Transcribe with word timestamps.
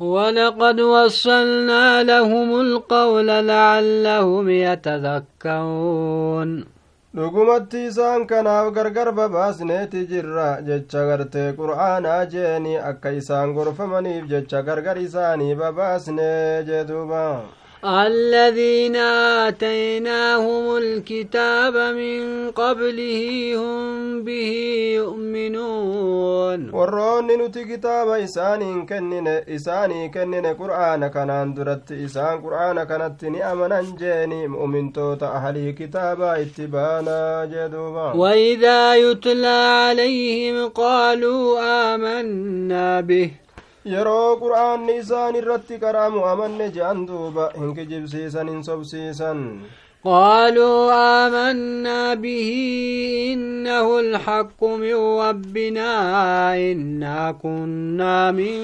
ولقد 0.00 0.80
وصلنا 0.80 2.02
لهم 2.02 2.60
القول 2.60 3.26
لعلهم 3.26 4.48
يتذكرون 5.46 6.64
dhugumatti 7.16 7.88
isaan 7.88 8.26
kanaaf 8.28 8.66
gargar 8.76 9.08
babaasneeti 9.18 10.00
jirra 10.10 10.48
jecha 10.66 11.00
gartee 11.08 11.52
qur'aanaa 11.60 12.24
jeeni 12.32 12.74
akka 12.90 13.10
isaan 13.20 13.54
gorfamaniif 13.56 14.24
jecha 14.32 14.60
gargar 14.68 14.98
isaanii 15.06 15.54
babaasne 15.60 16.30
jeduuba 16.68 17.24
الذين 17.84 18.96
آتيناهم 19.46 20.76
الكتاب 20.76 21.76
من 21.76 22.50
قبله 22.50 23.52
هم 23.56 24.24
به 24.24 24.52
يؤمنون. 24.96 26.70
ورون 26.74 27.26
نتي 27.26 27.64
كتاب 27.64 28.08
إساني 28.08 28.86
كنن 28.86 29.28
إساني 29.28 30.08
كنن 30.08 30.46
قرآن 30.46 31.08
كنان 31.08 31.54
درت 31.54 31.92
إسان 31.92 32.40
قرآن 32.40 32.84
كانت 32.84 33.24
أمنا 33.24 33.82
جيني 33.98 34.48
مؤمن 34.48 34.92
توت 34.92 35.22
أهلي 35.22 35.72
كتابا 35.72 36.42
اتبانا 36.42 37.44
جدوبا 37.52 38.12
وإذا 38.12 38.96
يتلى 38.96 39.46
عليهم 39.46 40.68
قالوا 40.68 41.60
آمنا 41.94 43.00
به. 43.00 43.45
Yeroo 43.94 44.36
qur'aanni 44.42 44.94
isaan 45.02 45.36
irratti 45.40 45.76
qara'amu 45.84 46.22
amanne 46.32 46.66
je'an 46.76 47.02
duuba 47.08 47.44
hin 47.58 47.74
kijibsiisan 47.76 48.48
hin 48.52 48.62
sobsiisan 48.68 49.42
قالوا 50.06 50.92
آمنا 51.26 52.14
به 52.14 52.50
إنه 53.32 53.98
الحق 54.00 54.64
من 54.64 54.94
ربنا 54.94 55.90
إنا 56.56 57.34
كنا 57.42 58.30
من 58.30 58.56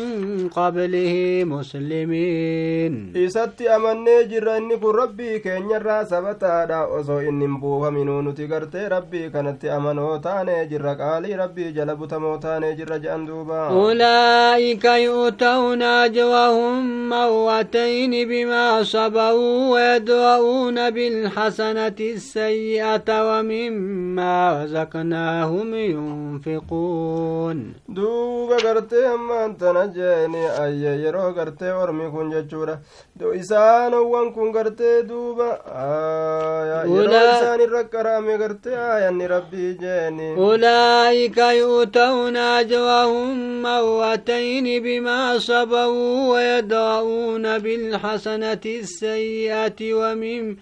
قبله 0.48 1.42
مسلمين. 1.47 3.12
إسات 3.16 3.62
أمني 3.62 4.25
جرى 4.31 4.56
إني 4.56 4.77
كن 4.77 4.86
ربي 5.03 5.39
كين 5.39 5.70
يرى 5.70 6.05
سبتا 6.05 6.64
دا 6.64 7.00
أصو 7.00 7.19
إني 7.19 7.47
مبوها 7.47 7.91
منو 7.91 8.22
نتقرت 8.22 8.77
ربي 8.77 9.31
كانت 9.31 9.64
أمنو 9.64 10.16
تاني 10.16 10.66
جرى 10.66 10.94
قالي 10.94 11.34
ربي 11.34 11.72
جلب 11.72 12.06
تمو 12.09 12.36
تاني 12.36 12.75
جرى 12.75 12.98
جندوبا 12.98 13.69
أولئك 13.69 14.84
يؤتون 14.84 15.83
أجرهم 15.83 17.09
مرتين 17.09 18.28
بما 18.28 18.83
صبروا 18.83 19.70
ويدرؤون 19.72 20.91
بالحق 20.91 21.31
الحسنة 21.33 21.97
السيئة 22.00 23.08
ومما 23.08 24.64
رزقناهم 24.64 25.75
ينفقون. 25.75 27.75
دوبا 27.88 28.56
غرتي 28.56 29.06
أما 29.06 29.44
أنت 29.44 29.64
نجيني 29.64 30.64
أي 30.64 31.03
يرو 31.05 31.20
غرتي 31.20 31.72
ورمي 31.72 32.10
كن 32.10 32.30
جتشورا 32.30 32.78
دو 33.16 33.33
إسان 33.33 33.94
وان 33.94 34.33
كن 34.33 34.56
غرتي 34.56 35.03
دوبا 35.03 35.58
آية 35.66 36.84
يرو 36.84 37.12
إسان 37.12 37.60
الركرامي 37.60 38.36
غرتي 38.36 38.70
آية 38.70 39.27
ربي 39.27 39.72
جيني. 39.72 40.36
أولئك 40.36 41.38
يؤتون 41.38 42.36
أجرهم 42.36 43.62
مرتين 43.62 44.83
بما 44.83 45.38
صبروا 45.38 46.33
ويدرؤون 46.33 47.58
بالحسنة 47.58 48.60
السيئة 48.66 49.94
ومن 49.94 50.56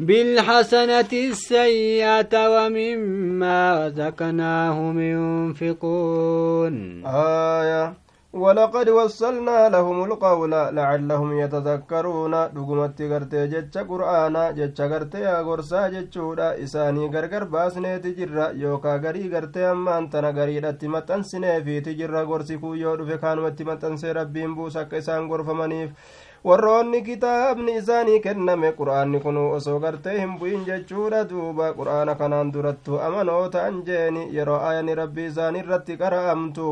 بالحسنة 0.00 1.12
السيئة 1.12 2.32
ومما 2.54 3.86
رزقناهم 3.86 4.96
ينفقون 5.00 6.74
آية 7.06 7.92
ولقد 8.32 8.88
وصلنا 8.88 9.68
لهم 9.68 10.04
القول 10.04 10.50
لعلهم 10.50 11.38
يتذكرون 11.38 12.34
dhugumatti 12.54 13.08
gartee 13.10 13.48
jecha 13.52 13.82
qur'aana 13.90 14.52
jecha 14.58 14.86
gartee 14.92 15.26
agorsaa 15.26 15.90
jechuudha 15.90 16.54
isaanii 16.64 17.08
gargar 17.10 17.44
baasneeti 17.54 18.14
jirra 18.18 18.46
yookaa 18.62 18.98
garii 18.98 19.28
gartee 19.34 19.66
ammaan 19.72 20.08
tana 20.10 20.32
gariidhatti 20.32 20.88
maxxansineefiiti 20.94 21.94
jirra 22.00 22.24
gorsi 22.24 22.58
kun 22.62 22.78
yoo 22.78 22.96
dhufe 22.96 23.18
kaanumatti 23.24 23.64
maxxansee 23.70 24.12
rabbiin 24.20 24.54
buusa 24.56 24.80
akka 24.80 24.96
isaan 25.02 25.28
gorfamaniif 25.28 25.90
warroonni 26.47 27.01
kitaabni 27.05 27.75
isaanii 27.81 28.19
kenname 28.25 28.71
qur'aanni 28.79 29.19
kun 29.23 29.37
osoo 29.43 29.79
gartee 29.85 30.17
hin 30.19 30.35
bu'in 30.39 30.65
jechuudha. 30.67 31.23
Duuba 31.29 31.71
qur'aana 31.79 32.15
kanaan 32.19 32.51
durattu 32.53 32.99
amanoo 33.07 33.47
ta'an 33.55 33.81
jeeni 33.87 34.27
yeroo 34.35 34.59
ayani 34.69 34.95
rabbii 35.01 35.25
isaanii 35.31 35.63
irratti 35.65 35.97
qara'amtu. 36.03 36.67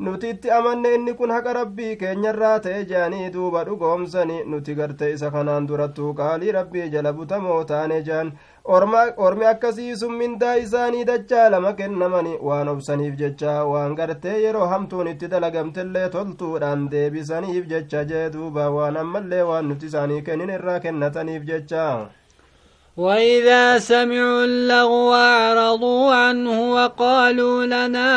Nuti 0.00 0.30
itti 0.34 0.50
amanne 0.50 0.90
inni 0.94 1.12
kun 1.18 1.30
haqa 1.30 1.52
rabbii 1.60 1.96
keenyarraa 2.00 2.58
ta'e 2.64 2.80
jeanii 2.92 3.30
duuba 3.36 3.62
dhugoomsani. 3.68 4.40
Nuti 4.46 4.74
garte 4.74 5.12
isa 5.12 5.30
kanaan 5.30 5.68
durattu 5.68 6.14
qaalii 6.22 6.52
rabbii 6.58 6.88
jala 6.96 7.12
butamoo 7.12 7.60
taane 7.64 8.02
jean 8.08 8.32
ormi 8.64 9.44
akkasii 9.46 9.96
sun 9.96 10.14
mindaa 10.16 10.54
isaanii 10.56 11.04
dachaa 11.04 11.48
lama 11.50 11.72
kennamani 11.80 12.38
waan 12.48 12.68
obsaniif 12.68 13.16
jecha 13.18 13.64
waan 13.72 13.94
gartee 13.94 14.36
yeroo 14.44 14.66
hamtuun 14.66 15.08
itti 15.08 15.28
dalagamtellee 15.28 16.08
toltuudhaan 16.14 16.88
deebisaniif 16.90 17.66
jecha 17.72 18.04
jee 18.04 18.30
duuba 18.32 18.70
waan 18.76 18.96
ammallee 18.96 19.42
waan 19.50 19.68
nuti 19.68 19.86
isaanii 19.92 20.22
kennin 20.22 20.50
irraa 20.56 20.80
kennataniif 20.80 21.42
jecha 21.50 21.84
وإذا 22.96 23.78
سمعوا 23.78 24.44
اللغو 24.44 25.14
أعرضوا 25.14 26.14
عنه 26.14 26.72
وقالوا 26.72 27.66
لنا 27.66 28.10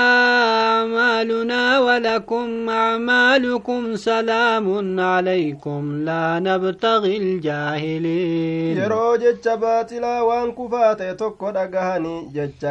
أعمالنا 0.69 1.79
ولكم 1.79 2.69
أعمالكم 2.69 3.95
سلام 3.95 4.99
عليكم 4.99 6.05
لا 6.05 6.39
نبتغي 6.39 7.17
الجاهلين. 7.17 8.77
يرو 8.77 9.15
جج 9.15 9.49
باطلا 9.49 10.21
وان 10.21 10.51
كفات 10.51 11.01
تكو 11.01 11.49
دقهاني 11.49 12.29
جج 12.33 12.65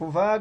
كفا 0.00 0.32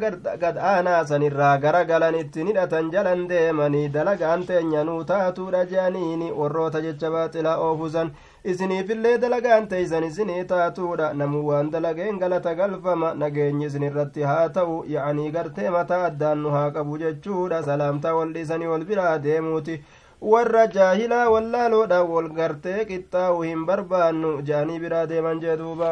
قد 0.44 0.58
آنا 0.58 1.04
سنرى 1.04 1.52
قرقل 1.64 2.04
نتنيد 2.16 2.68
تنجل 2.68 3.28
ديماني 3.28 3.88
دلق 3.88 4.22
أنت 4.34 4.50
ينوتاتو 4.50 5.50
رجانيني 5.50 6.32
ورو 6.32 6.70
تجج 6.70 7.06
باطلا 7.06 7.54
أوفزن 7.56 8.10
isiniifillee 8.44 9.18
dalagaan 9.22 9.68
teeysan 9.68 10.04
isinii 10.04 10.44
taatuudha 10.52 11.14
namu 11.14 11.42
waan 11.48 11.72
dalageen 11.72 12.20
galata 12.20 12.54
galfama 12.56 13.14
nageenyi 13.14 13.66
isin 13.66 13.84
irratti 13.84 14.22
haa 14.24 14.50
ta'u 14.50 14.84
ya'anii 14.94 15.32
gartee 15.32 15.70
mataa 15.70 16.04
addaan 16.06 16.38
nu 16.44 16.50
haa 16.58 16.72
qabu 16.72 16.98
jechuudha 16.98 17.64
salaamtaa 17.64 18.14
wal 18.16 18.34
dhiisanii 18.34 18.66
wal 18.74 18.86
biraa 18.92 19.18
deemuuti 19.26 19.82
warra 20.22 20.68
jaahilaa 20.68 21.30
wallaaloodha 21.34 21.98
wal 22.04 22.28
gartee 22.38 22.80
qixxaa'u 22.88 23.42
hin 23.48 23.62
barbaannu 23.68 24.32
jaanii 24.50 24.80
biraa 24.84 25.04
deeman 25.12 25.38
jee 25.44 25.54
duuba 25.62 25.92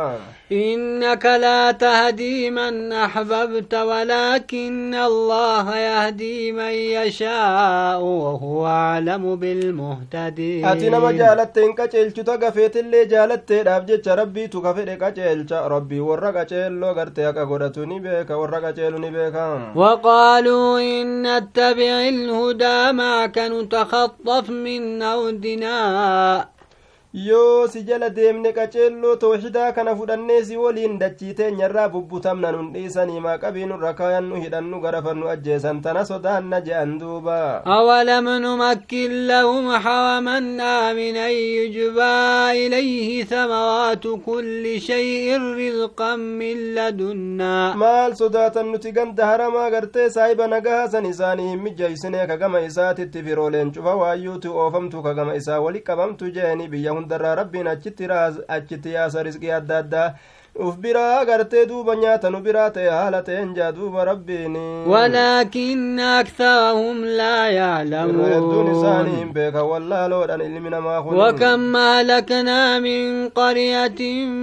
innaka 0.61 1.35
laa 1.43 1.73
tahdii 1.83 2.49
man 2.57 2.91
axbabta 3.03 3.83
walaakina 3.89 5.03
allaha 5.11 5.77
yahdii 5.83 6.51
man 6.57 6.73
yashaa'u 6.95 8.09
wahuwa 8.23 8.73
aclamu 8.97 9.37
bilmuhtadiin 9.45 10.65
ati 10.73 10.89
nama 10.95 11.13
jaalatte 11.21 11.63
hin 11.67 11.73
qaceelchuta 11.79 12.37
gafeetillee 12.43 13.05
jaalatteedhaaf 13.15 13.85
jecha 13.93 14.15
rabbiitu 14.21 14.61
ka 14.67 14.73
fedhe 14.81 14.97
qaceelcha 15.05 15.63
rabbii 15.75 15.99
warra 16.09 16.33
qaceelloo 16.39 16.93
garte 16.99 17.23
haqa 17.29 17.45
godhatu 17.53 17.85
ni 17.93 17.99
beeka 18.09 18.37
warra 18.43 18.61
qaceelu 18.67 18.99
ni 19.05 19.11
beeka 19.17 19.47
وقالوا 19.75 20.79
إن 20.79 21.07
نتبع 21.27 21.93
الهدى 22.13 22.91
معك 22.91 23.37
نتخطى 23.37 24.16
تخطف 24.25 24.49
من 24.49 25.01
أودنا 25.01 26.49
yoo 27.13 27.67
si 27.67 27.81
jala 27.83 28.09
deemne 28.09 28.51
qaceelloo 28.53 29.15
tooxidaa 29.15 29.71
kana 29.71 29.95
fudhannee 29.95 30.43
si 30.43 30.57
waliin 30.57 30.97
dachii 30.99 31.33
teenyarraa 31.33 31.87
bubbutamna 31.89 32.51
nun 32.51 32.67
dhiisanii 32.73 33.19
maaqabii 33.25 33.65
nurra 33.65 33.93
kaayan 33.93 34.25
nu 34.29 34.35
hidhan 34.41 34.67
nu 34.71 34.79
garafan 34.81 35.17
nu 35.19 35.29
ajjeesan 35.33 35.81
tana 35.81 36.03
sodaanna 36.05 36.61
je'an 36.61 36.99
duuba 36.99 37.63
أولم 37.67 38.29
نمكن 38.29 39.27
لهم 39.27 39.71
حرما 39.77 40.37
آمنا 40.89 41.29
يجبى 41.29 42.15
إليه 42.67 43.23
ثمرات 43.23 44.07
كل 44.25 44.81
شيء 44.81 45.37
رزقا 45.41 46.15
من 46.15 46.75
لدنا 46.75 47.73
maal 47.75 48.15
sodaatan 48.15 48.67
nuti 48.71 48.91
ganda 48.91 49.25
haramaa 49.25 49.69
gartee 49.71 50.09
saahiba 50.09 50.47
nagahaa 50.47 50.87
san 50.89 51.05
isaanii 51.05 51.47
hin 51.49 51.59
mijjeysine 51.61 52.27
ka 52.27 52.37
gama 52.37 52.61
isaatitti 52.61 53.23
firooleen 53.23 53.71
cufa 53.71 53.95
waayyuuti 53.95 54.47
oofamtu 54.47 55.03
ka 55.03 55.13
gama 55.13 55.35
isaa 55.35 55.59
wali 55.59 55.79
qabamtu 55.81 56.29
jeeni 56.31 56.67
biyya 56.67 56.93
hundarraa 56.99 57.35
rabbiin 57.41 57.67
achitti 57.73 58.97
yaasa 58.97 59.23
risqii 59.29 59.51
adda 59.59 59.77
addaa 59.83 60.09
uf 60.65 60.75
biraa 60.83 61.25
gartee 61.25 61.65
duuba 61.69 61.95
nyaata 61.95 62.29
nu 62.33 62.39
biraa 62.45 62.69
ta'e 62.75 62.89
haala 62.89 63.21
ta'een 63.27 63.53
jaa 63.57 63.71
duuba 63.71 64.05
rabbiin 64.05 64.55
ولكن 64.87 65.99
أكثرهم 65.99 67.05
لا 67.05 67.45
hedduun 67.49 68.67
isaanii 68.73 69.13
يعلمون 69.13 69.19
hin 69.19 69.33
beekan 69.33 69.65
wallaaloodhan 69.71 70.41
ilmi 70.41 70.69
namaa 70.69 71.01
kun 71.01 71.13
وكم 71.17 71.75
أهلكنا 71.75 72.79
من 72.79 73.29
قرية 73.29 73.99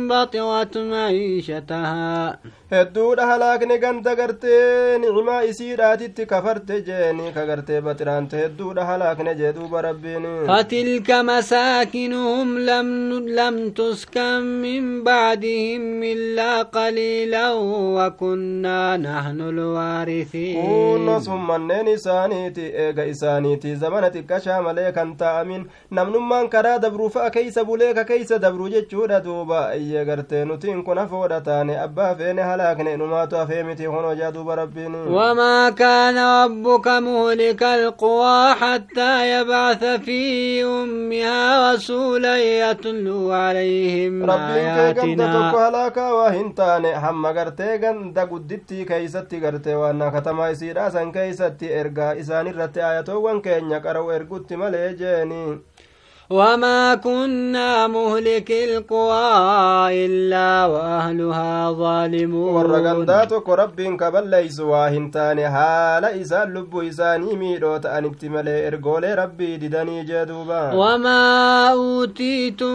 بطرت 0.08 0.78
معيشتها 0.78 2.38
hedduudha 2.76 3.26
halaakne 3.30 3.78
ganda 3.78 4.14
gartee 4.20 4.98
nicmaa 5.02 5.42
isiidhaatitti 5.50 6.26
kafarte 6.26 6.80
jeeni 6.88 7.32
ka 7.36 7.46
gartee 7.50 7.80
baxiraante 7.80 8.36
hedduudha 8.42 8.84
halaakne 8.90 9.34
jee 9.40 9.52
duuba 9.52 9.82
rabbiin. 9.82 10.24
فتلك 10.48 11.10
مساكنهم 11.10 12.58
لم 12.58 13.12
لم 13.28 13.70
تسكن 13.70 14.42
من 14.62 15.04
بعدهم 15.04 16.02
إلا 16.02 16.62
قليلا 16.62 17.52
وكنا 17.96 18.96
نحن 18.96 19.40
الوارثين 19.40 20.62
كون 20.62 21.20
سمنين 21.20 21.88
إسانيتي 21.88 22.78
إيغا 22.78 23.10
إسانيتي 23.10 23.76
زمنة 23.76 24.08
كشا 24.08 24.60
مليكا 24.60 25.16
تأمين 25.18 25.66
نمنمان 25.92 26.48
كرا 26.48 26.76
دبرو 26.76 27.08
فأكيس 27.08 27.58
بوليكا 27.58 28.02
كيس 28.02 28.32
دبرو 28.32 28.68
جتشودا 28.68 29.18
دوبا 29.18 29.70
إيا 29.70 30.02
غرتي 30.02 30.44
نتين 30.44 30.82
كنا 30.82 31.06
فودا 31.06 31.38
تاني 31.38 31.84
أبا 31.84 32.14
فين 32.14 32.38
هلاكني 32.63 32.95
نماتو 32.95 33.43
أفيمتي 33.43 33.87
خنو 33.87 34.13
جادو 34.13 34.43
بربيني 34.43 34.97
وما 34.97 35.69
كان 35.69 36.17
ربك 36.17 36.87
مهلك 36.87 37.63
القوى 37.63 38.53
حتى 38.53 39.11
يبعث 39.33 39.83
في 39.83 40.63
أمها 40.63 41.73
رسولا 41.73 42.37
يتلو 42.71 43.31
عليهم 43.31 44.29
آياتنا 44.29 45.51
هلاكا 45.67 46.11
وهن 46.11 46.55
تاني 46.55 46.95
هم 46.95 47.25
غرتي 47.25 47.75
غندا 47.77 48.23
قدتي 48.23 48.85
كيستي 48.85 49.39
غرتي 49.39 49.75
وانا 49.75 50.09
كتما 50.09 50.49
يسيرا 50.49 50.89
سن 50.89 51.11
كيستي 51.11 51.81
إرغا 51.81 52.19
إساني 52.19 52.51
رتي 52.51 52.81
آياتو 52.89 53.21
وان 53.21 53.41
كينيا 53.41 53.77
قرو 53.77 54.11
إرغوتي 54.11 54.55
ملي 54.55 54.93
جيني 54.93 55.59
وما 56.34 56.94
كنا 56.94 57.86
مهلك 57.86 58.50
القرى 58.50 59.26
إلا 60.04 60.66
وأهلها 60.66 61.70
ظالمون 61.72 62.54
ورقنداتك 62.54 63.48
رب 63.48 63.80
كبل 64.00 64.24
ليس 64.30 64.60
واهنتان 64.60 65.38
حال 65.54 66.04
إسان 66.04 66.54
لب 66.54 66.76
إساني 66.76 67.36
ميدو 67.36 67.76
تأنت 67.76 68.24
ملي 68.24 68.68
إرقول 68.68 69.18
ربي 69.18 69.56
ددني 69.56 70.02
جدوبا 70.04 70.74
وما 70.74 71.22
أوتيتم 71.72 72.74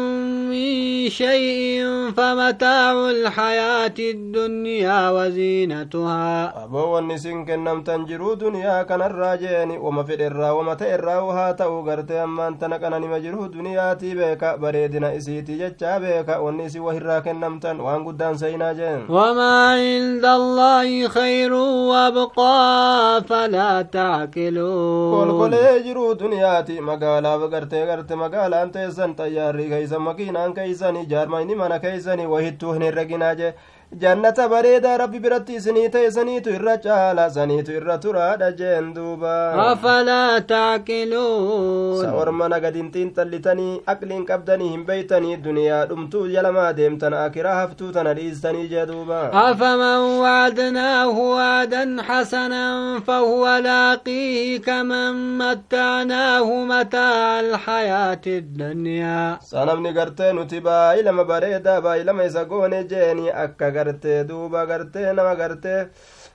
من 0.52 1.10
شيء 1.10 1.84
فمتاع 2.18 3.10
الحياة 3.10 3.98
الدنيا 4.00 5.10
وزينتها. 5.10 6.64
أبو 6.64 6.78
والنسين 6.96 7.46
كنم 7.46 7.82
تنجرو 7.84 8.34
دنيا 8.34 8.84
كان 8.84 9.02
الراجين 9.02 9.72
وما 9.72 10.04
في 10.04 10.28
الرا 10.28 10.52
وما 10.52 10.74
تئرا 10.74 11.20
وها 11.20 11.52
تأو 11.52 11.90
غرتي 11.90 12.24
أمان 12.24 12.60
تنكنا 12.60 13.00
نمجرو 13.00 13.49
duniyaatii 13.56 14.16
beeka 14.20 14.50
bareedina 14.64 15.14
isiiti 15.20 15.58
jechaa 15.62 16.00
beeka 16.04 16.40
wanni 16.46 16.66
isi 16.70 16.80
wahirraa 16.88 17.22
kennamtan 17.28 17.80
waan 17.88 18.04
guddaan 18.08 18.38
seyinaa 18.44 18.74
jeen 18.80 19.06
wamaa 19.18 19.76
cinda 19.82 20.32
allaahi 20.40 21.00
khayrun 21.16 21.72
wabqaa 21.92 23.22
falaa 23.32 23.84
tacqiluun 23.96 25.12
kolkolee 25.18 25.80
jiru 25.88 26.06
duniyaati 26.20 26.80
magaalaaf 26.92 27.50
garte 27.52 27.86
garte 27.92 28.16
magaalaan 28.24 28.72
teessan 28.72 29.16
xayyaarrii 29.20 29.70
keeysan 29.74 30.02
makiinaan 30.02 30.54
keeysani 30.54 31.06
jaarmayni 31.16 31.56
mana 31.56 31.80
keeysani 31.80 32.28
wahittuu 32.36 32.74
hin 32.74 32.82
herreginaa 32.90 33.34
jee 33.42 33.54
jannata 33.92 34.48
bareedaa 34.50 34.98
rabbi 35.02 35.20
biratti 35.20 35.56
isinii 35.58 35.90
ta'e 35.90 36.12
saniitu 36.12 36.50
irra 36.54 36.76
caala 36.78 37.24
saniitu 37.38 37.72
irra 37.74 37.98
turaadha 37.98 38.50
jeen 38.60 38.94
duuba 38.94 39.32
afalaa 39.64 40.42
taaqiluun 40.52 41.98
sa 42.02 42.12
ormana 42.24 42.60
gadin 42.66 42.92
xiinxallitanii 42.94 43.82
aqliin 43.94 44.26
qabdanii 44.30 44.68
hin 44.74 44.84
beeytanii 44.90 45.38
duniyaa 45.48 45.80
dhumtuu 45.92 46.22
jalamaa 46.34 46.68
deemtan 46.82 47.14
akiraa 47.22 47.56
haftuu 47.62 47.90
tana 47.96 48.14
dhiistanii 48.20 48.68
jee 48.76 48.86
duuba 48.92 49.24
afaman 49.42 50.06
wacdnaahu 50.26 51.26
waadan 51.40 51.98
xasanan 52.12 53.02
fahuwa 53.10 53.56
laaqiihi 53.70 54.60
kaman 54.70 55.16
mattaanaahu 55.42 56.60
mataaca 56.74 57.40
alxayaati 57.40 58.38
addunyaa 58.44 59.26
sanamni 59.50 59.94
gartee 59.98 60.32
nuti 60.34 60.62
baay'ilama 60.70 61.26
bareedaa 61.34 61.82
baay'ilama 61.90 62.24
isa 62.32 62.46
goone 62.46 62.84
jeeni 62.96 63.30
akka 63.48 63.72
gartee 63.80 64.20
duuba 64.30 64.66
gartee 64.72 65.14
nama 65.20 65.34
gartee 65.42 65.80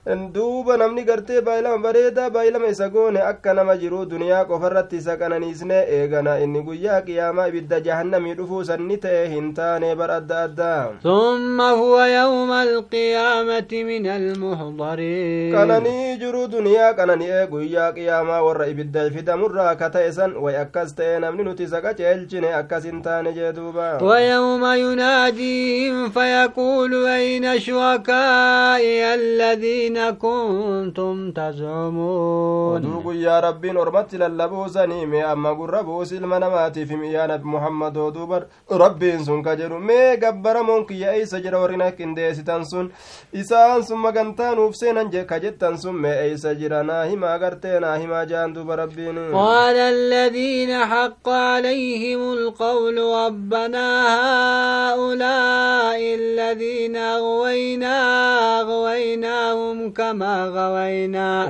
duuba 0.05 0.77
namni 0.77 1.03
gartee 1.03 1.41
baay'ilama 1.41 1.81
bareedaa 1.83 2.29
baay'ilama 2.29 2.67
isa 2.69 2.89
goone 2.89 3.17
akka 3.21 3.53
nama 3.57 3.73
jiru 3.77 4.05
duniyaa 4.05 4.45
qofarratti 4.45 4.97
isa 5.01 5.17
qananiisne 5.17 5.79
eegana 5.97 6.37
inni 6.39 6.61
guyyaa 6.61 7.01
qiyaamaa 7.07 7.47
ibidda 7.49 7.79
jahannamii 7.87 8.33
dhufuu 8.37 8.63
sanni 8.67 8.97
ta'e 9.05 9.23
hin 9.31 9.47
taane 9.59 9.95
bar 9.95 10.11
adda 10.11 10.43
addaa 10.43 10.85
ثم 11.03 11.61
هو 11.61 12.01
يوم 12.03 12.51
القيامة 12.51 13.71
من 13.73 14.05
المحضرين 14.07 15.53
qananii 15.55 16.17
jiru 16.21 16.47
duniyaa 16.53 16.93
qanani'ee 16.93 17.47
guyyaa 17.47 17.91
qiyaamaa 17.97 18.41
warra 18.45 18.67
ibidda 18.67 19.09
fidamurraa 19.09 19.75
ka 19.75 19.89
ta'e 19.89 20.11
san 20.11 20.37
way 20.37 20.55
akkas 20.61 20.93
ta'e 20.95 21.17
namni 21.19 21.43
nuti 21.49 21.63
isa 21.63 21.81
qaceelchine 21.81 22.53
akkas 22.61 22.83
hin 22.91 23.01
taane 23.01 23.33
jee 23.33 23.51
duuba 23.57 23.97
ويوم 24.01 24.63
يناديهم 24.65 26.09
فيقول 26.09 27.05
أين 27.05 27.59
شركائي 27.59 29.13
الذين 29.13 29.94
كنتم 29.97 31.31
تزعمون 31.31 32.81
mee 35.05 35.23
amma 35.23 35.53
gurra 35.59 35.83
buus 35.83 36.11
ilma 36.11 36.39
namaatiif 36.39 36.89
miyaa 37.01 37.27
nabi 37.27 37.45
muhammadoo 37.53 38.11
duuba 38.15 38.37
rabbiin 38.83 39.23
sun 39.25 39.43
ka 39.43 39.55
jedhu 39.59 39.79
mee 39.89 40.17
gabbaramoon 40.23 40.85
kiyya 40.89 41.13
eeysa 41.17 41.39
jira 41.43 41.59
warri 41.61 41.77
na 41.77 41.91
qindeessitan 41.97 42.63
sun 42.71 42.91
isaan 43.41 43.83
sun 43.87 43.99
magantaa 44.05 44.55
nuuf 44.55 44.75
seenan 44.81 45.09
ka 45.31 45.39
jettan 45.43 45.77
sun 45.77 45.95
mee 46.03 46.15
eeysa 46.25 46.55
jira 46.61 46.83
naa 46.89 47.03
himaa 47.11 47.33
agartee 47.37 47.79
naa 47.85 47.95
himaa 48.03 48.25
jaan 48.31 48.53
duuba 48.55 48.75
rabbiin 48.83 49.17
قال 49.33 49.75
الذين 49.77 50.71
حق 50.85 51.29
عليهم 51.29 52.33
القول 52.33 52.97
ربنا 52.97 53.87
هؤلاء 54.89 55.99
الذين 56.15 56.95
أغوينا 56.95 57.95
أغويناهم 58.61 59.84
كما 59.91 60.45
غوينا 60.47 61.49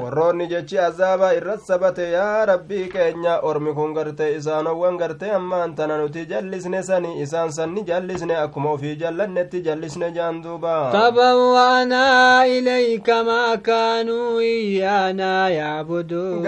jechi 0.49 0.79
azaabaa 0.79 1.33
irra 1.33 1.57
sabate 1.57 2.11
yaa 2.11 2.45
rabbii 2.45 2.87
keenya 2.93 3.39
ormi 3.41 3.73
kun 3.73 3.93
gartee 3.93 4.35
isaanowwan 4.37 4.97
gartee 4.97 5.31
ammaan 5.31 5.75
tana 5.75 5.97
nuti 5.97 6.25
jallisne 6.25 6.83
sani 6.83 7.21
isaan 7.21 7.51
sanni 7.51 7.83
jallisne 7.89 8.35
akkuma 8.43 8.71
ofii 8.71 8.95
jallannetti 8.95 9.61
jallisne 9.61 10.11
jaan 10.11 10.41
duuba 10.43 10.91
تبوأنا 10.91 12.45
إليك 12.45 13.09
ما 13.09 13.55
كانوا 13.55 14.39
إيانا 14.39 15.49
يعبدون 15.49 16.45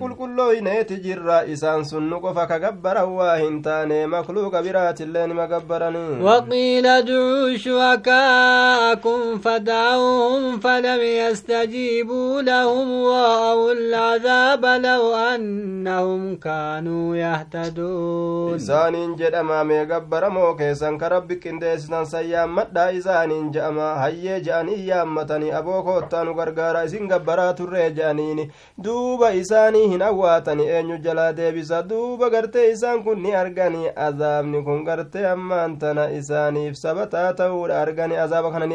qulqullooyneeti 0.00 0.96
jirra 1.04 1.44
isaan 1.46 1.84
sun 1.84 2.08
nu 2.10 2.20
qofa 2.20 2.46
ka 2.48 2.58
gabbaran 2.58 3.08
waa 3.18 3.36
hin 3.36 3.62
taane 3.62 4.06
makluuqa 4.06 4.62
biraatillee 4.62 5.26
nima 5.26 5.46
gabbaranii 5.46 6.22
وقيل 6.22 6.86
ادعوا 6.86 7.56
شركاءكم 7.56 9.38
فدعوهم 9.38 10.60
فلم 10.60 11.00
يستجيبوا 11.09 12.41
لهم 12.41 12.91
ورأوا 13.03 13.71
العذاب 13.71 14.65
لو 14.65 15.15
أنهم 15.15 16.35
كانوا 16.35 17.15
يهتدون 17.15 18.55
isaaniin 18.59 19.15
jedhama 19.19 19.63
mee 19.63 19.85
gabbaramoo 19.85 20.53
keessan 20.59 20.97
ka 20.97 21.09
rabbi 21.09 21.35
qindeessitan 21.43 22.05
san 22.05 22.25
yaammadhaa 22.29 22.89
isaaniin 22.99 23.51
je'ama 23.55 23.87
hayyee 24.01 24.39
je'anii 24.47 24.87
yaammatanii 24.89 25.51
aboo 25.59 25.81
koottaa 25.87 26.23
nu 26.23 26.33
gargaara 26.39 26.83
isin 26.89 27.07
gabbaraa 27.11 27.53
turree 27.53 27.89
je'aniini 27.99 28.47
duuba 28.87 29.31
isaanii 29.41 29.87
hin 29.93 30.01
awwaatani 30.09 30.67
eenyu 30.77 30.97
jalaa 31.07 31.31
deebisa 31.39 31.81
duuba 31.89 32.29
gartee 32.29 32.67
isaan 32.71 33.03
kun 33.03 33.21
ni 33.23 33.35
argani 33.41 33.83
azaabni 34.07 34.63
kun 34.69 34.83
gartee 34.89 35.25
ammaan 35.33 35.77
tana 35.83 36.09
isaaniif 36.19 36.75
sabataa 36.83 37.33
ta'uudha 37.41 37.81
argani 37.81 38.17
azaaba 38.25 38.51
kana 38.51 38.65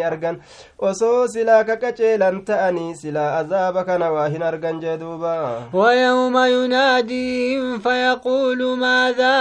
ta'anii 2.48 2.96
silaa 3.02 3.38
azaaba 3.40 3.84
kana 3.90 4.12
waa 4.12 4.28
hin 4.34 4.42
argan 4.52 4.80
jee 4.82 4.98
duuba 4.98 5.36
ويوم 5.74 6.38
يناديهم 6.38 7.80
فيقول 7.80 8.78
ماذا 8.78 9.36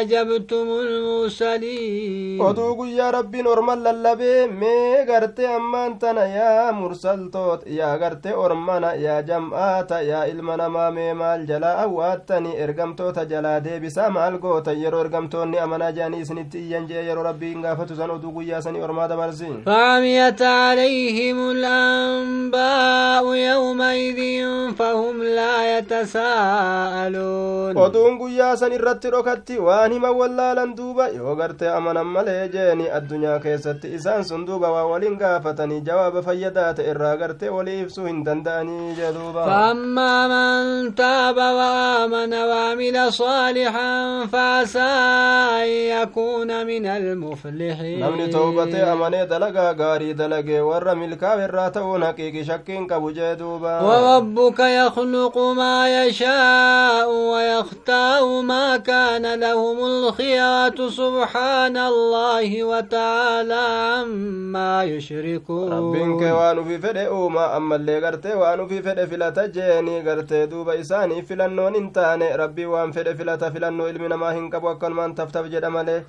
أجبتم 0.00 0.66
المرسلين 0.86 2.40
oduu 2.40 2.74
guyyaa 2.76 3.10
rabbiin 3.10 3.46
orman 3.46 3.82
lallabee 3.82 4.46
mee 4.46 5.04
gartee 5.06 5.46
ammaan 5.54 5.98
tana 5.98 6.24
yaa 6.26 6.72
mursaltoot 6.72 7.66
yaa 7.66 7.96
gartee 7.98 8.34
ormana 8.34 8.94
yaa 8.94 9.22
jam'aata 9.22 10.00
yaa 10.02 10.24
ilma 10.32 10.56
namaa 10.56 10.90
mee 10.90 11.14
maal 11.14 11.46
jalaa 11.46 11.78
awwaattanii 11.84 12.56
ergamtoota 12.64 13.24
jalaa 13.24 13.60
deebisaa 13.64 14.10
maal 14.10 14.38
gootan 14.38 14.80
yeroo 14.82 15.00
ergamtoonni 15.04 15.58
amanaa 15.58 15.90
jedhanii 15.92 16.20
isinitti 16.26 16.58
iyyan 16.66 16.86
jee 16.90 17.04
yeroo 17.08 17.24
rabbiin 17.30 17.62
gaafatu 17.62 17.96
san 17.96 18.10
oduu 18.10 18.32
guyyaa 18.36 18.62
sanii 18.62 18.82
ormaa 18.88 19.08
dabarsi 19.08 19.46
فعميت 19.66 20.42
عليهم 20.42 21.38
أنباء 22.16 23.24
يومئذ 23.34 24.20
فهم 24.78 25.22
لا 25.22 25.78
يتساءلون. 25.78 27.76
ودون 27.76 28.18
قيا 28.18 28.54
سنرت 28.54 29.06
ركتي 29.06 29.58
وانما 29.58 30.08
ولا 30.08 30.54
لن 30.54 30.74
دوبا 30.74 31.06
يوغرت 31.06 31.62
أمنا 31.62 32.02
مليجيني 32.02 32.96
الدنيا 32.96 33.38
كيست 33.38 33.84
إسان 33.84 34.22
سندوبا 34.22 34.68
وولين 34.68 35.18
غافتني 35.22 35.80
جواب 35.80 36.20
فيدات 36.20 36.80
إراغرت 36.80 37.44
وليفسو 37.44 38.06
هندنداني 38.06 38.94
جدوبا 38.94 39.44
فأما 39.46 40.28
من 40.28 40.94
تاب 40.94 41.36
وآمن 41.36 42.34
وعمل 42.34 43.12
صالحا 43.12 44.26
فعسى 44.26 44.96
يكون 45.90 46.66
من 46.66 46.86
المفلحين 46.86 48.00
نمني 48.00 48.26
توبتي 48.26 48.76
أمني 48.82 49.26
دلقا 49.26 49.74
غاري 49.78 50.12
دلقي 50.12 50.60
ورمي 50.60 51.04
الكاب 51.04 51.38
الراتون 51.40 52.05
وربك 53.82 54.60
يخلق 54.60 55.38
ما 55.38 56.06
يشاء 56.06 57.10
ويختار 57.10 58.42
ما 58.42 58.76
كان 58.76 59.40
لهم 59.40 59.78
الخيرات. 59.84 60.82
سبحان 60.82 61.76
الله 61.76 62.64
وتعالى 62.64 63.64
عما 63.96 64.84
يشركون. 64.84 65.72
ربك 65.72 66.22
وانو 66.22 66.64
في 66.64 66.78
فده 66.78 67.06
أوما 67.06 67.56
أما 67.56 67.76
اللي 67.76 67.98
غرته 67.98 68.36
وانو 68.36 68.66
في 68.68 68.82
فده 68.82 69.06
فلا 69.06 69.30
تجيني 69.30 70.00
غرته 70.00 70.44
دوبا 70.44 70.80
إساني 70.80 71.22
فلا 71.22 71.46
نون 71.46 71.74
انتاني. 71.74 72.36
ربي 72.36 72.66
وان 72.66 72.92
فده 72.92 73.14
فلا 73.14 73.36
تفلا 73.36 73.70
نو 73.70 73.86
علمنا 73.86 74.16
ما 74.16 74.38
هنكب 74.38 74.64
وكل 74.64 74.90
من 74.90 75.14
تفتف 75.14 75.44
جدا 75.46 75.68
ماليه 75.68 76.04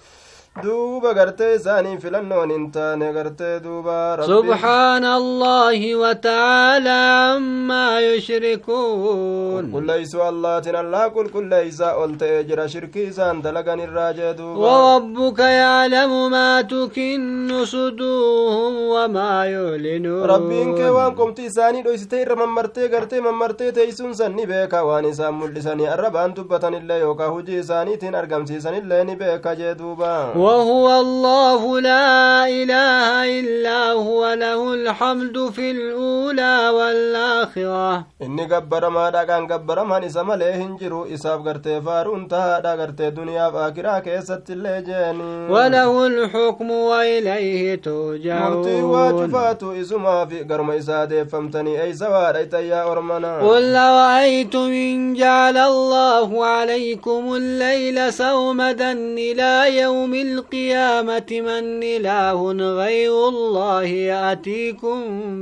duuba 0.64 1.14
gartee 1.14 1.54
isaanii 1.56 1.98
filannoon 2.04 2.50
hin 2.56 2.66
taane 2.72 3.08
gartee 3.18 3.60
duuba 3.66 3.98
سبحان 4.28 5.06
الله 5.06 5.96
وتعالى 5.96 7.00
عما 7.30 8.00
يشركون 8.00 9.64
qulqulleeysuu 9.72 10.22
allaatin 10.32 10.76
allaa 10.82 11.10
qulqulleeysaa 11.16 11.94
ol 12.04 12.12
ta'ee 12.22 12.44
jira 12.50 12.68
shirkii 12.74 13.08
isaan 13.12 13.42
dalagan 13.44 13.80
irraa 13.86 14.12
jee 14.20 14.34
duuba 14.40 14.68
وربك 14.68 15.40
يعلم 15.40 16.32
ما 16.32 16.62
تكن 16.62 17.50
صدورهم 17.66 18.74
وما 18.94 19.46
يعلنون 19.46 20.28
rabbiin 20.34 20.76
kee 20.78 20.90
waan 20.98 21.16
qomti 21.20 21.46
isaanii 21.52 21.84
dhoysitee 21.88 22.22
irra 22.26 22.36
mammartee 22.42 22.88
gartee 22.94 23.22
mammartee 23.28 23.72
teeysuun 23.72 24.14
san 24.20 24.36
ni 24.36 24.46
beeka 24.52 24.84
waan 24.90 25.06
isaan 25.12 25.34
mul'isanii 25.42 25.88
arrabaan 25.96 26.36
dubbatanillee 26.36 27.00
yookaa 27.06 27.30
hujii 27.36 27.60
isaaniitiin 27.64 28.16
argamsiisanillee 28.22 29.04
ni 29.10 29.16
beeka 29.22 29.56
jee 29.62 29.74
duuba 29.82 30.12
وهو 30.48 31.00
الله 31.00 31.62
لا 31.82 32.48
إله 32.48 33.08
إلا 33.40 33.92
هو 33.92 34.34
له 34.34 34.74
الحمد 34.74 35.38
في 35.56 35.72
الأولى 35.72 36.70
والآخرة. 36.78 38.06
إني 38.22 38.46
قبر 38.54 38.90
ما 38.90 39.10
دقان 39.10 39.48
قبر 39.52 39.84
ما 39.84 40.00
نسمى 40.00 40.32
عليه 40.32 40.56
انجرو 40.56 41.06
إساب 41.14 41.48
قرتي 41.48 41.82
فارون 41.82 42.28
تا 42.28 42.60
دقرتي 42.60 43.10
دنيا 43.10 43.52
فاكرا 43.52 44.00
كيست 44.00 44.50
اللي 44.50 44.84
جاني. 44.88 45.52
وله 45.54 46.08
الحكم 46.08 46.72
وإليه 46.72 47.76
ترجعون. 47.76 48.58
مرتي 48.58 48.82
واجفاتو 48.82 49.72
إزما 49.72 50.26
في 50.26 50.44
قرم 50.44 50.72
إسادي 50.72 51.26
فامتني 51.26 51.82
أي 51.84 51.94
سوار 51.94 52.36
أي 52.36 52.46
تيا 52.46 52.92
أرمنا. 52.92 53.40
قل 53.40 53.74
لو 53.74 53.96
أيتم 54.20 54.72
إن 54.72 55.14
جعل 55.14 55.58
الله 55.58 56.46
عليكم 56.46 57.34
الليل 57.34 58.14
سومدا 58.14 58.92
إلى 58.92 59.78
يوم 59.82 60.14
القيامة 60.38 61.30
من 61.32 61.84
إله 61.84 62.52
غير 62.82 63.28
الله 63.28 63.84
يأتيكم 63.84 64.98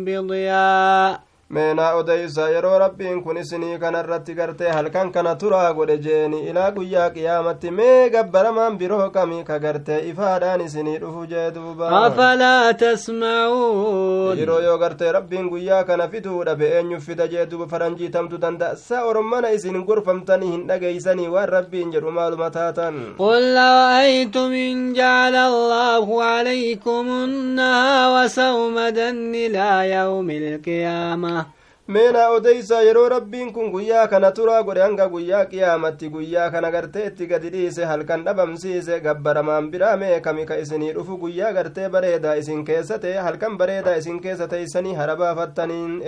بضياء. 0.05 1.34
Meenaa 1.49 1.93
odeysa 1.95 2.49
yeroo 2.49 2.77
rabbiin 2.79 3.21
kun 3.23 3.37
isinii 3.37 3.77
kanarratti 3.79 4.33
gartee 4.35 4.69
halkan 4.71 5.11
kana 5.11 5.35
turaa 5.35 5.73
godhe 5.73 5.97
jeeni 6.05 6.39
ilaa 6.49 6.71
guyyaa 6.71 7.09
qiyaamatti 7.09 7.71
mee 7.71 8.09
gabbaramaan 8.09 8.77
biroo 8.79 9.09
kami 9.09 9.43
ka 9.49 9.59
gartee 9.59 9.99
ifaadhaan 10.09 10.61
isinii 10.61 10.97
dhufu 11.03 11.25
jee 11.33 11.51
duuba 11.55 11.89
أفلا 12.07 12.71
تسمعون 12.71 14.37
yeroo 14.39 14.59
yoo 14.61 14.77
gartee 14.77 15.11
rabbiin 15.11 15.49
guyyaa 15.49 15.83
kana 15.83 16.07
fiduudha 16.07 16.55
be 16.55 16.65
eenyuuf 16.77 17.05
fida 17.05 17.27
jee 17.27 17.45
duuba 17.51 17.67
faranjii 17.67 18.09
tamtu 18.09 18.37
danda'a 18.41 18.75
sa 18.75 19.03
ormana 19.05 19.51
isin 19.51 19.83
gorfamtanii 19.85 20.51
hin 20.51 20.67
dhageeysanii 20.67 21.27
waan 21.35 21.49
rabbiin 21.49 21.91
jedhu 21.93 22.11
maaluma 22.11 22.49
taatan 22.49 22.95
قل 23.19 23.55
رأيتم 23.57 24.51
إن 24.53 24.93
جعل 24.93 25.35
الله 25.35 26.23
عليكم 26.23 27.05
النهار 27.23 28.27
سومدا 28.27 29.09
إلى 29.09 29.91
يوم 29.95 30.29
القيامة 30.29 31.44
meenaa 31.87 32.29
odeysa 32.35 32.81
yeroo 32.81 33.09
rabbiin 33.09 33.51
kun 33.53 33.67
guyyaa 33.71 34.07
kana 34.07 34.31
turaa 34.37 34.61
godhe 34.67 34.81
hanga 34.81 35.05
guyyaa 35.09 35.45
qiyaamatti 35.51 36.07
guyyaa 36.09 36.49
kana 36.53 36.71
gartee 36.75 37.03
itti 37.09 37.27
gadi 37.31 37.49
dhiise 37.55 37.85
halkan 37.85 38.23
dhabamsiise 38.25 38.99
gabbaramaan 39.03 39.67
biraa 39.71 39.97
mee 40.03 40.19
kami 40.27 40.45
ka 40.51 40.57
isinii 40.63 40.93
dhufu 40.95 41.17
guyyaa 41.23 41.51
gartee 41.57 41.89
bareedaa 41.95 42.33
isin 42.41 42.63
keessa 42.69 42.97
ta'e 43.03 43.13
halkan 43.27 43.57
bareedaa 43.59 43.95
isin 44.01 44.19
keessa 44.23 44.47
teeysanii 44.47 44.93
harabaafattaniin 45.01 46.01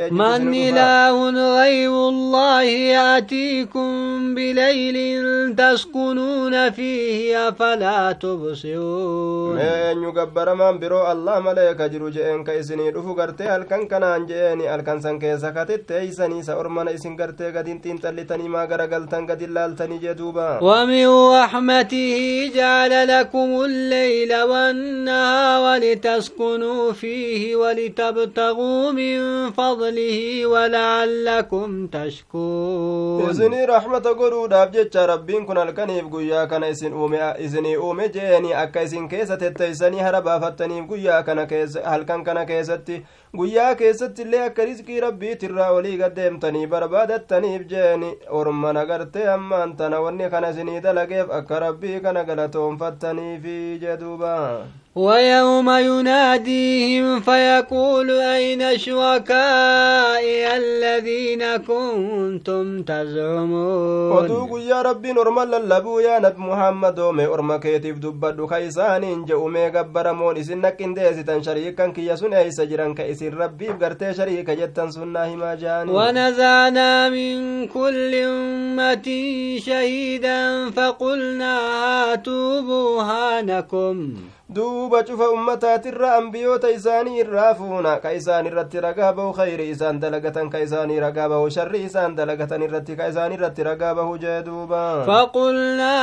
إله 0.67 1.29
غير 1.59 1.91
الله 2.09 2.61
يأتيكم 2.97 3.89
بليل 4.35 4.97
تسكنون 5.55 6.69
فيه 6.71 7.47
أفلا 7.49 8.11
تبصرون 8.11 9.55
mee 9.57 9.77
eenyu 9.89 10.11
gabbaramaan 10.13 10.79
biroo 10.81 11.03
allah 11.13 11.37
malee 11.43 11.73
ka 11.77 11.87
jiru 11.89 12.09
je'een 12.11 12.43
ka 12.43 12.53
isinii 12.53 12.91
dhufu 12.91 13.15
gartee 13.15 13.47
halkan 13.47 13.87
kanaan 13.87 14.27
je'eeni 14.27 14.65
halkan 14.73 15.01
san 15.01 15.19
keessa 15.19 15.51
katetteeysanii 15.71 16.39
isa 16.39 16.55
ormana 16.57 16.91
isin 16.91 17.15
gartee 17.17 17.51
gadin 17.51 17.79
xiinxallitanii 17.83 18.47
maa 18.49 18.65
garagaltan 18.67 19.25
gadin 19.27 19.53
laaltanii 19.53 19.99
jee 19.99 20.13
duuba 20.17 20.59
ومن 20.61 21.07
رحمته 21.07 22.51
جعل 22.55 23.07
لكم 23.07 23.49
الليل 23.65 24.33
والنهار 24.41 25.79
لتسكنوا 25.79 26.91
فيه 26.91 27.55
ولتبتغوا 27.55 28.91
من 28.91 29.51
فضله 29.51 30.45
ولعلكم 30.45 31.87
تشكرون 31.87 33.29
isinii 33.31 33.65
rahmata 33.65 34.13
godhuudhaaf 34.13 34.71
jecha 34.73 35.05
rabbiin 35.07 35.45
kun 35.45 35.57
halkaniif 35.57 36.05
guyyaa 36.09 36.47
kana 36.47 36.67
isin 36.67 36.93
uume 36.93 37.19
isinii 37.39 37.77
uume 37.77 38.09
jeeni 38.09 38.53
akka 38.55 38.81
isin 38.81 39.07
keessa 39.09 39.37
tetteeysanii 39.37 39.99
hara 39.99 40.21
baafattaniif 40.21 40.85
guyyaa 40.87 41.23
kana 41.23 41.45
keessa 41.45 41.81
halkan 41.83 42.23
kana 42.23 42.45
keessatti 42.45 43.03
guyyaa 43.35 43.75
keessatti 43.75 44.21
illee 44.21 44.41
akka 44.45 44.65
rizqii 44.65 44.99
rabbiitirraa 45.03 45.71
olii 45.77 45.97
gaddeemtanii 46.01 46.67
barbaadattaniif 46.73 47.67
jeeni 47.71 48.11
ormana 48.39 48.85
gartee 48.85 49.27
ammaan 49.33 49.75
tana 49.77 49.99
wanni 50.05 50.29
kana 50.29 50.49
isinii 50.55 50.79
dalageef 50.81 51.31
akka 51.39 51.59
rabbii 51.59 51.99
kana 52.05 52.23
galatoonfattaniifi 52.23 53.79
jeduuba 53.81 54.33
ويوم 54.97 55.69
يناديهم 55.69 57.19
فيقول 57.19 58.11
أين 58.11 58.77
شركائي 58.77 60.57
الذين 60.57 61.43
كنتم 61.57 62.83
تزعمون؟ 62.83 64.17
قدوك 64.17 64.61
يا 64.61 64.81
ربي 64.81 65.11
نرمال 65.13 65.53
اللبو 65.53 65.99
يا 65.99 66.19
نبي 66.19 66.41
محمد 66.41 66.99
ومي 66.99 67.25
أرمك 67.25 67.65
يتف 67.65 67.97
دبادو 67.97 68.47
خيسان 68.47 69.03
إنجا 69.03 69.35
ومي 69.35 69.69
قبر 69.69 70.13
مون 70.13 70.37
إسنك 70.37 70.81
إنديس 70.81 71.25
تنشريكا 71.25 71.87
كي 71.87 72.07
يسن 72.07 72.33
أي 72.33 72.51
سجران 72.51 72.93
كيس 72.95 73.23
ربي 73.23 73.67
بغرت 73.67 74.11
شريكا 74.11 74.53
جتن 74.53 74.91
سنة 74.91 75.35
ما 75.35 75.55
جاني 75.55 75.91
ونزعنا 75.91 77.09
من 77.09 77.67
كل 77.67 78.15
أمة 78.15 79.07
شهيدا 79.65 80.69
فقلنا 80.69 81.53
هاتوا 81.59 83.01
هانكم 83.03 84.15
duuba 84.49 85.03
cufa 85.03 85.29
ummataatirra 85.29 86.15
ambiyoota 86.15 86.69
isaanii 86.71 87.19
irraa 87.19 87.53
fuuna 87.55 87.97
ka 88.03 88.13
isaan 88.13 88.45
irratti 88.47 88.79
ragaa 88.85 89.11
bahu 89.13 89.33
khayri 89.35 89.65
isaan 89.73 89.99
dalagatan 89.99 90.49
ka 90.49 90.59
isaanii 90.65 90.99
ragaa 91.03 91.27
bahu 91.29 91.49
sharri 91.55 91.81
isaan 91.87 92.15
dalagatan 92.15 92.61
irratti 92.67 92.95
ka 92.95 93.07
isaan 93.11 93.33
irratti 93.35 93.63
ragaa 93.67 93.93
bahu 93.95 94.15
jee 94.17 94.39
duuba 94.45 95.03
فقلنا 95.07 95.95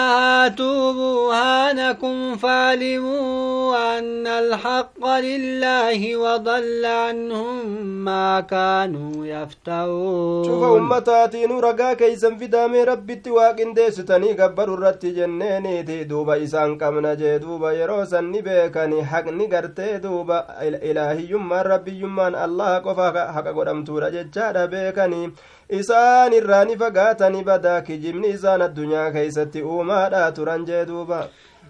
هاتوا 0.45 0.93
برهانكم 0.93 2.37
فعلموا 2.37 3.77
أن 3.99 4.27
الحق 4.27 5.05
لله 5.21 6.17
وضل 6.17 6.85
عنهم 6.85 7.67
ما 8.05 8.41
كانوا 8.41 9.13
cufa 9.25 9.25
يفترون 9.25 10.77
ummataatiinuu 10.77 11.61
ragaa 11.61 11.95
keeysan 11.97 12.37
fidaamee 12.39 12.85
rabbitti 12.85 13.31
waaqindeessitanii 13.31 14.35
gabbaru 14.37 14.77
irratti 14.77 15.13
jenneeniiti 15.17 16.05
duuba 16.09 16.37
isaan 16.37 16.79
qabna 16.79 17.17
jee 17.17 17.39
duuba 17.41 17.73
yeroo 17.73 18.05
san 18.07 18.34
ni 18.35 18.43
beekani 18.43 19.00
haqni 19.14 19.47
gartee 19.55 19.99
duuba. 20.03 20.38
Ilaahiyyummaan 20.91 21.67
rabbiyyummaan 21.73 22.35
allaha 22.45 22.81
qofa 22.87 23.26
haqa 23.38 23.53
godhamtuudha 23.59 24.11
jechaadha 24.17 24.67
beekanii. 24.76 25.31
Isaan 25.81 26.33
irraa 26.41 26.64
ni 26.64 26.76
fagaatani 26.85 27.45
badaa 27.50 27.81
kijibni 27.88 28.29
isaan 28.37 28.62
addunyaa 28.69 29.11
keeysatti 29.17 29.62
uumaadha 29.62 30.31
turan 30.38 30.67
jee 30.71 30.85
duuba 30.91 31.21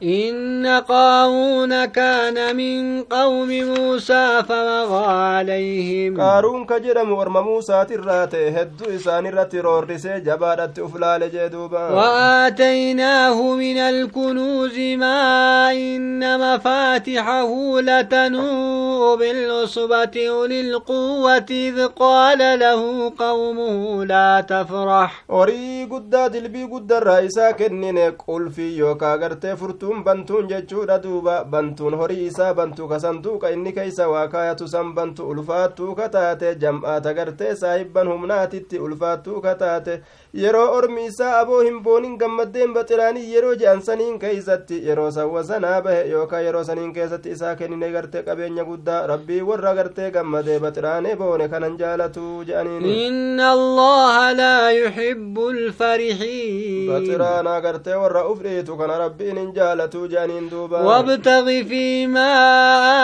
إن 0.02 0.66
قارون 0.88 1.84
كان 1.84 2.56
من 2.56 3.02
قوم 3.02 3.48
موسى 3.48 4.42
فبغى 4.48 5.06
عليهم. 5.06 6.20
قارون 6.20 6.66
كجرم 6.66 7.12
ورم 7.12 7.44
موسى 7.44 7.84
ترات 7.88 8.34
هدو 8.34 8.84
إسان 8.94 9.26
رت 9.26 9.54
رورس 9.54 10.06
جبارت 10.06 10.78
أفلال 10.78 11.30
جدوبا. 11.32 11.88
وآتيناه 11.90 13.54
من 13.54 13.78
الكنوز 13.78 14.78
ما 14.78 15.72
إن 15.72 16.40
مفاتحه 16.40 17.80
لتنوء 17.80 19.16
بالعصبة 19.16 20.28
أولي 20.28 20.60
القوة 20.60 21.46
إذ 21.50 21.86
قال 21.86 22.58
له 22.58 23.12
قومه 23.18 24.04
لا 24.04 24.40
تفرح. 24.48 25.24
وري 25.28 25.84
قد 25.84 26.10
دلبي 26.10 26.64
قد 26.64 26.92
الرئيسا 26.92 27.50
كنين 27.50 27.98
قل 27.98 28.50
في 28.50 28.76
يوكا 28.76 29.34
فرتو 29.54 29.83
bantuun 29.84 30.04
bantuun 30.04 30.48
jechuudha 30.48 30.98
duuba 30.98 31.44
bantuun 31.44 31.94
horii 31.94 32.26
isaa 32.26 32.54
bantuu 32.54 32.88
ka 32.88 32.98
sanduuqa 33.00 33.50
inni 33.50 33.72
keeysa 33.72 34.08
waa 34.08 34.28
kaayatu 34.28 34.68
san 34.68 34.94
bantu 34.94 35.28
ulfaattuu 35.28 35.94
ka 35.94 36.08
taate 36.08 36.54
jam'aata 36.56 37.12
gartee 37.14 37.54
saahibban 37.54 38.08
humnaatitti 38.08 38.78
ulfaattuu 38.78 39.40
ka 39.42 39.54
taate 39.54 40.00
yeroo 40.42 40.70
ormi 40.76 41.02
isaa 41.06 41.32
aboo 41.40 41.58
hin 41.64 41.76
boonin 41.82 42.14
gammaddeen 42.20 42.72
baxiraanii 42.76 43.26
yeroo 43.32 43.50
je'an 43.58 43.80
saniin 43.88 44.14
keeysatti 44.22 44.78
yeroo 44.86 45.10
sawwa 45.16 45.42
sanaa 45.50 45.76
bahe 45.82 46.00
yookaan 46.12 46.42
yeroo 46.46 46.62
saniin 46.68 46.88
keessatti 46.96 47.30
isaa 47.36 47.52
kennine 47.60 47.90
gartee 47.92 48.22
qabeenya 48.28 48.64
guddaa 48.70 48.96
rabbii 49.10 49.38
warra 49.50 49.74
gartee 49.78 50.08
gammadee 50.16 50.56
baxiraanee 50.64 51.12
boone 51.20 51.46
kanan 51.52 51.76
jaalatu 51.82 52.24
je'aniin 52.48 52.88
inna 52.94 53.50
allaha 53.58 54.24
laa 54.40 54.70
yuhibbu 54.78 55.44
lfarixiin 55.58 56.90
baxiraanaa 56.90 57.60
gartee 57.68 57.94
warra 58.02 58.24
uf 58.32 58.42
dhiitu 58.48 58.76
kana 58.82 58.98
rabbiin 59.04 59.38
hin 59.42 59.54
jaalatu 59.60 60.04
je'aniin 60.16 60.50
duuba 60.50 60.82
وابتغ 60.88 61.46
فيما 61.70 62.30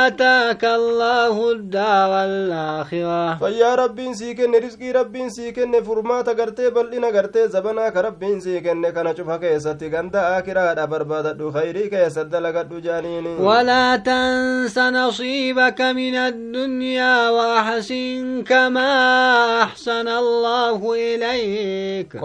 آتاك 0.06 0.64
الله 0.64 1.50
الدار 1.52 2.10
الآخرة 2.24 3.38
فيا 3.38 3.74
ربين 3.74 4.14
سيكن 4.14 4.54
رزقي 4.64 4.90
ربين 4.92 5.30
سيكن 5.30 5.82
فرماتا 5.82 6.32
غرتي 6.32 6.70
بلنا 6.70 7.10
gartee 7.10 7.18
zabanaa 7.28 7.90
ka 7.90 8.02
rabbiin 8.02 8.40
sii 8.40 8.60
kenne 8.60 8.92
kana 8.92 9.14
cufa 9.14 9.38
keessatti 9.38 9.90
ganda 9.90 10.20
aakiraadha 10.36 10.86
barbaadadhu 10.86 11.52
khayrii 11.52 11.90
keessa 11.90 12.24
dalagadhu 12.24 12.80
jaaniini 12.80 13.36
walaa 13.38 13.98
tansa 13.98 14.90
nasiibaka 14.90 15.94
min 15.94 16.14
addunyaa 16.16 17.32
waaxsin 17.32 18.44
kamaa 18.44 19.62
axsana 19.62 20.16
allaahu 20.18 20.94
ilayk 20.94 22.16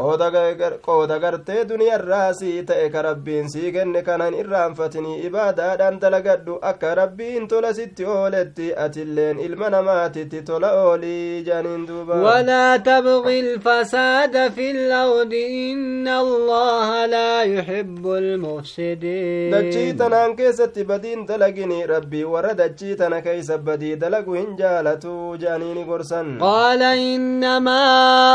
qooda 0.86 1.20
gartee 1.20 1.66
duniyarraa 1.70 2.34
sii 2.34 2.64
ta'e 2.64 2.90
ka 2.90 3.02
rabbiin 3.02 3.50
sii 3.50 3.72
kenne 3.72 4.02
kanan 4.02 4.34
irraanfatinii 4.42 5.22
ibaadaadhaan 5.30 6.00
dalagadhu 6.02 6.60
akka 6.62 6.96
rabbiin 7.02 7.48
tola 7.48 7.74
sitti 7.74 8.06
ooletti 8.06 8.72
atilleen 8.86 9.40
ilma 9.40 9.70
namaatitti 9.70 10.42
tola 10.42 10.72
oolii 10.86 11.44
jaaniin 11.50 11.88
duuba 11.88 12.16
walaa 12.28 12.80
tabgi 12.80 13.40
ilfasaada 13.40 14.50
fi 14.52 14.70
الأرض 14.86 15.34
إن 15.34 16.08
الله 16.08 17.06
لا 17.06 17.42
يحب 17.42 18.04
المفسدين. 18.08 19.52
دجي 19.52 19.94
تنان 19.94 20.36
كيست 20.36 20.80
بدين 20.80 21.26
دلقني 21.26 21.86
ربي 21.86 22.24
ورا 22.24 22.52
دجي 22.54 22.96
تنا 22.96 23.20
كيس 23.20 23.52
بدي 23.52 23.96
دلقو 23.96 24.36
إن 24.36 24.56
جالتو 24.56 25.36
جانيني 25.36 25.84
قرسن 25.84 26.38
قال 26.42 26.82
إنما 26.84 27.82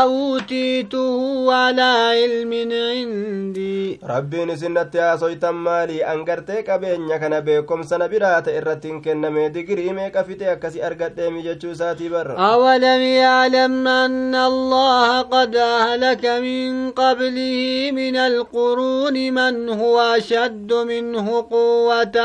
أوتيته 0.03 1.53
على 1.53 1.91
علم 2.17 2.51
عندي. 2.71 3.99
ربي 4.03 4.45
نسنت 4.45 4.95
يا 4.95 5.15
سويتم 5.15 5.63
مالي 5.63 6.05
أنقرتي 6.05 6.61
كبين 6.61 7.17
كان 7.17 7.39
بيكم 7.39 7.83
سنة 7.83 8.07
برات 8.07 8.47
إرتين 8.47 9.01
كنمي 9.01 9.49
دقري 9.49 9.93
ميكا 9.93 10.21
فتي 10.21 10.51
أكسي 10.51 10.87
أرقت 10.87 11.11
ديمي 11.11 11.41
جتشو 11.41 11.73
ساتي 11.73 12.09
بر. 12.09 12.29
أولم 12.39 13.01
يعلم 13.01 13.87
أن 13.87 14.35
الله 14.35 15.21
قد 15.21 15.55
أهلك 15.55 16.25
من 16.47 16.91
قبله 16.91 17.55
من 17.99 18.15
القرون 18.15 19.15
من 19.37 19.69
هو 19.69 19.97
أشد 20.17 20.73
منه 20.73 21.27
قوة 21.51 22.17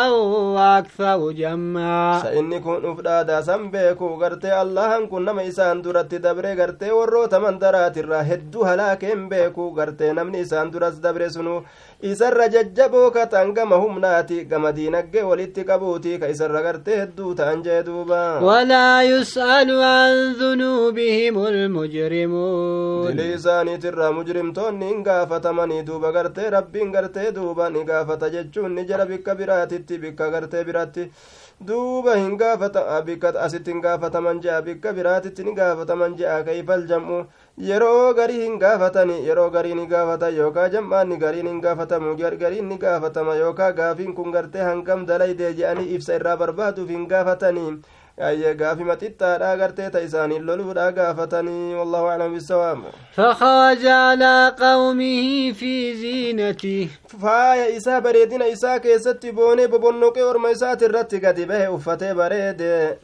وأكثر 0.54 1.30
جمعا. 1.30 2.22
سإني 2.22 2.60
كن 2.60 2.90
أفرادا 2.90 3.40
سنبيكو 3.40 4.08
غرتي 4.20 4.62
الله 4.62 5.06
كن 5.06 5.24
نما 5.24 5.48
إسان 5.48 5.82
درت 5.82 6.14
دبري 6.14 6.52
غرتي 6.54 6.90
وروت 6.90 7.34
من 7.34 7.58
درات 7.58 7.98
الراهد 7.98 8.56
هلاكين 8.56 9.28
بيكو 9.28 9.64
غرتي 9.78 10.12
نمني 10.12 10.40
إسان 10.42 10.70
درس 10.70 10.94
دبري 10.94 11.28
سنو. 11.28 11.62
Isarra 12.02 12.46
jajjaboo 12.48 13.10
ka 13.10 13.24
ta'an 13.26 13.52
gama 13.54 13.76
humnaati 13.82 14.44
gama 14.44 14.72
diinaggee 14.72 15.22
walitti 15.28 15.64
qabuuti 15.64 16.18
ka 16.20 16.28
isarra 16.28 16.60
gartee 16.62 16.96
hedduu 17.00 17.34
ta'an 17.34 17.62
jee 17.64 17.82
duuba 17.86 18.18
walaa 18.48 19.02
yus'alu 19.08 19.78
an 19.82 20.34
dhunuubihim 20.40 21.38
lmujrimuun 21.56 23.08
dilii 23.16 23.34
isaaniitirraa 23.38 24.12
mujrimtoonni 24.18 24.86
hin 24.92 25.02
gaafatamanii 25.08 25.82
duuba 25.88 26.12
gartee 26.18 26.50
rabbiin 26.56 26.92
gartee 26.92 27.32
duuba 27.38 27.70
ni 27.70 27.84
gaafata 27.84 28.30
jechuun 28.36 28.74
ni 28.76 28.84
jara 28.84 29.06
bikka 29.06 29.34
biraatitti 29.40 29.98
bikka 30.04 30.30
gartee 30.30 30.64
biratti 30.64 31.10
duuba 31.60 32.14
hin 32.16 32.36
gaafata 32.36 33.00
bikka 33.02 33.32
asitti 33.40 33.70
hin 33.72 33.80
gaafataman 33.80 34.40
je'a 34.44 34.60
bikka 34.62 34.92
biraatitti 34.92 35.44
ni 35.44 35.54
gaafataman 35.54 36.16
je'a 36.16 36.42
kayfal 36.44 36.84
jam'u 36.86 37.24
yeroo 37.68 38.12
garii 38.14 38.42
hin 38.42 38.58
gaafatani 38.58 39.16
yeroo 39.28 39.48
gariin 39.50 39.76
ni 39.80 39.86
gaafatan 39.86 40.36
yookaa 40.36 40.68
jam'aanni 40.74 41.16
gariin 41.22 41.48
hin 41.48 41.60
gaafatamu 41.60 42.14
gariin 42.16 42.68
ni 42.68 42.76
gaafatama 42.78 43.34
yookaa 43.40 43.72
gaafiin 43.72 44.14
kun 44.14 44.30
gartee 44.32 44.62
hangam 44.68 45.06
dalaydee 45.06 45.52
je'anii 45.60 45.94
ibsa 45.96 46.14
irraa 46.20 46.36
barbaaduuf 46.36 46.88
hin 46.96 47.08
gaafatanii 47.08 47.70
gaafima 48.18 48.94
xixiqqaadha 48.96 49.56
gartee 49.58 49.90
ta 49.90 50.00
isaaniin 50.00 50.46
loluudha 50.46 50.90
gaafatanii 50.92 51.74
wallahu 51.74 52.06
aclam 52.08 52.34
bisawaab 52.34 52.78
فخرج 53.16 53.86
على 53.86 54.54
قومه 54.58 55.52
في 55.52 55.94
زينته 55.94 56.88
isaa 57.76 58.00
bareedina 58.00 58.46
isaa 58.46 58.78
keessatti 58.80 59.32
boonee 59.32 59.68
bobonnoqee 59.68 60.22
orma 60.22 60.50
isaati 60.50 60.84
irratti 60.84 61.20
gadi 61.20 61.46
bahe 61.46 61.68
uffatee 61.68 62.14
bareede 62.14 62.98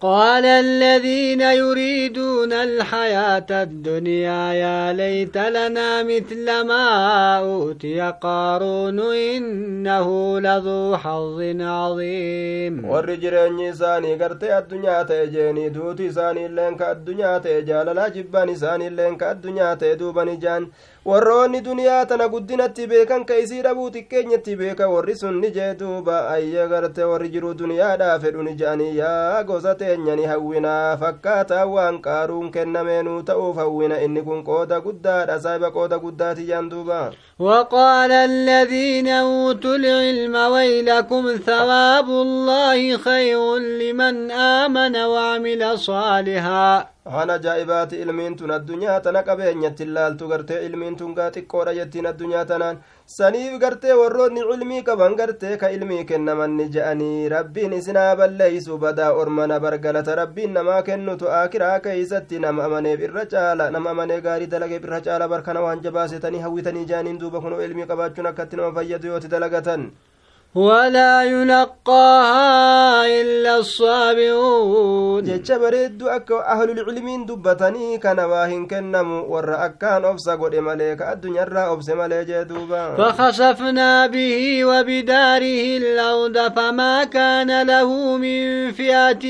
قال 0.00 0.44
الذين 0.44 1.40
يريدون 1.40 2.52
الحياة 2.52 3.46
الدنيا 3.50 4.52
يا 4.52 4.92
ليت 4.92 5.36
لنا 5.38 6.02
مثل 6.02 6.60
ما 6.60 7.38
أوتي 7.38 8.00
قارون 8.22 9.00
إنه 9.00 10.40
لذو 10.40 10.96
حظ 10.96 11.40
عظيم. 11.60 12.84
والرجرين 12.84 13.60
إساني 13.68 14.14
قرتي 14.14 14.58
الدنيا 14.58 15.02
تيجيني 15.02 15.68
دوتي 15.68 16.08
إساني 16.08 16.46
اللين 16.46 16.76
كالدنيا 16.76 17.38
تيجال 17.38 17.86
لا 17.86 18.08
جبان 18.08 18.48
إساني 18.48 18.88
اللين 18.88 19.16
كالدنيا 19.16 19.74
تيدوبني 19.74 20.36
جان 20.36 20.68
warroonni 21.04 21.60
duniyaa 21.60 22.06
tana 22.06 22.28
guddinatti 22.28 22.86
beekan 22.86 23.24
ka 23.24 23.36
isii 23.38 23.62
dhabuu 23.62 23.90
xiqqeenyatti 23.90 24.56
beeka 24.56 24.88
warri 24.88 25.14
sun 25.16 25.40
ni 25.40 25.50
jee 25.50 25.74
duuba 25.74 26.28
ayya 26.30 26.66
garte 26.68 27.02
warri 27.10 27.28
jiru 27.34 27.54
duniyaadhaa 27.54 28.18
fedhu 28.24 28.42
ni 28.42 28.54
je'anii 28.54 28.96
yaa 28.98 29.42
gosa 29.44 29.74
teenyani 29.74 30.24
hawwinaa 30.32 30.96
fakkaataa 30.96 31.64
waan 31.66 32.00
qaaruun 32.06 32.50
kennameenuu 32.50 33.22
ta'uuf 33.22 33.56
hawwina 33.56 34.00
inni 34.02 34.22
kun 34.22 34.44
qooda 34.44 34.80
guddaadha 34.80 35.40
saahiba 35.40 35.70
qooda 35.70 35.98
guddaati 35.98 36.46
jaan 36.50 36.68
duuba 36.70 37.00
وقال 37.38 38.12
الذين 38.12 39.08
أوتوا 39.08 39.76
العلم 39.76 40.34
ويلكم 40.52 41.36
ثواب 41.46 42.08
الله 42.08 42.96
خير 42.98 43.56
لمن 43.56 44.30
آمن 44.30 44.96
وعمل 44.96 45.78
صالحا 45.78 46.86
waan 47.12 47.30
ajaa'ibaati 47.34 47.96
ilmiin 48.04 48.34
tun 48.36 48.50
addunyaa 48.56 49.00
tana 49.00 49.22
qabeenyatti 49.28 49.82
ilaaltu 49.88 50.28
gartee 50.32 50.58
ilmiin 50.66 50.96
tun 50.96 51.14
gaa 51.18 51.28
xiqqoodha 51.36 51.72
jettiin 51.78 52.06
addunyaa 52.10 52.44
tanaan. 52.50 52.80
Saniif 53.16 53.54
gartee 53.62 53.94
warroonni 54.00 54.42
cilmii 54.50 54.82
qaban 54.88 55.16
gartee 55.20 55.56
ka 55.62 55.68
ilmii 55.76 56.04
kennamanni 56.10 56.66
je'anii 56.74 57.28
rabbiin 57.34 57.72
isinaa 57.78 58.16
balleeysu 58.16 58.78
badaa 58.78 59.12
ormana 59.22 59.60
bargalata. 59.60 60.14
Rabbiin 60.20 60.52
namaa 60.58 60.82
kennutu 60.82 61.30
aakiraa 61.38 61.80
keeysatti 61.86 62.38
nama 62.44 62.64
amaneef 62.68 63.00
irra 63.08 63.24
caala 63.32 63.70
nama 63.70 63.90
amanee 63.96 64.20
gaarii 64.20 64.50
dalageef 64.56 64.84
irra 64.84 65.00
caala 65.08 65.28
barkana 65.28 65.60
waan 65.68 65.80
jabaasetanii 65.88 66.44
hawwitanii 66.44 66.84
jaaniin 66.92 67.18
duuba 67.24 67.40
kunoo 67.40 67.62
ilmii 67.68 67.86
qabaachuun 67.94 68.26
akkatti 68.34 68.56
nama 68.56 68.74
fayyadu 68.80 69.06
yooti 69.14 69.28
dalagatan 69.36 69.90
ولا 70.54 71.22
يلقاها 71.22 73.06
إلا 73.20 73.56
الصابرون. 73.58 75.24
جيتش 75.24 75.52
بريد 75.52 76.02
أهل 76.02 76.70
العلمين 76.70 77.26
دبتني 77.26 77.98
كان 77.98 78.20
واهن 78.20 78.66
كنم 78.66 79.24
ورأ 79.28 79.64
أكان 79.64 80.04
أفسا 80.04 80.34
قد 80.34 80.56
مليك 80.56 81.02
الدنيا 81.02 81.44
رأى 81.44 81.74
أفسا 81.74 81.94
فخسفنا 82.98 84.06
به 84.06 84.64
وبداره 84.64 85.76
الأرض 85.82 86.36
فما 86.56 87.04
كان 87.04 87.66
له 87.66 88.16
من 88.16 88.72
فئة 88.72 89.24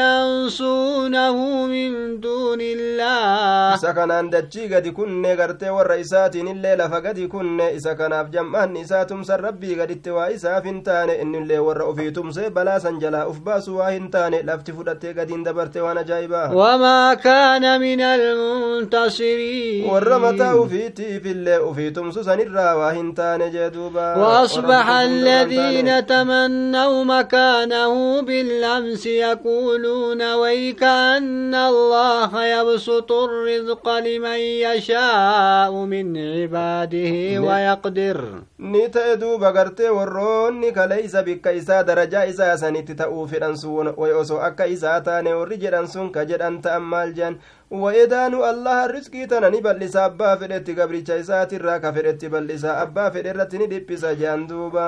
ينصونه 0.00 1.66
من 1.66 2.20
دون 2.20 2.60
الله. 2.60 3.76
سكن 3.76 4.10
عند 4.10 4.34
قد 4.74 4.88
كن 4.88 5.26
غرت 5.26 5.64
ورئيسات 5.64 6.36
الليل 6.36 6.80
فقد 6.90 7.20
كن. 7.32 7.60
إسا 7.60 7.92
كان 7.92 8.12
أفجمان 8.12 8.76
إساتم 8.76 9.22
سربي 9.22 9.80
قد 9.80 9.90
اتوا 9.90 10.34
hin 10.72 10.82
taane 10.88 11.14
innillee 11.26 11.58
warra 11.68 11.86
ufii 11.92 12.10
tumsee 12.18 12.50
balaa 12.58 12.78
san 12.86 12.98
jalaa 13.04 13.24
uf 13.34 13.38
baasu 13.48 13.76
waa 13.78 13.90
hin 13.94 14.10
taane 14.16 14.38
lafti 14.50 14.72
fudhattee 14.80 15.14
gadiin 15.20 15.44
dabarte 15.48 15.80
waan 15.86 15.98
ajaa'ibaa 16.04 16.44
wamaa 16.60 17.16
kaana 17.26 17.78
min 17.84 18.00
almuntasiriin 18.10 19.86
warra 19.90 20.18
mataa 20.18 20.54
ufiitiifillee 20.56 21.58
ufii 21.70 21.90
tumsu 21.90 22.24
sanirraa 22.24 22.74
waa 22.80 22.92
hin 22.92 23.14
taane 23.14 23.50
jee 23.56 23.70
duuba 23.70 24.06
وأصبح 24.22 24.86
الذين 24.90 26.06
تمنوا 26.06 27.04
مكانه 27.04 28.22
بالأمس 28.22 29.06
يقولون 29.06 30.22
ويك 30.34 30.82
أن 30.82 31.54
الله 31.54 32.44
يبسط 32.44 33.12
الرزق 33.12 33.86
لمن 33.98 34.40
يشاء 34.66 35.72
من 35.92 36.06
عباده 36.16 37.14
ويقدر 37.46 38.18
ni 38.62 38.88
ta'e 38.94 39.16
duuba 39.18 39.50
gartee 39.52 39.88
warroonni 39.90 40.72
kaleeysa 40.72 41.22
bikka 41.26 41.52
isaa 41.60 41.82
darajaa 41.88 42.24
isaa 42.32 42.56
sanitti 42.56 42.94
ta'uu 43.00 43.24
fedhan 43.32 43.56
sun 43.62 43.88
osoo 44.20 44.38
akka 44.48 44.66
isaa 44.74 45.00
taane 45.08 45.32
warri 45.38 45.58
jedhan 45.64 45.88
sun 45.94 46.12
ka 46.16 46.24
jedhan 46.24 46.60
ta'an 46.62 46.82
maal 46.92 47.12
jean 47.16 47.38
wayedaanu 47.84 48.44
allaha 48.50 48.86
riskii 48.92 49.26
tana 49.26 49.50
ni 49.50 49.60
bal'isa 49.66 50.04
abbaa 50.04 50.36
fedhetti 50.44 50.74
gabricha 50.80 51.16
isaatirraa 51.24 51.78
ka 51.86 51.92
fedhetti 51.92 52.28
bal'isa 52.36 52.78
abbaa 52.84 53.10
fedhe 53.10 53.30
irratti 53.34 53.58
ni 53.58 53.66
dhiphisa 53.74 54.14
jean 54.22 54.46
duuba 54.46 54.86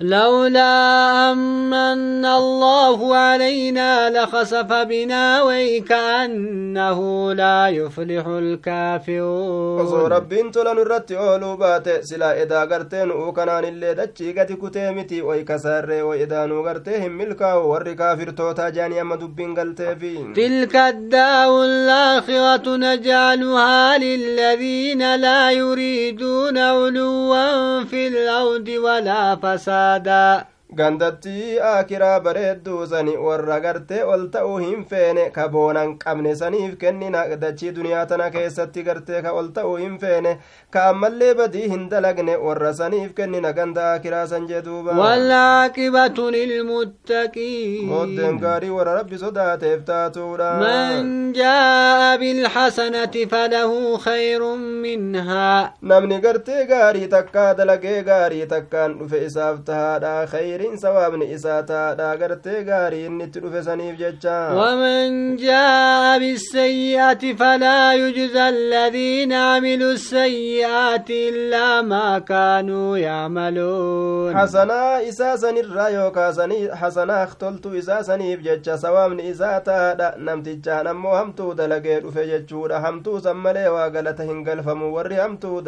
لولا 0.00 1.32
أمن 1.32 2.24
الله 2.24 3.16
علينا 3.16 4.10
لخسف 4.10 4.72
بنا 4.72 5.42
ويكأنه 5.42 7.32
لا 7.32 7.68
يفلح 7.68 8.26
الكافرون. 8.26 9.80
أصو 9.80 10.06
رب 10.06 10.32
انتو 10.32 10.62
لن 10.62 11.02
أولو 11.16 11.56
بات 11.56 12.04
سلا 12.04 12.42
إذا 12.42 12.60
قرتين 12.60 13.10
أوكنان 13.10 13.64
اللي 13.64 13.94
دچي 13.94 14.32
قد 14.40 14.52
كتيمتي 14.62 15.22
ويكسر 15.22 16.04
وإذا 16.04 16.46
نوغرتهم 16.46 17.12
ملكا 17.12 17.52
ور 17.54 17.92
كافر 17.92 18.30
توتا 18.30 18.68
جاني 18.68 19.00
أما 19.00 19.16
دبين 19.16 19.54
قلتفين 19.54 20.32
تلك 20.32 20.76
الدار 20.76 21.64
الآخرة 21.64 22.76
نجعلها 22.76 23.98
للذين 23.98 25.14
لا 25.14 25.50
يريدون 25.50 26.58
علوا 26.58 27.84
في 27.84 28.08
الأرض 28.08 28.68
ولا 28.68 29.36
فساد 29.36 29.87
da. 29.96 30.44
Gandattii 30.76 31.58
aakiraa 31.64 32.20
bareedduu 32.20 32.86
sani 32.86 33.16
warra 33.26 33.56
gartee 33.60 34.02
ol 34.14 34.24
ta'uu 34.32 34.56
hin 34.62 34.84
feene 34.90 35.30
ka 35.36 35.46
boonan 35.54 35.92
qabne 36.02 36.34
saniif 36.40 36.74
kennina 36.82 37.22
dachii 37.44 37.70
duniyaa 37.78 38.02
tana 38.10 38.26
keessatti 38.34 38.82
gartee 38.88 39.22
ka 39.26 39.32
ol 39.32 39.48
ta'uu 39.58 39.76
hin 39.82 39.94
feene 40.02 40.32
ka 40.76 40.82
ammallee 40.90 41.30
badii 41.38 41.68
hin 41.70 41.86
dalagne 41.94 42.34
warra 42.48 42.72
saniif 42.80 43.14
kennina 43.20 43.52
ganda 43.60 43.86
aakiraa 43.92 44.26
san 44.32 44.46
jee 44.50 44.60
duuba 44.66 44.96
waalcaaqibatu 45.00 46.26
lilmuttaqiin 46.36 47.88
booddeen 47.94 48.38
gaarii 48.44 48.70
warra 48.76 48.94
rabbi 48.98 49.18
sodaateef 49.24 49.82
taatuudha 49.88 50.50
man 50.64 51.32
jaa'a 51.40 52.12
bilxasanati 52.24 53.26
falahu 53.32 53.96
khayrun 54.04 54.60
minhaa 54.84 55.72
namni 55.94 56.20
gartee 56.28 56.66
gaarii 56.74 57.08
takkaa 57.16 57.48
dalagee 57.62 58.02
gaarii 58.12 58.46
takkaan 58.54 58.98
dhufe 59.00 59.24
isaaf 59.30 59.64
tahaadha 59.72 60.14
khayr 60.36 60.56
khayriin 60.58 60.76
sawaabni 60.78 61.26
isaa 61.34 61.62
taadha 61.62 62.16
gartee 62.20 62.62
gaarii 62.68 63.04
inni 63.08 63.24
itti 63.26 63.40
dhufe 63.42 63.60
saniif 63.66 63.96
jecha 63.98 64.36
waman 64.58 65.36
jaa'a 65.42 66.18
bisayyi'ati 66.22 67.30
falaa 67.40 67.94
yujza 68.00 68.46
alladhiina 68.52 69.42
camiluu 69.54 69.96
sayyi'aati 70.04 71.18
illaa 71.28 71.82
maa 71.90 72.20
kaanuu 72.30 72.96
yacmaluun 73.02 74.34
hasanaa 74.40 75.00
isaa 75.10 75.36
sanirraa 75.44 75.88
yookaa 75.98 76.32
sanii 76.40 76.66
hasanaa 76.82 77.26
toltuu 77.44 77.74
isaa 77.82 78.02
saniif 78.10 78.42
jecha 78.48 78.78
sawaabni 78.86 79.28
isaa 79.34 79.60
taadha 79.70 80.10
namtichaan 80.30 80.86
ammoo 80.94 81.14
hamtuu 81.20 81.54
dalagee 81.62 82.00
dhufe 82.00 82.26
jechuudha 82.32 82.80
hamtuu 82.86 83.20
san 83.28 83.36
malee 83.46 83.68
waa 83.76 83.88
galata 83.98 84.24
hin 84.32 84.42
galfamu 84.50 84.90
warri 84.96 85.22
hamtuu 85.22 85.62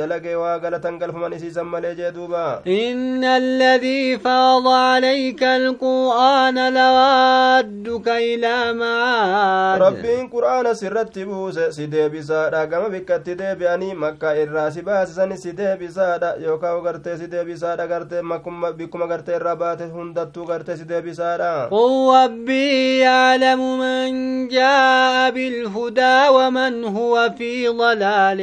عليك 4.80 5.42
القرآن 5.42 6.56
لوادك 6.74 8.08
إلى 8.08 8.72
معاد 8.72 9.82
ربين 9.82 10.28
قرآن 10.28 10.74
سرت 10.74 11.18
بوس 11.18 11.58
سيدي 11.58 12.08
بسادا 12.08 12.64
كما 12.64 12.88
بكت 12.88 13.30
ديبياني 13.30 13.94
مكة 13.94 14.42
الراس 14.42 14.78
باسسن 14.78 15.36
سيدي 15.36 15.76
بسادا 15.80 16.36
يوكا 16.38 16.70
وغرتي 16.72 17.16
سيدي 17.16 17.44
بسادا 17.44 17.84
غرتي 17.84 18.22
مكم 18.22 18.70
بكم 18.70 19.02
غرتي 19.02 19.36
الربات 19.36 19.82
هندتو 19.82 20.42
غرتي 20.44 20.76
سيدي 20.76 21.00
بسادا 21.00 21.68
قل 21.70 21.92
ربي 22.24 22.98
يعلم 22.98 23.78
من 23.78 24.48
جاء 24.48 25.30
بالهدى 25.30 26.28
ومن 26.36 26.84
هو 26.84 27.30
في 27.38 27.68
ضلال 27.68 28.40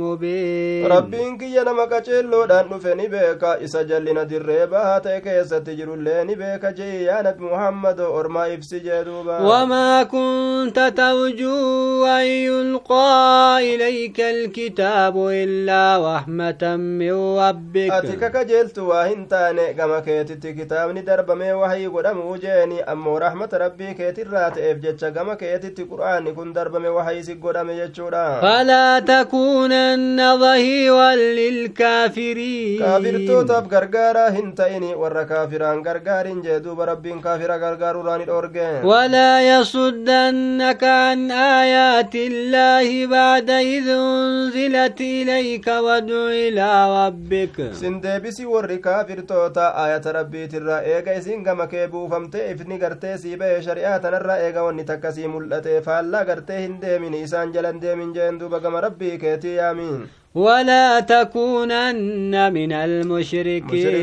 مبين. 0.00 0.86
ربين 0.92 1.38
كي 1.38 1.58
نما 1.60 1.84
كچلو 1.84 2.44
دان 2.44 2.66
نفني 2.72 3.08
بيكا. 3.08 3.64
إسا 3.64 3.82
جلنا 3.82 4.22
دريبا 4.22 4.98
تيكي 4.98 5.44
jirullee 5.78 6.24
ni 6.24 6.36
beeka 6.42 6.72
jee 6.78 7.02
yaa 7.04 7.22
nabi 7.26 7.44
muhammad 7.44 8.00
ormaa 8.00 8.46
ibsi 8.56 8.80
jee 8.86 9.00
duuba 9.08 9.38
wamaa 9.50 10.04
kunta 10.12 10.90
tarjuu 11.00 12.04
an 12.14 12.26
yulqaa 12.26 13.60
ilayka 13.72 14.28
alkitaabu 14.34 15.24
illaa 15.42 15.98
rahmatan 16.06 16.80
min 17.02 17.14
rabbik 17.40 17.92
ati 17.98 18.16
kakajeeltu 18.24 18.88
waa 18.88 19.04
hin 19.10 19.26
taane 19.34 19.64
gama 19.80 20.00
keetitti 20.08 20.54
kitaabni 20.60 21.02
darbamee 21.10 21.52
wahii 21.62 21.88
godhamuu 21.96 22.36
jeeni 22.46 22.80
ammoo 22.94 23.18
rahmata 23.26 23.58
rabbii 23.64 23.94
keetirraa 24.00 24.50
ta'eef 24.58 24.78
jecha 24.86 25.10
gama 25.18 25.36
keetitti 25.44 25.84
qur'aanni 25.92 26.32
kun 26.38 26.52
darbame 26.58 26.88
wahii 26.98 27.22
si 27.28 27.34
godhame 27.46 27.76
jechuudha 27.80 28.24
falaa 28.46 29.00
takuunanna 29.12 30.28
dhahiiran 30.44 31.18
lilkaafiriin 31.40 32.78
kaafirtootaaf 32.82 33.66
gargaaraa 33.74 34.30
hin 34.36 34.52
ta'ini 34.60 34.94
warra 35.02 35.24
kaafiraan 35.60 35.82
gargaarin 35.84 36.42
jee 36.42 36.60
duuba 36.64 36.86
rabbiin 36.86 37.20
kaafira 37.22 37.58
gargaaruuraan 37.58 38.24
dhorge 38.26 38.66
walaa 38.90 39.40
yasuddannaka 39.46 40.92
an 41.12 41.30
aayaati 41.30 42.24
illaahi 42.30 43.06
bacda 43.12 43.60
id 43.62 43.88
unzilat 43.96 45.00
ilayka 45.00 45.80
wadu 45.86 46.22
ilaa 46.32 46.88
rabbik 46.94 47.56
sin 47.80 48.00
deebisi 48.02 48.46
warri 48.52 48.78
kaafirtoota 48.86 49.66
aayata 49.82 50.12
rabbiitirraa 50.18 50.82
eega 50.94 51.14
isin 51.20 51.44
gama 51.44 51.66
kee 51.66 51.86
buufamte 51.88 52.38
ifni 52.52 52.78
gartee 52.84 53.16
sii 53.18 53.36
ba'e 53.42 53.60
shari'aa 53.68 53.98
tanarraa 54.06 54.38
eega 54.46 54.62
wanni 54.68 54.84
takka 54.92 55.12
sii 55.18 55.28
mul'ate 55.34 55.80
faallaa 55.88 56.24
gartee 56.32 56.60
hin 56.62 56.80
deemin 56.86 57.14
isaan 57.24 57.52
jalan 57.52 57.80
deemin 57.84 58.14
jeen 58.16 58.38
duuba 58.40 58.60
gama 58.60 58.80
rabbii 58.88 59.18
keetii 59.26 59.56
yaamiin 59.60 60.08
ولا 60.34 61.00
تكونن 61.00 62.52
من 62.52 62.72
المشركين. 62.72 63.94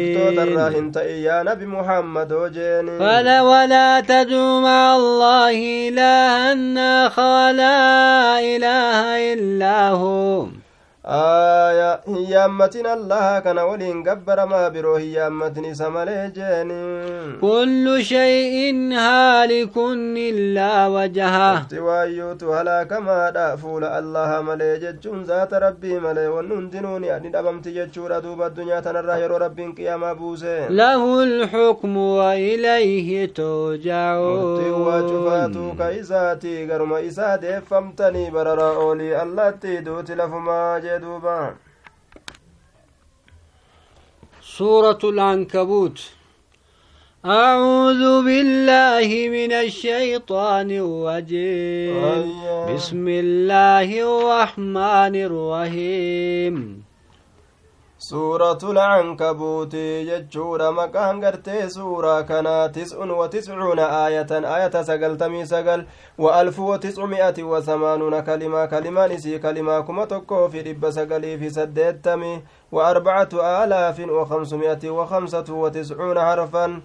يا 0.97 1.43
نبي 1.43 1.65
محمد 1.65 2.33
وجيني. 2.33 2.99
فلا 2.99 3.41
ولا 3.41 3.99
تدعو 3.99 4.61
مع 4.61 4.95
الله 4.95 5.89
إلها 5.89 6.53
آخر. 7.07 7.51
لا 7.51 8.39
إله 8.39 9.33
إلا 9.33 9.89
هو. 9.89 10.47
آية 11.09 11.99
هيامتين 12.07 12.87
الله 12.87 13.39
كان 13.39 13.59
ولين 13.59 14.03
قبر 14.09 14.45
ما 14.45 14.67
برو 14.69 14.95
هيامتين 14.95 15.73
سمالي 15.73 16.31
جيني 16.35 16.83
كل 17.41 18.03
شيء 18.03 18.75
هالك 18.93 19.77
إلا 20.17 20.87
وجهه 20.87 21.57
افتوايوت 21.57 22.43
هلا 22.43 22.83
كما 22.83 23.29
دافول 23.29 23.83
الله 23.83 24.41
ملي 24.41 24.79
ججون 24.79 25.23
ذات 25.23 25.53
ربي 25.53 25.99
ملي 25.99 26.27
ونندنوني 26.27 27.15
أدن 27.15 27.35
أبمت 27.35 27.67
ججور 27.67 28.19
دوب 28.19 28.41
الدنيا 28.41 28.79
تنرى 28.79 29.21
يرو 29.21 29.37
ربي 29.37 29.65
قياما 29.77 30.13
بوسي 30.13 30.67
له 30.69 31.23
الحكم 31.23 31.97
وإليه 31.97 33.33
ترجعون 33.33 34.57
مرتي 34.57 34.69
وجفاتو 34.69 35.71
كيساتي 35.79 36.67
غرم 36.69 36.93
إسادي 36.93 37.61
فمتني 37.61 38.29
بررا 38.31 38.75
أولي 38.75 39.23
الله 39.23 39.49
تيدوت 39.49 40.11
لفما 40.11 40.79
دوبا 40.97 41.55
سورة 44.41 44.99
العنكبوت. 45.03 45.99
أعوذ 47.25 48.23
بالله 48.25 49.10
من 49.29 49.51
الشيطان 49.51 50.71
الرجيم. 50.71 52.03
بسم 52.73 53.07
الله 53.07 53.89
الرحمن 54.10 55.15
الرحيم. 55.15 56.76
Suuratul 58.07 58.75
cankabuuti 58.75 60.05
jechuudha 60.07 60.71
maqaan 60.71 61.19
gartee 61.19 61.69
suuraa 61.69 62.23
kanaa 62.23 62.69
tis'un 62.69 63.09
wa 63.11 63.27
tiscuuna 63.29 63.87
aayatan 64.03 64.45
aayata 64.45 64.83
sagaltamii 64.83 65.45
sagal 65.45 65.83
wa 66.17 66.35
alfu 66.39 66.67
wa 66.69 66.77
tiscumi'ati 66.79 67.43
wa 67.43 67.61
samaanuuna 67.61 68.21
kalimaa 68.21 68.67
kalimaan 68.67 69.11
isii 69.11 69.39
kalimaa 69.39 69.81
kuma 69.81 70.07
tokkoo 70.07 70.47
fi 70.49 70.61
dhibba 70.61 70.91
sagalii 70.91 71.37
fi 71.37 71.51
saddeettami 71.51 72.31
wa 72.71 72.87
arbacatu 72.87 73.41
aalaafin 73.43 74.09
wa 74.09 74.25
kamsumi'ati 74.25 74.89
wa 74.89 75.07
kamsatu 75.07 75.61
wa 75.61 75.71
tiscuuna 75.71 76.21
harfan 76.21 76.81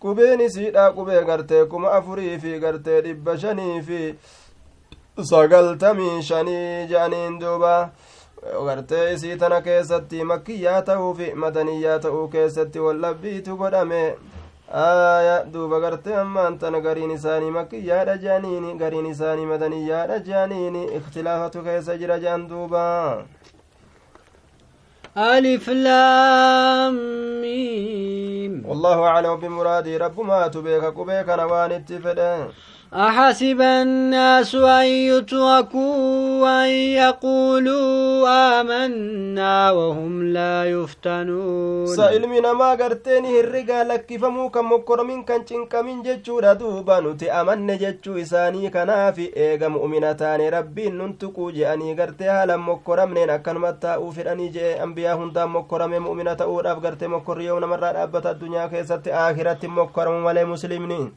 qubeen 0.00 0.40
isiidha 0.40 0.90
qubee 0.92 1.24
gartee 1.24 1.64
kuma 1.64 1.92
afurii 1.92 2.38
fi 2.38 2.58
gartee 2.60 3.00
dhibba 3.00 3.38
shanii 3.38 3.80
fi 3.82 4.14
sagaltamii 5.32 6.22
shanii 6.22 6.86
jedhaniin 6.86 7.38
duuba 7.40 7.90
gartee 8.66 9.12
isii 9.14 9.36
tana 9.36 9.60
keessatti 9.62 10.24
makkiyyaa 10.24 10.82
ta'uu 10.82 11.14
fi 11.14 11.32
madaniyyaa 11.34 11.98
ta'uu 12.04 12.28
keessatti 12.28 12.78
wallabbiitu 12.86 13.56
godhame 13.56 14.02
aya 14.84 15.36
duuba 15.52 15.80
gartee 15.80 16.16
ammaan 16.22 16.58
tana 16.58 16.80
gariin 16.80 17.10
isaanii 17.10 17.50
makkiyyaadha 17.58 18.16
jeaniini 18.24 18.74
gariin 18.78 19.06
isaanii 19.06 19.46
madaniyyaadha 19.52 20.18
jeaniini 20.30 20.84
ikhtilaafatu 21.00 21.62
keessa 21.68 21.98
jira 21.98 22.18
jean 22.24 22.48
duuba 22.48 22.86
ألف 25.16 25.68
لام 25.68 26.96
والله 28.68 28.98
أعلم 29.06 29.36
بمرادي 29.36 29.96
رب 29.96 30.20
ما 30.20 30.46
تبيك 30.48 30.84
كبيك 30.94 31.28
نوان 31.28 31.72
اتفدين 31.72 32.46
أحسب 32.95 33.61
الناس 33.61 34.55
أن 34.55 34.85
يتركوا 34.85 36.63
أن 36.63 36.69
يقولوا 36.69 38.61
آمنا 38.61 39.71
وهم 39.71 40.23
لا 40.23 40.65
يفتنون 40.65 41.87
سائلمي 41.87 42.39
نما 42.39 42.69
قرتيني 42.69 43.39
الرقا 43.39 43.83
لكفمو 43.83 44.49
كم 44.49 44.71
مكرمين 44.71 45.23
كان 45.23 45.45
چنكمين 45.45 46.03
جچو 46.03 46.39
دوبا 46.39 46.99
نتي 46.99 47.31
أمن 47.31 47.77
جچو 47.77 48.21
إساني 48.21 48.69
كنافي 48.69 49.37
إيغا 49.37 49.67
مؤمنتان 49.67 50.41
ربين 50.41 50.97
ننتقو 50.97 51.51
جأني 51.51 52.01
قرتيها 52.01 52.45
لم 52.45 52.69
مكرمنين 52.69 53.29
أكن 53.29 53.57
متى 53.57 53.93
أوفراني 53.95 54.47
جئ 54.47 54.83
أنبياء 54.83 55.17
هندا 55.17 55.45
مكرمي 55.45 55.99
مؤمنة 55.99 56.37
أوراف 56.41 56.85
قرتي 56.85 57.07
مكر 57.07 57.41
يوم 57.41 57.59
مرات 57.59 57.95
أبتا 57.95 58.31
الدنيا 58.31 58.67
كيست 58.67 59.07
آخرة 59.07 59.67
مكرم 59.67 60.25
ولي 60.25 60.45
مسلمين 60.45 61.11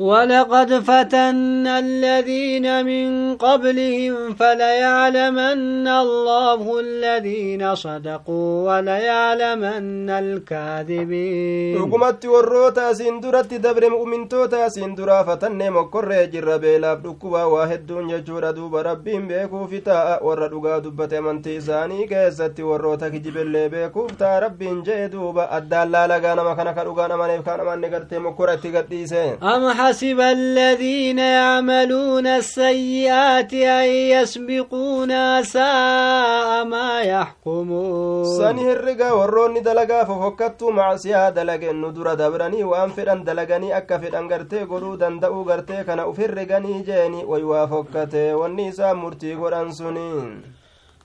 ولقد 0.00 0.70
فتنا 0.72 1.78
الذين 1.78 2.84
من 2.84 3.36
قبلهم 3.36 4.34
فليعلمن 4.34 5.88
الله 5.88 6.80
الذين 6.80 7.74
صدقوا 7.74 8.50
وليعلمن 8.68 10.10
الكاذبين. 10.10 11.78
حكمت 11.78 12.26
وروتا 12.26 12.92
سندرت 12.92 13.54
دبر 13.54 13.88
مؤمن 13.90 14.28
توتا 14.28 14.68
سندرا 14.68 15.22
فتن 15.22 15.70
مقر 15.70 16.24
جر 16.24 16.56
بيلا 16.56 17.00
واحد 17.24 17.86
دنيا 17.86 18.18
جورا 18.18 18.50
دوب 18.50 18.76
بيكو 19.06 19.66
فتاء 19.66 20.26
ورد 20.26 20.54
دقا 20.96 21.20
من 21.20 21.42
تيزاني 21.42 22.06
كيست 22.06 22.60
وروتا 22.60 23.08
كجب 23.08 23.36
اللي 23.36 23.68
بيكو 23.68 24.06
فتاء 24.06 24.42
رب 24.42 24.82
جيدوب 24.84 25.38
أدى 25.38 25.82
اللالغان 25.82 26.36
مكانك 26.36 26.78
دقان 26.78 27.18
من 27.18 27.30
يفكان 27.30 27.60
من 27.66 27.80
نقرتي 27.80 28.18
مقرتي 28.18 28.76
قديسين 28.76 29.36
أم 29.42 29.72
حد 29.72 29.89
mokkora 29.90 30.02
itti 30.02 30.14
gadhiise 30.14 30.20
حسب 30.20 30.20
الذين 30.20 31.18
يعملون 31.18 32.26
السيئات 32.26 33.52
أن 33.54 33.88
يسبقونا 34.14 35.42
ساء 35.42 36.64
ما 36.64 37.00
يحكمون. 37.00 38.24
سنه 38.24 38.72
الرقا 38.72 39.12
وروني 39.12 39.60
دلقا 39.60 40.04
ففكتو 40.04 40.70
مع 40.70 40.96
سيا 40.96 41.30
دلق 41.30 41.72
ندر 41.72 42.14
دبرني 42.14 42.64
وأن 42.64 42.90
فدن 42.90 43.24
دلقني 43.24 43.76
أكا 43.76 43.98
فدن 43.98 44.28
قرتي 44.32 44.64
دندأو 44.96 45.42
قرتي 45.42 45.84
كان 45.84 45.98
أفر 45.98 46.34
رقني 46.34 46.82
جيني 46.82 47.24
ويوافقتي 47.24 48.34
والنساء 48.34 48.94
مرتي 48.94 49.34
قرآن 49.34 49.72
سنين. 49.72 50.59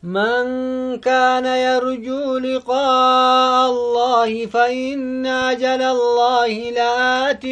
من 0.06 0.46
كان 1.02 1.46
يرجو 1.46 2.38
لقاء 2.38 3.70
الله 3.72 4.46
فإن 4.46 5.26
أجل 5.26 5.82
الله 5.82 6.54
لآت 6.78 7.46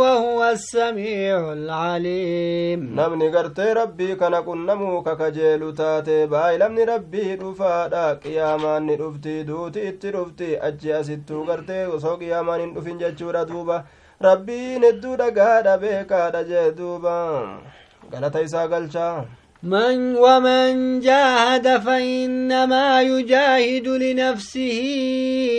وهو 0.00 0.44
السميع 0.44 1.52
العليم. 1.52 2.80
نمني 2.98 3.28
قرتي 3.36 3.72
ربي 3.72 4.14
كان 4.14 4.40
كنمو 4.40 5.02
ككجيل 5.02 5.74
تاتي 5.74 6.26
باي. 6.26 6.58
لمني 6.58 6.84
ربي 6.84 7.34
رفادا 7.34 8.12
قيامان 8.14 8.90
رفتي 8.90 9.42
دوتي 9.42 9.88
اتي 9.88 10.10
رفتي 10.10 10.58
أجي 10.58 11.00
أستو 11.00 11.44
قرتي 11.44 11.86
وصو 11.86 12.14
قيامان 12.16 12.74
رفين 12.76 12.98
ججورا 12.98 13.42
دوبا. 13.42 13.84
ربي 14.22 14.78
ندو 14.78 15.14
دقادا 15.14 15.76
بيكا 15.76 16.28
دجي 16.34 16.70
دوبا 16.70 17.18
غلطة 18.14 18.44
إسا 18.44 18.62
قلشا. 18.62 19.24
من 19.62 20.16
ومن 20.16 21.00
جاهد 21.00 21.78
فإنما 21.78 23.02
يجاهد 23.02 23.88
لنفسه. 23.88 24.80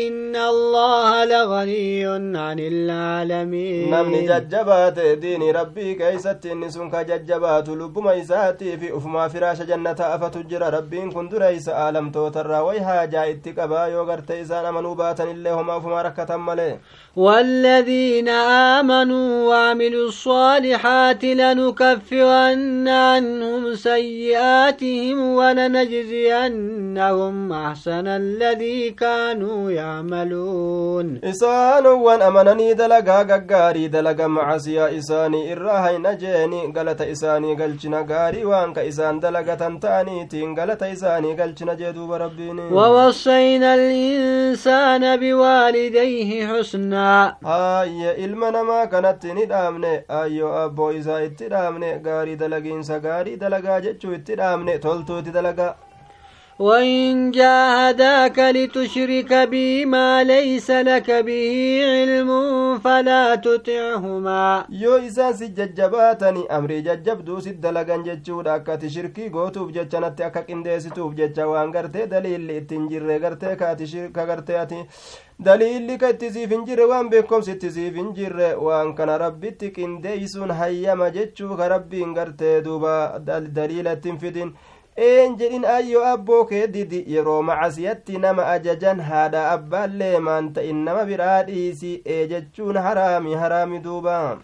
إن 0.07 0.35
الله 0.35 1.25
لغني 1.25 2.05
عن 2.37 2.59
العالمين. 2.59 3.95
نمني 3.95 4.21
ججبات 4.27 4.99
ديني 4.99 5.51
ربي 5.51 5.93
كيست 5.93 6.45
النسون 6.45 6.89
كججبات 6.89 7.69
لبما 7.69 8.21
إساتي 8.21 8.77
في 8.77 8.97
أفما 8.97 9.27
فراش 9.27 9.61
جنة 9.61 9.95
أفتجر 9.99 10.73
ربين 10.73 11.11
كن 11.11 11.29
دريس 11.29 11.69
آلم 11.69 12.11
توتر 12.11 12.51
ويها 12.51 13.05
جاء 13.05 13.31
اتقبا 13.31 13.85
يوغرت 13.85 14.31
إسان 14.31 14.65
أمنوا 14.65 14.95
باتا 14.95 15.23
هما 15.47 15.77
أفما 15.77 16.01
ركة 16.01 16.37
ملي. 16.37 16.79
والذين 17.15 18.29
آمنوا 18.29 19.49
وعملوا 19.49 20.07
الصالحات 20.07 21.23
لنكفرن 21.25 22.87
عنهم 22.87 23.65
سيئاتهم 23.91 25.19
ولنجزينهم 25.39 27.35
أحسن 27.53 28.07
الذي 28.07 28.89
كانوا 28.89 29.71
يعملون. 29.71 31.19
إسان 31.23 31.85
وان 31.85 32.21
أمنني 32.21 32.73
دلقا 32.73 33.23
ققاري 33.31 33.87
دلقا 33.87 34.27
معسيا 34.27 34.97
إساني 34.97 35.53
إراهي 35.53 35.97
نجيني 35.97 36.61
قلت 36.75 37.01
إساني 37.01 37.55
قلچنا 37.55 38.01
قاري 38.11 38.45
وانك 38.45 38.77
إسان 38.79 39.19
دلقا 39.19 39.55
تنتاني 39.55 40.25
تين 40.31 40.59
قلت 40.59 40.83
إساني 40.83 41.33
قلچنا 41.39 41.73
جدوب 41.73 42.11
ربيني 42.11 42.61
ووصينا 42.71 43.75
الإنسان 43.75 45.19
بوالديه 45.19 46.47
حسنا. 46.47 47.35
namaa 48.51 48.87
kanatti 48.87 49.33
ni 49.33 49.45
dhaamne 49.45 50.03
ayyo 50.07 50.49
abboo 50.63 50.91
isaa 50.91 51.21
itti 51.27 51.49
dhaamne 51.53 51.89
gaarii 52.05 52.35
dalagiinsa 52.35 52.99
gaarii 53.05 53.35
dalagaa 53.43 53.80
jechuu 53.85 54.13
itti 54.19 54.35
dhaamne 54.41 54.73
toltuu 54.85 55.17
itti 55.21 55.31
dalagaa 55.37 55.71
وإن 56.61 57.31
جاهداك 57.31 58.39
لتشرك 58.39 59.33
بي 59.33 59.85
ما 59.85 60.23
ليس 60.23 60.69
لك 60.71 61.11
به 61.11 61.55
علم 61.89 62.29
فلا 62.79 63.35
تطعهما. 63.35 64.65
يو 64.69 64.95
إسا 64.95 65.31
سي 65.31 65.53
أمري 66.51 66.81
ججب 66.81 67.25
دو 67.25 67.39
سي 67.39 67.51
دلغن 67.51 68.03
ججو 68.03 68.41
داكا 68.41 68.75
تشركي 68.75 69.29
غو 69.33 69.49
توب 69.49 69.71
ججنا 69.71 70.09
تاكا 70.09 70.41
كندي 70.41 70.79
توب 70.79 71.15
ججا 71.15 71.45
وانگر 71.45 71.87
تي 71.93 72.05
دليل 72.05 72.67
تنجر 72.67 73.01
رغر 73.01 73.33
تي 73.33 73.55
كا 73.55 73.73
تشركا 73.73 74.23
غر 74.23 74.39
تي 74.39 74.85
دليل 75.39 75.87
لك 75.87 76.01
تزيف 76.01 76.53
انجر 76.53 76.81
وان 76.81 77.09
بكم 77.09 77.41
سي 77.41 77.53
تزيف 77.53 77.97
انجر 77.97 78.55
وان 78.57 78.93
كان 78.93 79.09
ربي 79.09 79.51
تي 79.51 79.69
كندي 79.69 80.27
حيام 80.59 81.03
ججو 81.05 81.47
غربي 81.59 82.03
انگر 82.05 82.29
تي 82.37 82.61
دوبا 82.61 83.17
دليل 83.57 84.01
تنفدين 84.01 84.53
een 84.97 85.37
jedhin 85.39 85.65
ayyo 85.65 86.03
abboo 86.05 86.45
kee 86.45 86.67
didi 86.67 87.03
yeroo 87.13 87.41
macasiyatti 87.43 88.17
nama 88.17 88.43
ajajan 88.53 88.99
haadha 89.01 89.49
abbaallee 89.51 90.19
maan 90.19 90.53
ta'in 90.53 90.83
nama 90.85 91.05
biraa 91.05 91.43
dhiisi 91.43 92.01
ee 92.05 92.27
jechuun 92.27 92.77
haraami 92.77 93.33
haraami 93.43 93.79
duuba 93.79 94.37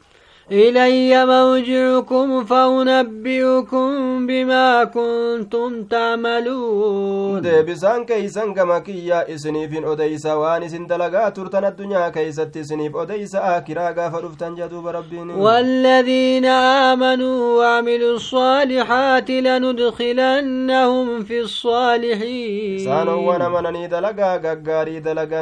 إلي 0.52 1.26
موجعكم 1.26 2.44
فأنبئكم 2.46 3.88
بما 4.28 4.84
كنتم 4.84 5.84
تعملون. 5.84 7.42
دي 7.42 7.62
بسان 7.62 8.06
كيسان 8.06 8.54
كما 8.54 8.80
كيا 8.80 9.36
إسنيف 9.36 9.86
أديس 9.86 10.26
وان 10.26 10.70
سندلغا 10.70 11.30
ترتنا 11.30 11.68
الدنيا 11.68 12.10
كيسة 12.10 12.52
إسنيف 12.58 12.96
أديس 12.96 13.36
آكرا 13.36 13.90
غافروف 13.98 14.36
تنجدوا 14.36 14.82
بربين 14.82 15.30
والذين 15.30 16.46
آمنوا 16.46 17.60
وعملوا 17.60 18.16
الصالحات 18.16 19.30
لندخلنهم 19.32 21.24
في 21.24 21.40
الصالحين. 21.40 22.80
سانو 22.80 23.30
وأنا 23.30 23.50
من 23.50 23.74
ندلغا 23.74 24.62
غاري 24.68 25.00
دلغا 25.00 25.42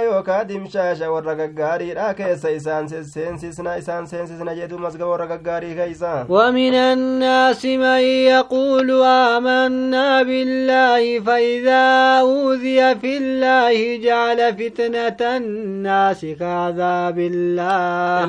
يوكا 0.00 0.42
دمشاشا 0.42 1.08
ورغا 1.08 1.54
غاري 1.58 1.92
راكي 1.92 2.36
سيسان 2.36 2.88
سيسان 2.88 3.38
سيسان 3.38 4.06
سيسان 4.06 4.21
seensisna 4.26 4.54
jedhu 4.54 4.78
masgaba 4.78 5.10
warra 5.10 5.26
gaggaarii 5.26 5.74
keeysa 5.74 6.26
ومن 6.28 6.74
الناس 6.74 7.64
من 7.64 8.02
يقول 8.34 9.02
آمنا 9.02 10.22
بالله 10.22 11.20
فإذا 11.20 11.84
أوذي 12.20 12.94
في 13.00 13.16
الله 13.18 13.96
جعل 13.96 14.40
فتنة 14.58 15.20
الناس 15.36 16.26
كعذاب 16.40 17.18
الله 17.18 18.26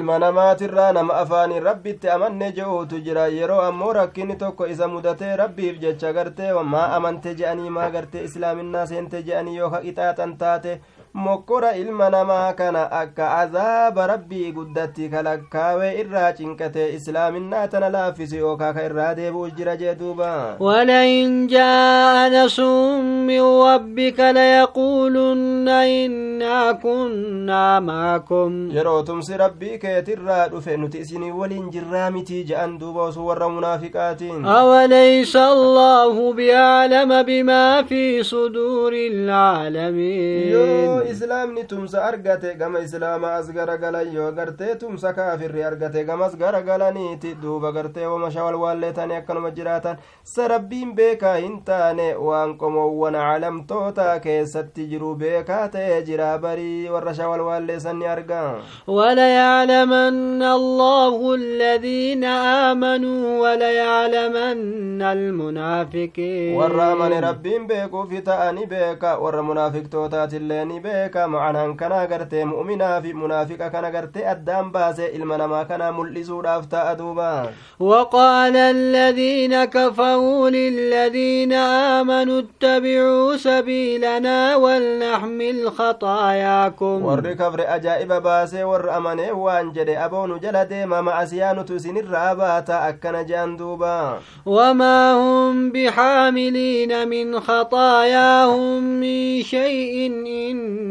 afaanii 1.24 1.60
rabbitti 1.60 2.10
amanne 2.10 2.52
je'uutu 2.58 3.00
jira 3.06 3.28
yeroo 3.28 3.62
ammoo 3.62 3.94
rakkinni 3.94 4.36
tokko 4.36 4.68
isa 4.68 4.88
mudatee 4.88 5.36
rabbiif 5.42 5.80
jecha 5.84 6.14
gartee 6.14 6.54
maa 6.74 6.88
amante 6.98 7.36
je'anii 7.40 7.70
maa 7.78 7.90
gartee 7.96 8.24
islaaminaa 8.24 8.86
seente 8.92 9.24
je'anii 9.28 9.56
yoo 9.58 9.70
ka 9.70 9.82
qixaaxan 9.86 10.38
taate 10.38 10.80
mokkora 11.14 11.76
ilma 11.76 12.10
namaa 12.10 12.54
kana 12.54 12.92
akka 12.92 13.26
azaaba 13.38 14.08
rabbii 14.08 14.52
guddatti 14.52 15.10
kalakkaawee 15.10 15.92
irraa 16.02 16.32
cinqate 16.38 16.86
islaaminaa 16.98 17.68
tana 17.68 17.90
laaffisi 17.96 18.38
yookaa 18.38 18.74
ka 18.74 18.84
irraa 18.88 19.14
deebi'u 19.20 19.50
jira 19.58 19.76
jee 19.82 19.96
duuba 20.00 20.58
ولئن 20.60 21.48
جاء 21.48 22.30
نصر 22.34 22.98
من 23.02 23.42
ربك 23.42 24.20
ليقولن 24.20 25.68
إنا 25.70 26.72
كنا 26.72 27.80
معكم 27.80 28.70
yeroo 28.76 29.04
tumsi 29.04 29.38
rabbii 29.38 29.78
keetirraa 29.78 30.48
dhufe 30.50 30.78
nuti 30.78 30.98
isinii 30.98 31.32
waliin 31.32 31.70
jirraa 31.72 32.10
mitii 32.12 32.44
je'an 32.44 32.78
duuba 32.80 33.02
osoo 33.04 33.26
warra 33.26 33.50
munaafiqaatiin 33.50 34.46
أوليس 34.46 35.36
الله 35.36 36.34
بأعلم 36.34 37.24
بما 37.24 37.82
في 37.84 38.24
صدور 38.24 38.94
العالمين 38.94 40.54
yoo 40.54 41.03
islaamni 41.12 41.64
tumsa 41.72 42.04
argate 42.10 42.56
gama 42.60 42.80
islaamaa 42.80 43.34
as 43.40 43.48
garagalan 43.58 44.14
yoo 44.16 44.32
gartee 44.32 44.76
tumsa 44.76 45.14
kaafirri 45.14 45.64
argate 45.64 46.04
gamas 46.10 46.36
garagalaniiti 46.38 47.36
duuba 47.42 47.72
gartee 47.78 48.06
wama 48.06 48.32
shawal 48.32 48.56
waalleetanii 48.64 49.16
akkanuma 49.22 49.52
jiraatan 49.58 49.98
sa 50.34 50.48
rabbiin 50.54 50.94
beekaa 51.00 51.36
hin 51.36 51.58
taane 51.70 52.08
waan 52.28 52.58
qomoowwan 52.64 53.14
calamtoota 53.24 54.08
keessatti 54.28 54.86
jiru 54.94 55.16
beekaa 55.24 55.68
ta'ee 55.78 56.02
jira 56.10 56.32
barii 56.48 56.90
warra 56.96 57.14
shawal 57.22 57.42
waalleessan 57.50 57.98
ni 58.00 58.08
arga 58.16 58.42
وليعلمن 58.88 60.44
الله 60.44 61.36
الذين 61.36 62.24
آمنوا 62.70 63.40
وليعلمن 63.44 65.02
المنافقين 65.02 66.56
warra 66.58 66.92
amane 66.92 67.22
rabbiin 67.22 67.68
beekuufi 67.68 68.22
ta'ani 68.22 68.66
beeka 68.68 69.18
warra 69.24 69.44
munaafiqtootaatillee 69.44 70.66
ni 70.66 70.80
beeka 70.94 71.26
macanaan 71.34 71.74
kana 71.82 72.06
gartee 72.12 72.46
mu'minaa 72.46 73.02
fi 73.04 73.14
munaafiqa 73.22 73.70
kana 73.74 73.90
gartee 73.96 74.26
addaan 74.34 74.70
baase 74.76 75.06
ilma 75.18 75.38
namaa 75.42 75.66
kana 75.66 75.90
mul'isuudhaaf 75.98 76.70
ta'a 76.70 76.94
duuba 77.02 77.32
وقال 77.80 78.56
الذين 78.58 79.66
كفروا 79.66 80.50
للذين 80.50 81.54
آمنوا 82.00 82.40
اتبعوا 82.40 83.36
سبيلنا 83.38 84.56
ولنحمل 84.56 85.72
خطاياكم 85.72 87.00
kafre 87.38 87.66
ajaa'iba 87.68 88.22
baasee 88.22 88.64
warra 88.64 88.96
amanee 88.96 89.32
waan 89.32 89.72
jedhe 89.74 89.98
aboonu 89.98 90.40
jala 90.40 90.66
deema 90.66 91.02
ma'asiyaa 91.02 91.54
nutu 91.58 91.76
isinirraa 91.76 92.36
baata 92.36 92.82
akkana 92.90 93.24
je'an 93.24 93.58
duuba 93.58 94.20
وما 94.46 95.14
هم 95.14 95.72
بحاملين 95.72 97.08
من 97.10 97.40
خطاياهم 97.40 98.84
من 98.84 99.42
شيء 99.44 100.12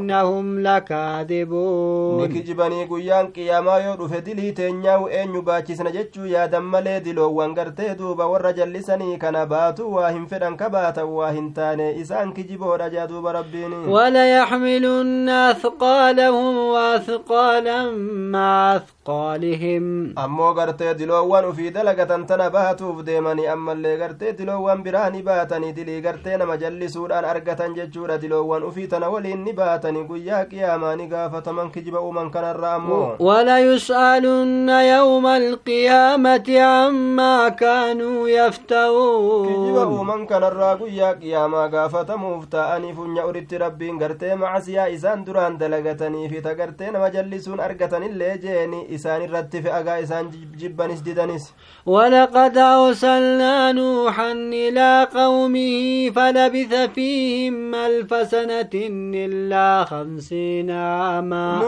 إنهم 0.01 0.63
لكاذبون 0.63 2.23
ni 2.23 2.29
kijibanii 2.29 2.85
guyyaan 2.87 3.29
qiyaamaa 3.33 3.79
yoo 3.85 3.97
dhufe 3.97 4.21
dilii 4.27 4.53
teenyaa'u 4.53 5.09
eenyu 5.19 5.43
baachisna 5.43 5.91
jechuu 5.97 6.27
yaadan 6.27 6.63
malee 6.73 7.01
diloowwan 7.01 7.55
gartee 7.55 7.95
duuba 7.99 8.27
warra 8.33 8.53
jallisanii 8.53 9.17
kana 9.19 9.47
baatu 9.47 9.95
waa 9.95 10.11
hin 10.11 10.27
fedhan 10.27 10.57
ka 10.57 10.71
baatan 10.71 11.09
waa 11.19 11.31
hin 11.37 11.53
taane 11.59 11.87
isaan 12.03 12.33
kijiboodha 12.33 12.91
jaa 12.91 13.07
duuba 13.07 13.33
rabbiin 13.39 13.73
وليحملن 13.89 15.29
أثقالهم 15.29 16.57
وأثقالا 16.57 17.91
مع 18.35 18.75
قالهم 19.05 20.15
أمو 20.19 20.51
غرتي 20.51 20.95
دلوان 20.95 21.53
في 21.53 21.71
دلقة 21.71 22.05
تنتنا 22.05 22.49
باتوف 22.49 23.01
ديماني 23.01 23.53
أما 23.53 23.73
اللي 23.73 23.97
غرتي 23.97 24.33
دلوان 24.33 24.83
براني 24.83 25.23
باتني 25.23 25.73
دلي 25.73 26.01
غرتي 26.01 26.37
نما 26.37 26.57
جلي 26.57 26.89
سوران 26.89 27.25
أرقة 27.25 27.53
تنججورة 27.53 28.17
دلوان 28.17 28.71
في 28.71 28.87
تناولين 28.87 29.45
نباتني 29.45 30.03
قويا 30.03 30.43
قياما 30.43 30.95
نقافة 30.95 31.53
من 31.53 31.71
كجب 31.71 31.95
ومن 31.95 32.31
كان 32.31 32.45
الرامو 32.45 33.17
ولا 33.19 33.59
يسألن 33.59 34.69
يوم 34.69 35.27
القيامة 35.27 36.61
عما 36.61 37.49
كانوا 37.49 38.29
يفتوون 38.29 39.49
كجب 39.49 39.91
ومن 39.99 40.27
كان 40.27 40.45
الرا 40.45 40.75
قويا 40.75 41.13
قياما 41.13 41.67
قافة 41.67 42.17
مفتا 42.17 42.77
أني 42.77 42.95
فن 42.95 43.17
يأردت 43.17 43.55
ربي 43.55 43.91
غرتي 43.91 44.35
معزيا 44.35 44.95
إزان 44.95 45.25
دران 45.25 45.59
دلقة 45.59 46.29
في 46.31 46.41
تغرتي 46.41 46.91
نما 46.91 47.09
جلي 47.09 47.41
أرقة 47.49 47.97
اللي 47.97 48.39
جيني. 48.39 48.92
Isaan 48.99 49.23
irratti 49.27 49.63
fe'agaa 49.65 49.99
isaan 50.05 50.31
jibbanis 50.61 51.03
didanis 51.05 51.53
ولقد 51.87 52.59
أرسلنا 52.59 53.73
نوحا 53.73 54.33
إلى 54.33 55.09
قومه 55.15 56.11
فلبث 56.11 56.73
فيهم 56.95 57.75
ألف 57.75 58.11
سنة 58.31 58.71
إلا 58.75 59.85
خمسين 59.85 60.71
عاما 60.71 61.61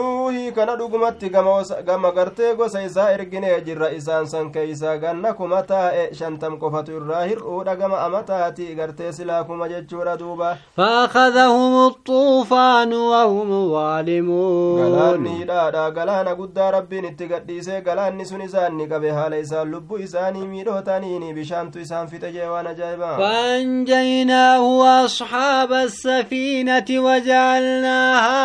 osa- 1.59 1.81
gama 1.83 2.11
gartee 2.11 2.55
gosa 2.55 2.81
isaa 2.83 3.09
erginee 3.11 3.61
jirra 3.65 3.89
isaan 3.91 4.27
san 4.27 4.51
keeysaa 4.51 4.97
ganna 4.97 5.33
kuma 5.33 5.61
taa'e 5.63 6.13
shantam 6.19 6.57
qofatu 6.59 6.91
irraa 6.99 7.25
hir'uudha 7.29 7.75
gama 7.75 7.97
amataati 8.05 8.75
gartee 8.75 9.11
silaa 9.13 9.43
kuma 9.43 9.67
jechuudha 9.69 10.17
duuba 10.17 10.55
فأخذهم 10.77 11.87
الطوفان 11.87 12.93
وهم 12.93 13.49
ظالمون 13.71 14.79
galaanni 14.79 15.29
hidhaadha 15.39 15.91
galaana 15.91 16.35
guddaa 16.35 16.71
rabbiin 16.71 17.05
itti 17.15 17.27
gadhiisee 17.33 17.79
galaanni 17.87 18.25
sun 18.31 18.41
isaan 18.49 18.73
ni 18.77 18.85
qabe 18.93 19.09
haala 19.17 19.37
isaan 19.47 19.71
lubbuu 19.73 19.97
isaanii 20.07 20.45
miidhootaniini 20.53 21.33
bishaantu 21.39 21.79
isaan 21.87 22.07
fixe 22.13 22.31
jee 22.37 22.47
waan 22.53 22.67
ajaa'ibaa 22.75 23.15
فأنجيناه 23.17 24.61
وأصحاب 24.83 25.71
السفينة 25.73 26.89
وجعلناها 27.05 28.41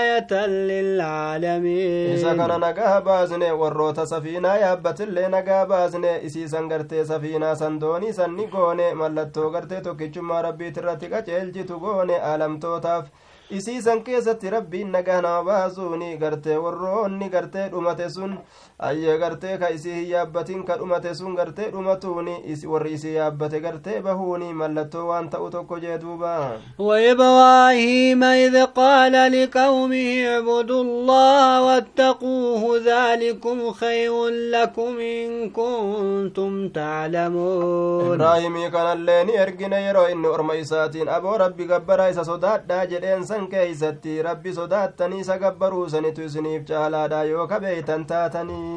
آية 0.00 0.46
للعالمين 0.46 2.14
isa 2.16 2.34
kana 2.34 2.58
nagaa 2.58 3.00
baasne 3.00 3.50
warroota 3.52 4.06
safiinaa 4.06 4.56
yaabbatillee 4.56 5.28
nagaa 5.28 5.66
baasne 5.66 6.12
isiisan 6.26 6.68
gartee 6.68 7.04
safiinaa 7.04 7.54
san 7.56 7.78
doonii 7.80 8.12
san 8.12 8.34
ni 8.36 8.46
goone 8.46 8.94
mallattoo 8.94 9.50
gartee 9.50 9.80
tokkichummaa 9.80 10.42
rabbiit 10.42 10.76
irratti 10.76 11.08
qaceelchitu 11.14 11.78
goone 11.80 12.16
aalamtootaaf 12.30 13.04
isiisan 13.50 14.02
keessatti 14.06 14.50
rabbiin 14.50 14.90
nagaa 14.92 15.20
nama 15.22 15.42
baasuuni 15.44 16.16
gartee 16.18 16.56
warroonni 16.64 17.28
gartee 17.30 17.68
dhumate 17.72 18.08
sun 18.10 18.38
ayyee 18.88 19.18
gartee 19.18 19.56
ka 19.58 19.68
isii 19.76 19.92
hin 19.94 20.08
yaabbatin 20.10 20.62
ka 20.68 20.76
dhumate 20.80 21.14
sun 21.14 21.34
gartee 21.38 21.70
dhumatuuni 21.72 22.34
warri 22.72 22.92
isii 22.98 23.14
yaabbate 23.14 23.60
gartee 23.60 24.00
bahuuni 24.06 24.52
mallattoo 24.60 25.06
waan 25.08 25.28
ta'u 25.30 25.50
tokko 25.50 25.78
jee 25.84 25.98
duuba 25.98 26.34
وإبراهيم 26.78 28.24
إذ 28.24 28.64
قال 28.64 29.12
لقومه 29.32 30.08
اعبدوا 30.28 30.82
الله 30.82 31.62
واتقوه 31.66 32.62
ذلكم 32.84 33.72
خير 33.72 34.12
لكم 34.28 34.98
إن 35.00 35.50
كنتم 35.50 36.68
تعلمون 36.68 38.14
ibraahimii 38.14 38.70
kanallee 38.70 39.24
ni 39.24 39.32
ergine 39.34 39.76
yeroo 39.82 40.08
inni 40.08 40.26
orma 40.28 40.54
isaatiin 40.54 41.08
aboo 41.08 41.36
rabbi 41.38 41.64
gabbaraa 41.64 42.08
isa 42.08 42.24
sodaadhaa 42.24 42.86
jedheen 42.86 43.24
san 43.24 43.46
keeysatti 43.48 44.22
rabbi 44.22 44.52
sodaattanii 44.54 45.20
isa 45.20 45.38
gabbaruu 45.38 45.88
sanitu 45.88 46.22
isiniif 46.22 46.64
caalaadha 46.70 47.22
yoo 47.24 47.46
ka 47.46 47.60
beeytan 47.60 48.04
taatanii 48.06 48.69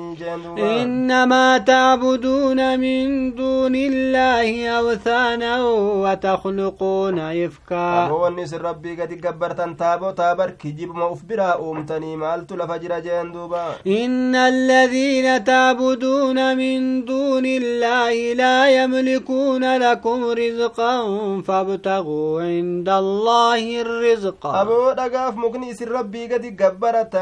إنما 0.58 1.58
تعبدون 1.58 2.80
من 2.80 3.36
دون 3.36 3.76
الله 3.76 4.68
أوثانا 4.68 5.64
وتخلقون 6.04 7.20
إفكا. 7.20 8.08
هو 8.08 8.28
النس 8.28 8.54
ربي 8.54 9.02
قد 9.02 9.26
قبرت 9.26 9.62
تابو 9.80 10.12
تابر 10.12 10.50
كجيب 10.50 10.96
ما 10.96 11.14
أفبرا 11.14 11.72
أمتني 11.72 12.16
مالت 12.16 12.54
لفجر 12.54 13.00
جندوبا 13.00 13.66
إن 13.88 14.36
الذين 14.36 15.44
تعبدون 15.44 16.58
من 16.58 17.06
دون 17.06 17.46
الله 17.46 18.34
لا 18.34 18.84
يملكون 18.84 19.78
لكم 19.78 20.24
رزقا 20.26 20.96
فابتغوا 21.48 22.42
عند 22.42 22.90
الله 22.90 23.82
الرزق. 23.82 24.46
أبو 24.46 24.92
دقاف 24.92 25.36
مكنيس 25.38 25.84
ربي 25.84 26.24
قد 26.34 26.46
قبرت 26.62 27.16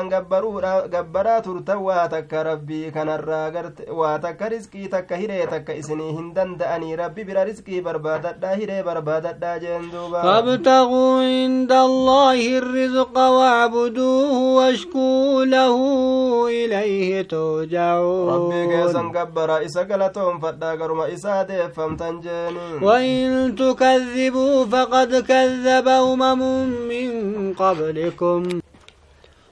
قبرات 0.94 1.48
ارتوى 1.48 2.08
تكرب 2.12 2.61
rabbii 2.62 2.91
kanarraa 2.93 3.50
garte 3.52 3.84
waa 4.00 4.19
takka 4.19 4.50
risqii 4.54 4.88
takka 4.93 5.17
hiree 5.21 5.45
takka 5.54 5.74
isinii 5.82 6.12
hin 6.17 6.28
danda'anii 6.36 6.95
rabbi 7.02 7.24
bira 7.30 7.45
risqii 7.50 7.82
barbaadadhaa 7.88 8.56
hiree 8.62 8.84
barbaadadhaa 8.89 9.58
jeen 9.63 9.89
duuba 9.93 10.21
عند 11.21 11.71
الله 11.71 12.58
الرزق 12.58 13.17
واعبدوه 13.17 14.34
واشكوا 14.58 15.45
له 15.45 15.76
إليه 16.50 17.21
ترجعون 17.21 18.30
ربي 18.34 18.62
كيسن 18.67 19.12
قبر 19.12 19.65
إسا 19.65 19.82
قلتهم 19.84 20.39
فدا 20.39 20.71
قرم 20.71 21.02
إسا 21.02 21.44
ديفمتن 21.44 22.19
جينين 22.19 22.83
وإن 22.83 23.56
تكذبوا 23.56 24.65
فقد 24.65 25.15
كذب 25.15 25.88
أمم 25.88 26.42
من 26.90 27.10
قبلكم 27.54 28.62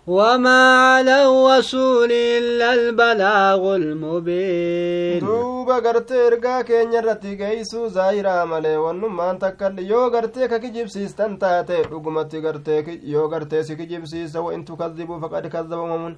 وما 0.10 0.62
على 0.90 1.16
الرسول 1.30 2.12
إلا 2.12 2.74
البلاغ 2.74 3.76
المبين 3.76 5.22
duuba 5.22 5.78
gartee 5.86 6.24
ergaa 6.28 6.64
keenya 6.64 7.00
irratti 7.02 7.36
geeysuu 7.42 7.90
zaahiraa 7.98 8.46
malee 8.46 8.78
wannummaan 8.86 9.38
takkalli 9.46 9.86
yoo 9.92 10.10
gartee 10.10 10.48
ka 10.48 10.60
kijibsiistan 10.66 11.38
taate 11.46 11.84
dhugumatti 11.92 12.42
gartee 12.42 13.00
yoo 13.14 13.28
gartee 13.30 13.64
si 13.64 13.76
kijibsiisa 13.76 14.42
wa 14.42 14.54
in 14.54 14.66
tukadibuu 14.66 15.20
faqad 15.26 15.50
kadaba 15.56 15.84
umamun 15.84 16.16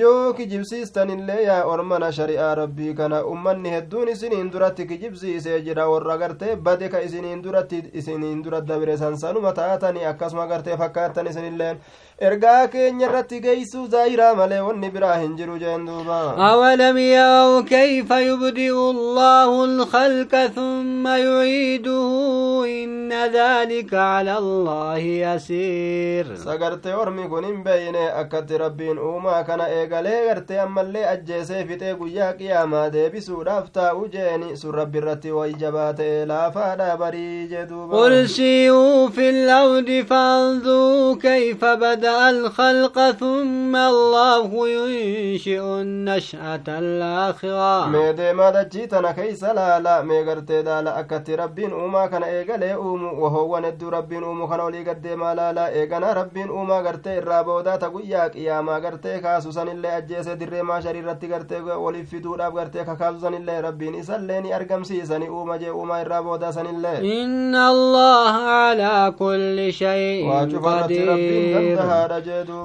yoo 0.00 0.32
kijibsiistanillee 0.36 1.40
yaa 1.46 1.64
ormana 1.72 2.12
shari'aa 2.18 2.54
rabbii 2.60 2.94
kana 3.00 3.24
ummanni 3.32 3.70
hedduun 3.76 4.08
isiniin 4.12 4.52
duratti 4.52 4.86
kijibsiisee 4.92 5.58
jira 5.66 5.88
warra 5.92 6.16
gartee 6.22 6.56
bade 6.68 6.88
ka 6.88 7.00
isiniin 7.08 7.42
duratti 7.44 7.82
isiniin 8.02 8.42
dura 8.44 8.60
dabire 8.68 8.96
sansanuma 9.02 9.52
taatanii 9.60 10.04
akkasuma 10.12 10.46
gartee 10.52 10.76
fakkaattan 10.82 11.26
isinilleen 11.32 11.76
ergaa 12.20 12.68
keenya 12.70 13.06
irratti 13.08 13.40
geeysuu 13.42 13.86
zaahiraa 13.92 14.34
malee 14.38 14.60
wanni 14.66 14.88
biraa 14.96 15.14
hin 15.18 15.32
jiru 15.38 15.56
jeen 15.58 15.86
duuba 15.86 16.18
awalam 16.48 16.98
yarau 16.98 17.64
kayfa 17.70 18.18
yubdi'u 18.24 18.84
allahu 18.94 19.56
alkhalqa 19.64 20.42
thumma 20.58 21.16
yuciiduhu 21.18 22.66
inna 22.74 23.22
dhalika 23.32 23.96
cala 23.96 24.36
allahi 24.42 25.16
yasiir 25.24 26.30
sagartee 26.44 26.94
ormi 27.06 27.26
kun 27.32 27.44
hin 27.50 27.58
beeyne 27.66 28.06
akkatti 28.22 28.58
rabbiin 28.62 28.98
uumaa 29.08 29.42
kana 29.50 29.66
eegalee 29.80 30.20
gartee 30.28 30.60
ammallee 30.66 31.04
ajjeesee 31.14 31.64
fixee 31.72 31.94
guyyaa 32.04 32.30
qiyaamaa 32.38 32.84
deebisuudhaaf 32.94 33.68
taa'u 33.80 34.06
jeeni 34.14 34.56
sun 34.62 34.74
rabbi 34.82 34.98
irratti 35.02 35.32
way 35.40 35.52
jabaa 35.64 35.90
ta'e 36.02 36.24
laafaadha 36.34 36.88
barii 37.02 37.48
jeduuba 37.56 37.96
qul 37.98 38.16
siiruu 38.38 39.10
fi 39.18 39.32
lardi 39.52 40.00
fanzuruu 40.14 41.16
kayfa 41.28 41.76
bada'a 42.04 42.26
alkhalqa 42.28 43.06
thumma 43.18 43.86
allahu 43.88 44.66
yunshi'u 44.68 45.84
nash'ata 46.08 46.76
alaakhira 46.82 47.88
mee 47.94 48.12
deemaa 48.18 48.50
dachii 48.56 48.86
tana 48.88 49.12
keeysa 49.18 49.54
laala 49.58 50.02
mee 50.02 50.22
gartee 50.24 50.62
daala 50.62 50.94
akkatti 51.00 51.36
rabbiin 51.36 51.72
uumaa 51.72 52.08
kana 52.08 52.26
eegalee 52.28 52.74
uumu 52.76 53.08
wahoowwan 53.22 53.64
hedduu 53.68 53.90
rabbiin 53.96 54.24
uumu 54.24 54.48
kana 54.48 54.64
olii 54.64 54.84
gaddeemaa 54.88 55.34
laala 55.40 55.68
eeganaa 55.80 56.14
rabbiin 56.20 56.50
uumaa 56.50 56.82
gartee 56.82 57.16
irraa 57.22 57.44
boodaata 57.44 57.90
guyyaa 57.94 58.28
qiyaamaa 58.36 58.80
gartee 58.80 59.18
kaasusan 59.20 59.52
sanillee 59.54 59.94
ajjeese 60.00 60.36
dirree 60.40 60.62
maasharii 60.62 61.00
irratti 61.04 61.28
gartee 61.32 61.60
waliif 61.84 62.10
fiduudhaaf 62.10 62.54
gartee 62.54 62.84
kakaasu 62.84 63.20
sanillee 63.20 63.60
rabbiin 63.68 63.94
isallee 64.02 64.40
ni 64.40 64.52
argamsiisani 64.52 65.28
uuma 65.28 65.58
jee 65.58 65.70
uumaa 65.70 66.00
irraa 66.04 66.22
boodaa 66.28 66.52
sanillee 66.52 66.96
inna 67.16 67.66
allaha 67.68 68.44
calaa 68.74 69.12
kulli 69.22 69.72
shayin 69.72 70.28
waa 70.28 70.46
cufarratti 70.52 71.04
rabbiin 71.06 71.52
dandahaadha 71.54 71.62
jee 71.64 71.74
duuba 71.74 71.93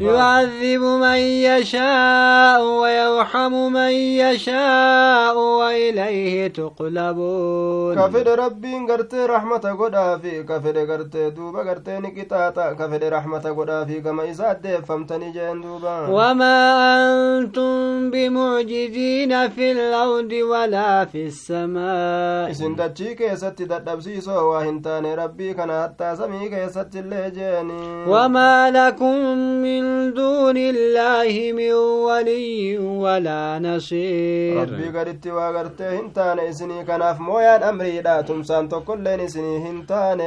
يعذب 0.02 0.84
من 1.06 1.20
يشاء 1.50 2.62
ويرحم 2.82 3.54
من 3.74 3.92
يشاء 4.24 5.38
وإليه 5.38 6.48
تقلبون. 6.48 7.96
كفد 7.96 8.28
ربين 8.28 8.92
غرتي 8.92 9.26
رحمة 9.26 9.66
قدا 9.80 10.18
في 10.18 10.44
كفد 10.44 10.78
غرتي 10.78 11.30
دوبا 11.30 11.62
غرتي 11.62 11.98
نكتاتا 12.00 12.74
كفد 12.74 13.04
رحمة 13.04 13.46
قدا 13.58 13.86
في 13.86 14.02
كما 14.02 14.32
إساد 14.32 14.84
فمتني 14.88 15.32
جين 15.32 15.62
دوبا. 15.62 16.08
وما 16.08 16.58
أنتم 17.40 18.12
بمعجزين 18.12 19.50
في 19.50 19.72
الأرض 19.72 20.32
ولا 20.32 21.06
في 21.06 21.26
السماء. 21.28 22.50
keessatti 23.20 23.66
dadhabsiisoo 23.72 24.44
waa 24.50 24.64
hin 24.64 24.82
taane 24.86 25.16
rabbii 25.20 25.54
kana 25.60 25.76
hattaa 25.82 26.16
samii 26.22 26.50
keessatti 26.54 27.00
illee 27.04 27.32
jeeni 27.38 27.80
وما 28.08 28.72
لكم 28.72 29.19
من 29.64 30.14
دون 30.14 30.58
الله 30.58 31.52
من 31.54 31.74
ولي 32.08 32.78
ولا 32.78 33.60
نصير. 33.60 34.62
ربي 34.62 34.88
قد 34.98 35.08
اتوا 35.08 35.50
هنتان 35.62 35.98
انتان 36.00 36.40
إسني 36.40 36.84
كناف 36.84 37.20
مويا 37.20 37.70
أمري 37.70 38.02
لا 38.02 38.22
تمسان 38.22 38.70
تقول 38.70 39.00
لين 39.04 39.20
اسني 39.20 39.70
انتان 39.70 40.20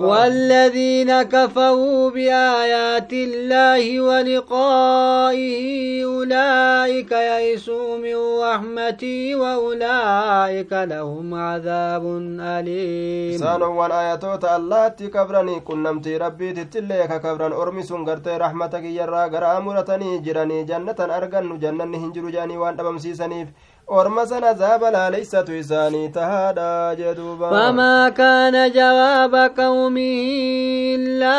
والذين 0.00 1.22
كفوا 1.22 2.10
بآيات 2.10 3.12
الله 3.12 4.00
ولقائه 4.00 5.60
أولئك 6.04 7.12
يئسوا 7.12 7.96
من 7.98 8.16
رحمتي 8.42 9.34
وأولئك 9.34 10.72
لهم 10.72 11.34
عذاب 11.34 12.04
أليم. 12.40 13.38
سانوا 13.38 13.82
والآياتوت 13.82 14.44
الله 14.44 14.88
تكبرني 14.88 15.60
كنمتي 15.60 16.16
ربي 16.16 16.52
تتليك 16.52 17.12
كبرا 17.22 17.62
أرمي 17.62 17.82
gartee 18.10 18.38
rahmata 18.44 18.80
kiyyarraa 18.86 19.26
gara 19.34 19.52
amuratanii 19.58 20.18
jiranii 20.28 20.62
jannatan 20.72 21.10
argannu 21.18 21.58
jannanni 21.66 21.98
hin 22.04 22.12
jiru 22.18 22.30
jedhanii 22.36 22.60
waan 22.64 22.76
dhabamsiisaniif 22.82 23.48
orma 23.98 24.26
san 24.30 24.44
azaaba 24.44 24.90
laaleysatu 24.96 25.52
isaanii 25.62 26.08
tahaadha 26.08 26.94
jeduuba 26.96 27.50
فما 27.50 28.08
كان 28.08 28.72
جواب 28.72 29.34
قومه 29.58 30.20
إلا 30.94 31.38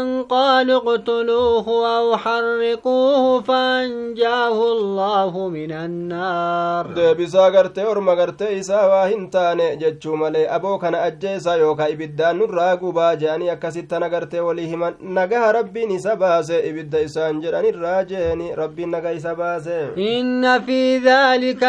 أن 0.00 0.22
قالوا 0.22 0.76
اقتلوه 0.76 1.66
أو 1.98 2.16
حرقوه 2.16 3.40
فأنجاه 3.40 4.58
الله 4.72 5.48
من 5.48 5.72
النار 5.72 6.86
deebisaa 6.96 7.50
gartee 7.50 7.84
orma 7.86 8.14
gartee 8.16 8.56
isaa 8.58 8.86
waa 8.88 9.06
hin 9.06 9.30
taane 9.30 9.76
jechuu 9.76 10.16
malee 10.16 10.46
aboo 10.56 10.78
kana 10.78 11.02
ajjeesaa 11.02 11.56
yookaa 11.56 11.88
ibiddaan 11.88 12.36
nurraa 12.38 12.76
gubaa 12.76 13.14
je'anii 13.16 13.50
akkasittana 13.56 14.08
gartee 14.08 14.40
walii 14.40 14.66
himan 14.72 14.94
nagaha 15.18 15.52
rabbiin 15.58 15.90
isa 15.98 16.16
baase 16.16 16.58
ibidda 16.70 17.00
isaan 17.08 17.40
jedhan 17.44 17.64
irraa 17.72 18.02
jeeni 18.04 18.50
rabbiin 18.62 18.90
naga 18.96 19.12
isa 19.12 19.34
baase 19.34 19.78
إن 19.98 20.60
في 20.66 20.98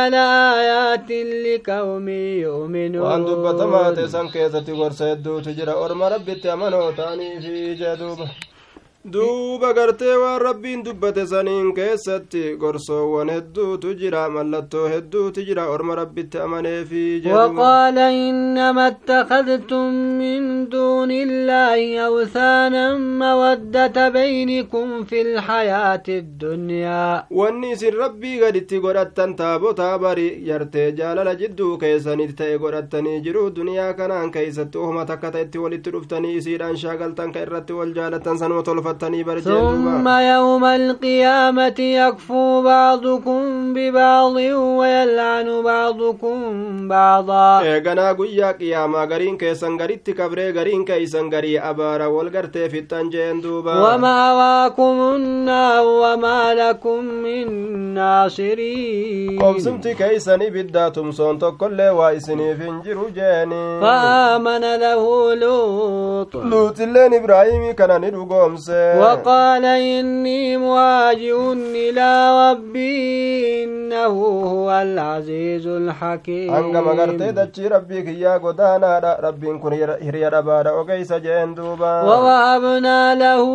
ذلك 0.08 0.14
لآيات 0.14 1.12
لقوم 1.46 2.10
يؤمنون 2.10 3.26
dubbatamaa 3.26 3.92
ta'e 3.96 4.08
san 4.08 4.30
keessatti 4.32 4.72
gorsa 4.72 5.06
hedduutu 5.12 5.54
jira 5.58 5.74
orma 5.86 6.10
rabbitti 6.10 6.50
amanoo 6.50 6.92
ta'aniifi 6.92 7.76
jee 7.80 7.96
duuba 9.14 9.74
gartee 9.78 10.16
waan 10.18 10.42
rabbiin 10.42 10.84
dubbate 10.86 11.26
saniin 11.32 11.68
keessatti 11.78 12.42
gorsoowwan 12.62 13.30
hedduutu 13.30 13.94
jira 14.00 14.24
mallattoo 14.36 14.88
hedduutu 14.94 15.44
jira 15.50 15.66
orma 15.74 15.96
rabbitti 15.96 16.38
amaneefi 16.46 17.22
وقال 17.26 17.98
إنما 18.00 18.88
اتخذتم 18.88 19.86
من 20.20 20.70
دون 20.70 21.12
الله 21.12 22.00
أوثانا 22.06 22.98
مودة 22.98 24.10
بينكم 24.10 25.04
في 25.04 25.22
الحياة 25.22 26.04
الدنيا 26.10 27.26
wanni 27.32 27.72
isin 27.72 27.94
rabbii 27.94 28.40
gaditti 28.40 28.80
godhattan 28.80 29.36
taabotaa 29.36 29.98
bari 30.00 30.28
yartee 30.50 30.92
jaalala 30.92 31.36
jidduu 31.36 31.78
keessanitti 31.78 32.36
ta'e 32.42 32.58
godhattanii 32.58 33.22
jiru 33.22 33.50
duniyaa 33.56 33.94
kanaan 33.94 34.32
keeysatti 34.32 34.78
ohuma 34.78 35.06
takka 35.06 35.32
ta'etti 35.32 35.58
walitti 35.60 35.92
dhuftanii 35.94 36.36
isiidhaan 36.42 36.78
shaagaltan 36.78 37.32
ka 37.34 37.40
irratti 37.46 37.74
wal 37.74 37.94
jaalattan 38.00 38.38
sanuma 38.38 38.64
tolfattanii 38.64 38.94
ثم 39.44 40.08
يوم 40.08 40.66
القيامة 40.66 41.80
يكفو 41.80 42.62
بعضكم 42.64 43.74
ببعض 43.74 44.36
ويلعن 44.80 45.64
بعضكم 45.64 46.38
بعضا. 46.88 47.62
إيقنا 47.62 48.12
قويا 48.12 48.52
قياما 48.52 49.04
غرين 49.04 49.38
كي 49.38 49.56
سنغري 49.56 49.96
تكبري 49.96 50.52
غرين 50.52 50.86
كي 50.86 51.06
سنغري 51.06 51.60
أبارا 51.60 52.06
والغرتي 52.06 52.70
في 52.70 52.80
التنجين 52.80 53.42
دوبا. 53.42 53.96
وما 53.96 54.34
واكم 54.34 55.16
النار 55.16 55.86
وما 55.86 56.54
لكم 56.54 57.04
من 57.04 57.48
ناصرين. 57.94 59.42
قبسمت 59.42 59.88
كي 59.88 60.20
سني 60.20 60.50
بداتم 60.50 61.12
سونت 61.12 61.46
كل 61.60 61.82
وايسني 61.82 62.56
فنجر 62.56 63.10
جاني 63.16 63.82
فآمن 63.82 64.64
له 64.84 65.34
لوط. 65.36 66.36
لوط 66.36 66.80
اللين 66.80 67.14
إبراهيم 67.14 67.72
كان 67.72 68.02
ندو 68.02 68.26
قومسي 68.26 68.85
وقال 69.00 69.66
إني 69.66 70.58
مواجه 70.58 71.54
إلى 71.54 72.10
ربي 72.52 73.64
إنه 73.64 74.16
هو 74.54 74.72
العزيز 74.72 75.68
الحكيم. 75.68 76.76
Gartee 76.96 77.32
dachii 77.32 77.70
rabbii 77.70 78.04
kiyyaa 78.04 78.40
godaanaadha. 78.40 79.18
Rabbiin 79.22 79.60
kun 79.60 79.74
hiriya 79.74 80.30
dhabaadha 80.30 80.74
ogeeysa 80.74 81.20
jeen 81.20 81.56
duuba. 81.56 82.04
ووهبنا 82.04 83.16
له 83.16 83.46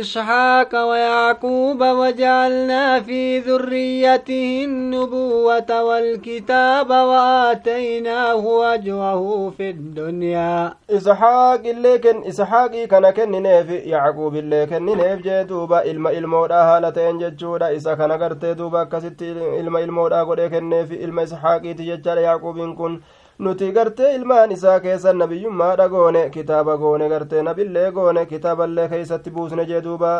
إسحاق 0.00 0.88
ويعقوب 0.88 1.80
وجعلنا 1.80 3.00
في 3.00 3.38
ذريته 3.38 4.64
النبوة 4.64 5.82
والكتاب 5.82 6.90
وآتيناه 6.90 8.74
أجره 8.74 9.50
في 9.56 9.70
الدنيا. 9.70 10.74
إسحاق 10.90 11.60
اللي 11.66 11.98
كن 11.98 12.22
إسحاقي 12.28 12.86
كان 12.86 13.10
كننيف 13.10 13.70
يعقوب 13.70 14.34
اللي 14.38 14.66
كننيف 14.66 15.20
جee 15.26 15.44
duuba 15.44 15.84
ilma 15.84 16.12
ilmoodha 16.12 16.62
haala 16.68 16.92
ta'een 16.92 17.18
jechuudha 17.22 17.72
isa 17.72 17.96
kana 17.96 18.18
gartee 18.18 18.54
duuba 18.54 18.80
akkasitti 18.80 19.30
ilma 19.60 19.80
ilmoodha 19.80 20.24
godhee 20.24 20.48
kenneef 20.54 20.90
ilma 20.92 21.22
ishaaqiiti 21.28 21.86
jechaadha 21.90 22.20
yaaquubiin 22.28 22.74
kun 22.76 22.98
nuti 23.38 23.70
gartee 23.72 24.14
ilmaan 24.16 24.50
isaa 24.52 24.80
keessa 24.84 25.12
nabiyyummaadha 25.12 25.88
goone 25.88 26.22
kitaaba 26.36 26.76
goone 26.76 27.08
gartee 27.08 27.42
nabillee 27.48 27.90
goone 27.98 28.24
kitaaballee 28.30 28.86
keeysatti 28.92 29.30
buusne 29.30 29.64
jee 29.68 29.80
duuba 29.84 30.10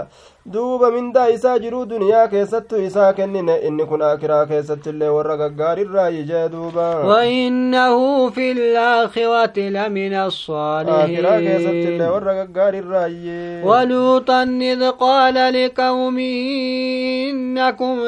duuba 0.53 0.91
mindaa 0.97 1.25
isaa 1.37 1.59
jiruu 1.65 1.85
duniyaa 1.93 2.29
keessattu 2.35 2.77
isaa 2.89 3.13
kennine 3.13 3.57
inni 3.71 3.87
kun 3.93 4.03
akiraa 4.11 4.47
keessattillee 4.53 5.09
warra 5.17 5.37
gaggaarirraayi 5.43 6.23
jee 6.31 6.45
duuba 6.53 6.87
wainnahu 7.11 8.31
fi 8.37 8.47
laakhirati 8.61 9.67
lamina 9.79 10.23
akiraa 10.27 11.41
keessattillee 11.49 12.13
warra 12.15 12.35
gaggaarirraayi 12.41 13.39
waluuxan 13.71 14.55
id 14.71 14.87
qaala 15.03 15.51
liqawmihi 15.59 17.28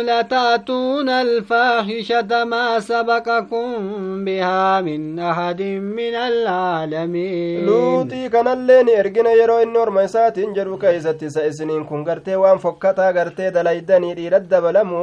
lata'tuuna 0.03 1.19
alfaahishata 1.19 2.47
maa 2.47 2.81
sabaqakum 2.81 4.25
bihaa 4.25 4.83
min 4.83 5.01
من 5.01 5.19
أحد 5.19 5.63
من 5.63 6.15
العالمين. 6.15 7.67
لوطي 7.67 8.29
كان 8.29 8.49
اللين 8.49 8.89
إرجنا 8.99 9.33
يرو 9.33 9.63
إن 9.63 9.77
أرما 9.77 10.07
ساتين 10.07 10.53
جرو 10.53 10.79
كيست 10.79 11.25
سيسنين 11.25 11.85
كن 11.85 12.03
غرتي 12.05 12.37
وان 12.37 12.59
فكتا 12.59 13.11
غرتي 13.11 13.51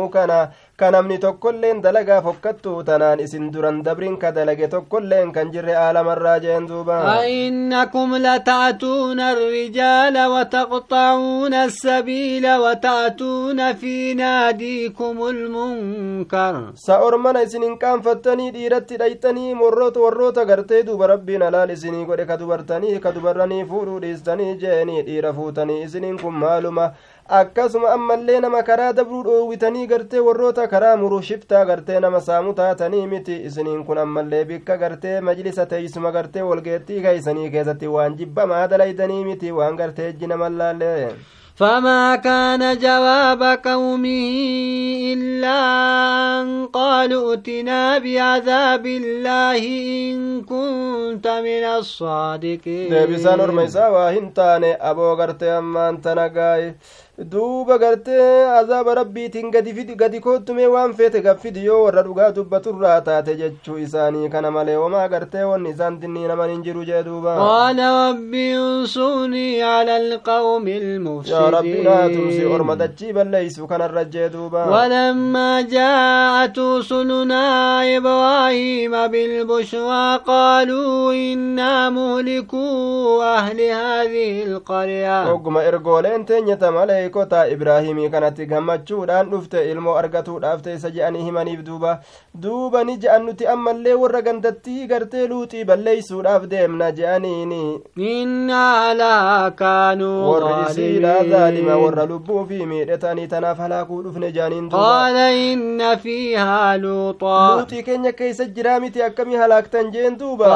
كان 0.10 0.48
ka 0.80 0.92
namni 0.94 1.18
tokkolleen 1.18 1.80
dalagaa 1.84 2.22
fokkattuu 2.22 2.84
tanaan 2.88 3.20
isin 3.20 3.46
duran 3.54 3.78
dabrin 3.86 4.18
ka 4.22 4.30
dalage 4.32 4.68
tokkolleen 4.74 5.32
kan 5.36 5.50
jirre 5.54 5.74
aalamarraa 5.76 6.40
jeen 6.44 6.68
duuba. 6.70 6.98
أئنكم 7.18 8.16
لتأتون 8.16 9.20
الرجال 9.20 10.16
وتقطعون 10.26 11.54
السبيل 11.54 12.46
وتأتون 12.56 13.74
في 13.74 14.14
ناديكم 14.14 15.18
المنكر 15.28 16.72
سأرمنا 16.76 17.44
إسنين 17.44 17.76
كان 17.78 18.02
فتني 18.02 18.52
ديرت 18.52 18.94
ديتني 18.94 19.54
مرات 19.54 19.98
وروت 19.98 20.38
غرتي 20.40 20.82
دوب 20.82 21.02
ربي 21.02 21.38
نلال 21.38 21.72
إسني 21.72 22.06
قد 22.06 22.22
كدبرتني 22.22 23.00
كدبرني 23.00 23.66
فورو 23.66 24.00
ديستني 24.00 24.54
جيني 24.62 25.02
دير 25.02 25.34
فوتني 25.34 25.86
إسنين 25.86 26.18
كم 26.18 26.34
معلومة 26.40 26.92
akkasuma 27.30 27.90
ammallee 27.94 28.40
nama 28.40 28.62
karaa 28.64 28.94
dabruu 29.00 29.24
dhoowwitanii 29.24 29.88
gartee 29.88 30.20
warroota 30.28 30.68
karaa 30.74 30.96
muruu 31.02 31.22
shiftaa 31.30 31.66
gartee 31.70 32.00
nama 32.00 32.22
saamu 32.28 32.54
taatanii 32.60 33.08
miti 33.14 33.36
isiniin 33.50 33.84
kun 33.86 33.98
ammallee 34.04 34.44
bikka 34.52 34.78
gartee 34.84 35.20
majlisa 35.22 35.66
teeysuma 35.74 36.12
gartee 36.12 36.42
walgeettii 36.52 37.02
keeysanii 37.08 37.50
keessatti 37.56 37.88
waan 37.96 38.16
jibbamaa 38.22 38.68
dalaydanii 38.76 39.24
miti 39.26 39.52
waan 39.62 39.76
gartee 39.82 40.10
ejji 40.14 40.28
namallaallee 40.34 41.10
فما 41.58 42.16
كان 42.16 42.78
جواب 42.78 43.44
قومه 43.66 44.30
إلا 45.14 45.60
أن 46.42 46.66
قالوا 46.68 47.34
ائتنا 47.36 47.98
بعذاب 47.98 48.86
الله 48.86 49.58
إن 50.12 50.42
كنت 50.42 51.28
من 51.28 51.64
الصادقين 51.64 52.90
deebisaan 52.94 53.42
orma 53.42 53.64
isaa 53.64 53.90
waa 53.90 54.12
hin 54.12 54.32
taane 54.34 54.78
aboo 54.80 55.18
duuba 57.18 57.78
gartee 57.80 58.46
azaaba 58.46 58.94
rabbiitiin 58.96 59.50
gadi 59.52 60.20
koottume 60.22 60.68
waan 60.68 60.94
feete 60.94 61.22
gaffidi 61.22 61.66
yoo 61.66 61.84
warra 61.86 62.04
dhugaa 62.04 62.30
dubbaturraa 62.32 63.02
taate 63.02 63.34
jechuu 63.40 63.78
isaanii 63.86 64.30
kana 64.30 64.52
malee 64.52 64.76
homaa 64.76 65.08
gartee 65.10 65.42
wanni 65.52 65.70
isaan 65.74 65.98
dinnii 66.00 66.28
naman 66.32 66.50
hin 66.52 66.62
jiru 66.68 66.86
jee 66.86 67.02
duuba 67.08 67.34
qaala 67.40 67.88
rabbi 68.10 68.44
unsuunii 68.58 69.58
cala 69.62 69.96
alqawmi 70.02 70.76
yaa 71.32 71.50
rabbi 71.58 71.82
naa 71.88 72.06
tumsi 72.14 72.46
orma 72.46 72.76
dachii 72.84 73.14
balleeysu 73.18 73.68
kanarra 73.68 74.06
jee 74.06 74.30
duuba 74.30 74.68
ولما 74.68 75.62
جاءت 75.62 76.60
رسلنا 76.60 77.44
إبراهيم 77.98 79.08
بالبشرى 79.08 80.20
قالوا 80.28 81.14
إنا 81.14 81.90
مهلكو 81.90 83.22
أهل 83.24 83.60
هذه 83.62 84.44
القرية 84.44 85.34
ogguma 85.34 85.64
ergooleen 85.64 86.26
teenyata 86.26 86.72
malee 86.72 87.07
beekotaa 87.08 87.48
ibraahimii 87.48 88.10
kanatti 88.10 88.46
gammachuudhaan 88.46 89.30
dhufte 89.32 89.60
ilmoo 89.72 89.96
argatuudhaaf 89.98 90.62
teessa 90.62 90.90
je'anii 90.96 91.24
himaniif 91.28 91.60
duuba 91.68 91.92
duuba 92.46 92.84
ni 92.84 92.96
je'an 93.04 93.24
nuti 93.26 93.48
ammallee 93.54 93.94
warra 94.02 94.22
gandattii 94.22 94.88
gartee 94.88 95.28
luuxii 95.28 95.64
balleeysuudhaaf 95.70 96.48
deemna 96.54 96.90
je'aniini 96.98 97.62
warri 100.32 100.54
isiidhaa 100.72 101.24
zaalima 101.30 101.78
warra 101.84 102.06
lubbuu 102.12 102.44
fi 102.50 102.66
miidhetanii 102.72 103.28
tanaaf 103.36 103.58
halaakuu 103.66 104.02
dhufne 104.04 104.32
je'aniin 104.40 104.70
qaala 104.76 105.28
inna 105.46 105.94
fiihaa 106.08 106.78
luuxaa 106.84 107.56
luuxii 107.58 107.84
keenya 107.90 108.12
keeysa 108.20 108.46
jiraa 108.60 108.80
miti 108.80 109.04
akkamii 109.08 109.36
halaaktan 109.44 109.92
jeen 109.96 110.18
duuba 110.20 110.52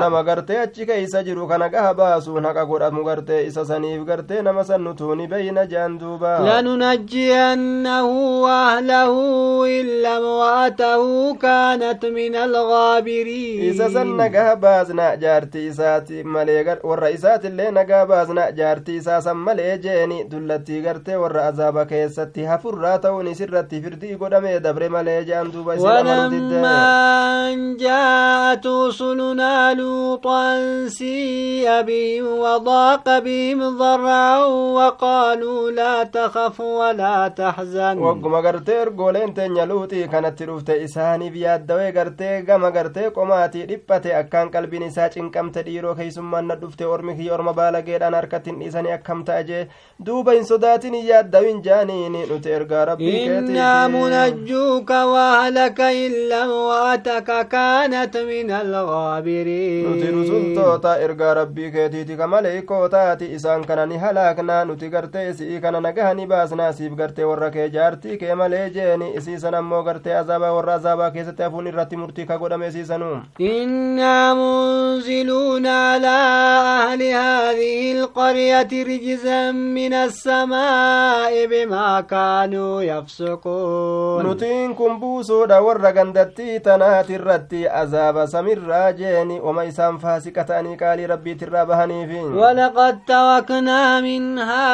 nama 0.00 0.22
gartee 0.30 0.60
achi 0.66 0.86
keeysa 0.86 1.22
jiru 1.30 1.48
kana 1.48 1.68
gaha 1.68 1.94
baasuun 1.94 2.44
haqa 2.50 2.64
godhamu 2.66 2.97
nu 2.98 3.04
gartee 3.08 3.40
isa 3.48 3.64
saniif 3.70 4.02
gartee 4.10 4.42
nama 4.42 4.64
san 4.70 4.82
nutuuni 4.88 5.26
beeyna 5.32 5.64
jean 5.72 5.98
duuba 6.02 6.32
lanunajjiyannahu 6.48 8.42
waahlahu 8.42 9.66
illa 9.78 10.12
imra'atahu 10.20 11.38
kaanat 11.44 12.02
min 12.18 12.34
algaabiriin 12.44 13.64
isa 13.70 13.90
san 13.96 14.10
nagaa 14.22 14.56
baasna 14.66 15.08
jaartii 15.24 15.66
isaati 15.72 16.22
malee 16.36 16.64
warra 16.90 17.10
isaatillee 17.16 17.70
nagaa 17.78 18.04
baasna 18.12 18.50
jaartii 18.60 18.96
isaa 19.02 19.20
san 19.28 19.36
malee 19.48 19.78
jeeni 19.86 20.18
dullattii 20.30 20.80
gartee 20.88 21.16
warra 21.24 21.46
azaaba 21.52 21.84
keessatti 21.92 22.44
hafurraa 22.52 22.98
ta'uun 23.06 23.28
isirratti 23.34 23.82
firdii 23.86 24.16
godhame 24.24 24.58
dabre 24.68 24.88
malee 24.98 25.20
jean 25.32 25.52
duuba 25.52 25.74
ولما 25.78 27.76
جاءت 27.80 28.66
رسلنا 28.66 29.74
لوطا 29.74 30.56
سيء 30.88 31.82
بهم 31.82 32.26
وضاق 32.38 32.87
وضاق 32.88 33.18
بهم 33.18 33.78
ضرعا 33.78 34.44
وقالوا 34.78 35.70
لا 35.70 36.04
تخف 36.04 36.60
ولا 36.60 37.28
تحزن. 37.28 37.98
وقم 37.98 38.34
غرتي 38.34 38.82
ارغولين 38.82 39.34
تنيا 39.34 39.64
لوتي 39.64 40.06
كانت 40.06 40.42
رفت 40.42 40.70
إساني 40.70 41.30
بيادوي 41.30 41.90
غرتي 41.90 42.44
غما 42.48 42.68
غرتي 42.68 43.08
قماتي 43.08 43.66
دبتي 43.66 44.18
أكان 44.20 44.48
قلبي 44.48 44.78
نسا 44.78 45.08
چنقمت 45.08 45.58
ديرو 45.58 45.94
كيسما 45.94 46.40
ندفت 46.40 46.82
أرمكي 46.82 47.30
أرم 47.34 47.52
بالغيدان 47.52 48.14
أركتين 48.14 48.62
إساني 48.62 48.94
أكم 48.94 49.22
تأجي 49.22 49.68
دوبا 50.00 50.38
إن 50.38 50.42
صداتين 50.44 50.94
يادوين 50.94 51.62
جانيني 51.62 52.22
نتي 52.30 52.56
إرغا 52.56 52.84
ربي 52.84 53.38
إنا 53.38 53.88
منجوك 53.88 54.90
وأهلك 54.90 55.80
إلا 55.80 56.44
امرأتك 56.44 57.48
كانت 57.48 58.16
من 58.16 58.50
الغابرين. 58.50 59.92
نتي 59.92 60.08
رسول 60.10 60.54
توتا 60.54 61.04
إرغا 61.04 61.32
ربي 61.32 61.70
كيتي 61.70 62.16
كمالي 62.16 62.58
koo 62.78 62.88
taati 62.94 63.26
isaan 63.40 63.64
kana 63.68 63.86
ni 63.86 63.96
halaaknaa 64.06 64.64
nuti 64.64 64.88
gartee 64.94 65.28
isii 65.30 65.60
kana 65.60 65.80
nagaha 65.80 66.14
ni 66.14 66.26
baasnaa 66.32 66.72
siif 66.72 66.92
gartee 67.02 67.24
warra 67.30 67.50
kee 67.50 67.68
jaartii 67.76 68.16
kee 68.24 68.34
malee 68.40 68.70
jeeni 68.76 69.08
isiisan 69.20 69.54
ammoo 69.60 69.82
gartee 69.88 70.14
azaabaa 70.22 70.52
warra 70.56 70.74
azaabaa 70.80 71.10
keessatti 71.16 71.42
hafuun 71.42 71.66
irratti 71.72 71.96
murtii 72.02 72.26
ka 72.30 72.38
godhame 72.42 72.66
isiisanuu 72.68 73.16
innaa 73.48 74.34
munziluuna 74.40 75.74
alaa 75.92 76.84
ahli 76.84 77.10
haadihi 77.12 77.90
ilqaryati 77.90 78.84
rijzan 78.90 79.56
min 79.78 79.94
assamaa'i 80.02 81.46
bimaa 81.54 82.02
kaanuu 82.02 82.80
yafsuquun 82.90 84.22
nutiin 84.28 84.74
kun 84.74 84.98
buusuudha 85.00 85.60
warra 85.62 85.92
gandattii 85.92 86.60
tanaatirratti 86.60 87.64
azaaba 87.82 88.26
samirraa 88.26 88.92
jeeni 88.92 89.40
oma 89.40 89.64
isaan 89.72 89.98
faasiqa 90.04 90.44
ta'anii 90.52 90.76
qaalii 90.84 91.06
rabbiitirraa 91.14 91.66
bahaniifi 91.66 92.20
ولقد 92.58 92.98
تركنا 93.06 94.00
منها 94.00 94.66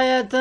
آية 0.00 0.34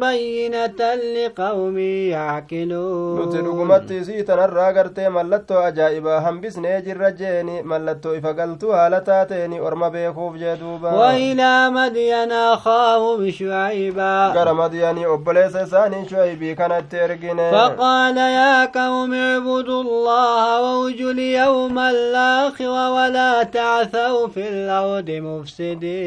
بينة 0.00 0.80
لقوم 1.16 1.78
يعقلون. 1.78 3.20
نوتي 3.20 3.38
نقمت 3.38 3.92
سيتا 3.92 4.34
نراغر 4.34 4.86
تيما 4.86 5.20
لطو 5.22 5.54
أجائبا 5.54 6.18
هم 6.18 6.40
بس 6.40 6.58
نيجي 6.58 6.92
رجيني 6.92 7.62
من 7.62 7.86
لطو 7.86 8.14
إفقلتو 8.14 8.72
هالتاتيني 8.72 9.60
ورما 9.60 9.88
بيخوف 9.88 10.36
جدوبا 10.36 10.92
وإلى 10.92 11.70
مدين 11.70 12.32
أخاهم 12.32 13.30
شعيبا 13.30 14.28
قرى 14.28 14.52
مدين 14.52 15.04
أبليس 15.04 15.56
ساني 15.56 16.08
شعيبي 16.08 16.54
كانت 16.54 16.84
ترقيني 16.92 17.50
فقال 17.50 18.16
يا 18.16 18.64
قوم 18.64 19.14
اعبدوا 19.14 19.82
الله 19.82 20.62
ووجوا 20.62 21.10
اليوم 21.10 21.78
الآخر 21.78 22.68
ولا 22.68 23.42
تعثوا 23.42 24.28
في 24.28 24.48
الأرض 24.48 25.10
مفسدين. 25.10 26.03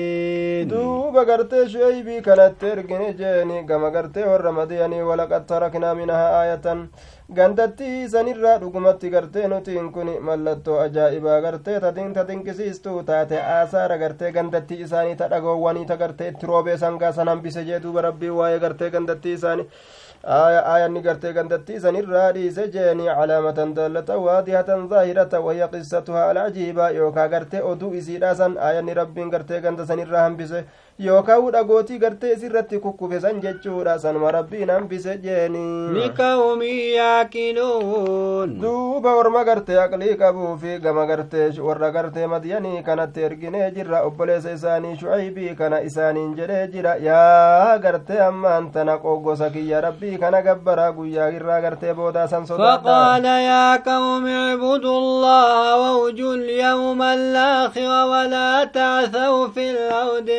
Duuba 0.70 1.24
gartee 1.30 1.66
shu'aybii 1.74 2.22
kanatti 2.28 2.66
ergine 2.74 3.14
jeeni 3.20 3.64
gama 3.70 3.90
gartee 3.96 4.26
warra 4.32 4.52
madiyanii 4.60 5.02
walaqad 5.10 5.46
taraknaa 5.52 5.94
minahaa 6.00 6.32
aayatan 6.40 6.82
gandattii 7.40 8.10
sanirraa 8.14 8.58
dhugumatti 8.64 9.10
gartee 9.16 9.48
nutiin 9.54 9.92
kun 9.98 10.10
mallattoo 10.30 10.80
ajaa'ibaa 10.86 11.40
gartee 11.48 11.80
ta 11.80 11.92
dinqisiistuu 12.30 13.04
taate 13.12 13.42
aasaara 13.58 13.98
gartee 14.04 14.32
gandattii 14.40 14.82
isaanii 14.88 15.16
ta 15.22 15.28
dhagoowwanii 15.36 15.86
ta 15.86 15.98
gartee 16.04 16.28
itti 16.34 16.46
roobee 16.54 16.78
sangaa 16.86 17.12
san 17.20 17.28
hambise 17.34 17.64
jee 17.72 17.80
duuba 17.84 18.02
rabbii 18.10 18.30
waa'ee 18.40 18.60
gartee 18.66 18.90
gandattii 18.98 19.34
isaanii 19.40 19.68
aayanni 20.26 21.02
gartee 21.02 21.34
gandattii 21.34 21.80
sanirraa 21.80 22.32
dhiise 22.34 22.68
jeeni 22.72 23.06
calaamatan 23.06 23.74
daallata 23.76 24.18
waadihatan 24.18 24.88
zaahirata 24.90 25.40
wahya 25.42 25.68
qissatuhaa 25.68 26.30
alcajiibaa 26.30 26.90
yookaa 26.90 27.28
gartee 27.28 27.62
oduu 27.62 27.94
isiidha 27.94 28.36
san 28.36 28.58
aayanni 28.58 28.94
rabbiin 28.94 29.30
gartee 29.30 29.62
ganda 29.62 29.86
sanirraa 29.86 30.24
hambise 30.24 30.64
yookaa 31.06 31.40
dhagootii 31.56 31.98
gartee 32.00 32.32
isirratti 32.34 32.80
kukkube 32.80 33.20
san 33.22 33.42
jechuudha 33.42 34.00
sanuma 34.00 34.32
rabbiin 34.32 34.70
hambise 34.70 35.18
jeeni 35.26 35.64
liqawmi 35.98 36.70
yaaqiluun 36.96 38.56
duuba 38.62 39.14
orma 39.20 39.44
gartee 39.50 39.78
aqlii 39.84 40.16
qabuufi 40.22 40.80
gama 40.86 41.06
gartee 41.06 41.50
warra 41.68 41.92
gartee 41.92 42.28
madiyanii 42.28 42.82
kanatti 42.88 43.24
erginee 43.30 43.70
jirra 43.76 44.02
obboleessa 44.08 44.52
isaanii 44.58 44.96
shucaybii 45.02 45.56
kana 45.62 45.82
isaaniin 45.90 46.34
jedhee 46.40 46.68
jira 46.74 46.96
yaa 47.08 47.78
gartee 47.86 48.20
ammaan 48.30 48.72
tana 48.72 48.98
qoggosa 48.98 49.50
kiyya 49.50 49.82
rabbii 49.88 50.18
kana 50.18 50.42
gabbaraa 50.42 50.92
guyyaa 50.92 51.30
irraa 51.40 51.62
gartee 51.62 51.94
boodaa 51.94 52.28
san 52.28 52.46
فقال 52.48 53.26
يا 53.26 53.76
قوم 53.76 54.26
اعبدوا 54.28 54.98
الله 54.98 55.78
وارجوا 55.82 56.34
اليوم 56.36 57.02
الآخر 57.02 57.90
ولا 58.12 58.64
تعثوا 58.64 59.48
في 59.48 59.72
الأرض 59.72 60.30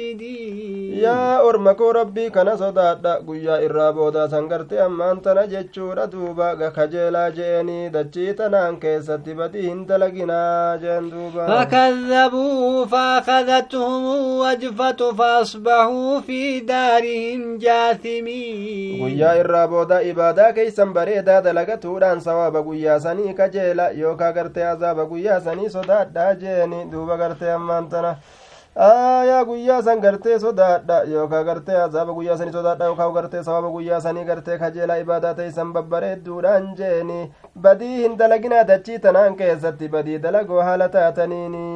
مفسدين 0.00 0.98
يا 0.98 1.48
أرمكو 1.48 1.90
ربي 1.90 2.30
كان 2.30 2.56
صدادا 2.56 3.14
قيا 3.28 3.66
إرى 3.66 3.92
بودا 3.92 4.26
سنغرتي 4.28 4.86
أمان 4.86 5.22
تنا 5.22 5.44
جتشورا 5.46 6.04
دوبا 6.04 6.68
كجيلا 6.68 7.28
جيني 7.28 7.88
دچي 7.88 8.32
تنان 8.32 8.76
كيست 8.76 9.28
بدين 9.28 9.86
دلقنا 9.86 10.76
جين 10.82 11.10
دوبا 11.10 11.64
فكذبوه 11.64 12.86
فأخذتهم 12.86 14.04
وجفة 14.38 15.12
فأصبحوا 15.12 16.20
في 16.20 16.60
دارهم 16.60 17.58
جاثمين 17.58 19.20
irraa 19.40 19.66
booda 19.68 20.02
ibaadaa 20.02 20.52
keeysan 20.52 20.92
bareedaa 20.96 21.40
dalagatuudhaan 21.44 22.20
sawaaba 22.20 22.62
guyyaa 22.62 23.00
sanii 23.00 23.34
kajeela 23.34 23.86
yookaa 24.00 24.32
gartee 24.32 24.66
azaaba 24.72 25.04
guyyaa 25.10 25.40
sanii 25.40 25.70
sodaadhaa 25.76 26.34
jeeni 26.42 26.80
duuba 26.92 27.16
gartee 27.22 27.52
ammaan 27.52 27.88
tana 27.92 28.12
aayaa 28.88 29.44
guyyaa 29.44 29.82
san 29.86 30.00
gartee 30.00 30.38
sodaadha 30.44 30.98
yookaa 31.12 31.42
gartee 31.48 31.76
azaaba 31.82 32.12
guyyaa 32.18 32.36
sanii 32.40 32.52
sodaadha 32.52 32.84
yookaa 32.90 33.08
gartee 33.16 33.42
sawaaba 33.48 33.68
guyyaa 33.74 34.00
sanii 34.00 34.24
gartee 34.30 34.58
kajeela 34.62 34.98
ibaadaa 35.02 35.34
teeysan 35.40 35.72
babbareedduudhaan 35.74 36.68
jeeni 36.78 37.18
badii 37.66 37.96
hin 38.02 38.16
dalaginaa 38.22 38.64
dachii 38.70 38.98
tanaan 39.06 39.36
keessatti 39.42 39.88
badii 39.96 40.18
dalagoo 40.22 40.62
haala 40.68 40.88
taataniini 40.88 41.66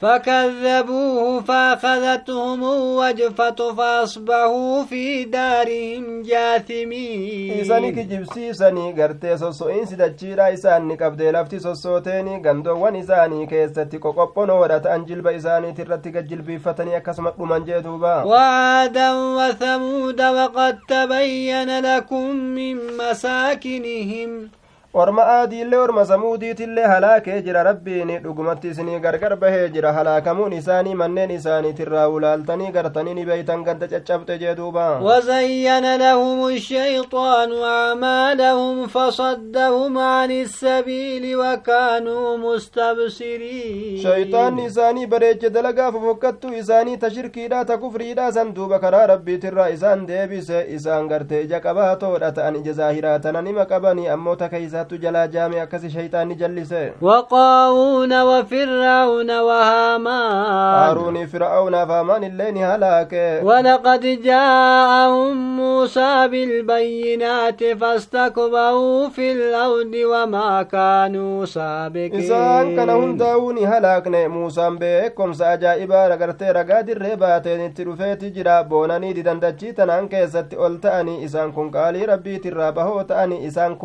فكذبوه 0.00 1.40
فأخذتهم 1.40 2.62
وجفة 2.96 3.74
فأصبحوا 3.74 4.82
في 4.84 5.24
دارهم 5.24 6.22
جاثمين 6.22 7.60
isani 7.64 7.92
kijibsiisanii 7.94 8.92
gartee 8.92 9.38
sosso'iinsi 9.38 9.96
dachiidha 9.98 10.50
isaanni 10.50 10.96
qabdee 10.96 11.32
lafti 11.32 11.60
sossooteeni 11.60 12.40
gandoowwan 12.40 12.96
isaanii 12.96 13.46
keessatti 13.46 13.98
qoqophonoodha 14.04 14.80
ta'an 14.80 15.06
jilba 15.06 15.32
isaaniiti 15.32 15.84
akkasuma 16.96 17.30
dhuman 17.38 17.64
jee 17.64 17.80
duuba 17.82 18.24
وعادا 18.24 19.12
وثمود 19.12 20.20
وقد 20.22 20.78
تبين 20.88 21.70
لكم 21.80 22.30
من 22.36 22.76
مساكنهم 22.98 24.48
orma 24.94 25.22
aadiillee 25.30 25.78
orma 25.78 26.04
samuudiitillee 26.06 26.84
halaakee 26.90 27.42
jira 27.46 27.62
rabbiin 27.66 28.10
dhugumatti 28.22 28.68
isinii 28.68 28.98
gargar 29.00 29.36
bahee 29.36 29.68
jira 29.74 29.92
halaakamuun 29.92 30.52
isaanii 30.52 30.94
manneen 31.00 31.30
isaaniitirraa 31.30 32.08
ulaaltanii 32.08 32.70
gartanii 32.76 33.14
ni 33.14 33.26
beeytan 33.26 33.64
gadda 33.66 33.88
caccabxe 33.88 34.38
jee 34.38 34.54
duuba 34.56 34.86
وزين 35.02 35.96
لهم 35.96 36.46
الشيطان 36.48 37.52
أعمالهم 37.62 38.86
فصدهم 38.86 39.98
عن 39.98 40.30
السبيل 40.30 41.36
وكانوا 41.36 42.36
مستبصرين 42.36 44.02
shayxaanni 44.02 44.64
isaanii 44.64 45.06
bareeche 45.06 45.50
dalagaa 45.50 45.92
fofokkattuu 45.92 46.52
isaanii 46.62 46.96
ta 46.96 47.10
shirkiidha 47.10 47.64
ta 47.64 47.78
kufriidha 47.78 48.32
san 48.32 48.54
duuba 48.54 48.78
karaa 48.78 49.06
rabbiitirraa 49.06 49.68
isaan 49.68 50.06
deebise 50.08 50.64
isaan 50.76 51.08
gartee 51.08 51.42
ija 51.44 51.60
qabaatoodha 51.60 52.32
ta'an 52.32 52.56
ija 52.56 52.72
zaahiraa 52.72 53.18
tana 53.18 53.42
nima 53.42 53.64
qabanii 53.66 54.08
ammoo 54.16 54.36
ta 54.36 54.48
keeysa 54.48 54.77
akkasi 54.78 55.90
shayxaanni 55.90 56.34
jallise 56.34 56.92
وقارون 57.02 58.22
وفرعون 58.22 59.30
وهامان 59.30 60.88
هارون 60.88 61.26
فرعون 61.26 61.84
فامان 61.86 62.24
اللين 62.24 62.56
هلاك 62.56 63.40
ولقد 63.42 64.00
جاءهم 64.22 65.56
موسى 65.56 66.28
بالبينات 66.28 67.64
فاستكبروا 67.64 69.08
في 69.08 69.32
الأرض 69.32 69.94
وما 70.12 70.62
كانوا 70.62 71.44
سابقين 71.44 72.28
halaakne 73.68 74.28
muusaan 74.28 74.78
beekomsa 74.78 75.48
ajaa'ibaa 75.48 76.08
ragartee 76.08 76.52
ragaa 76.52 76.82
dirree 76.86 77.16
baateen 77.16 77.60
itti 77.66 77.84
dhufeeti 77.84 78.30
jira 78.36 78.64
boonanii 78.64 79.14
didandachii 79.18 79.72
tanaan 79.72 80.08
keessatti 80.08 80.56
ol 80.56 80.76
ta'anii 80.84 81.22
isaan 81.26 81.52
kun 81.52 81.70
qaalii 81.76 82.06
rabbiitirraa 82.10 82.72
bahoo 82.78 83.04
ta'anii 83.10 83.44
isaan 83.50 83.76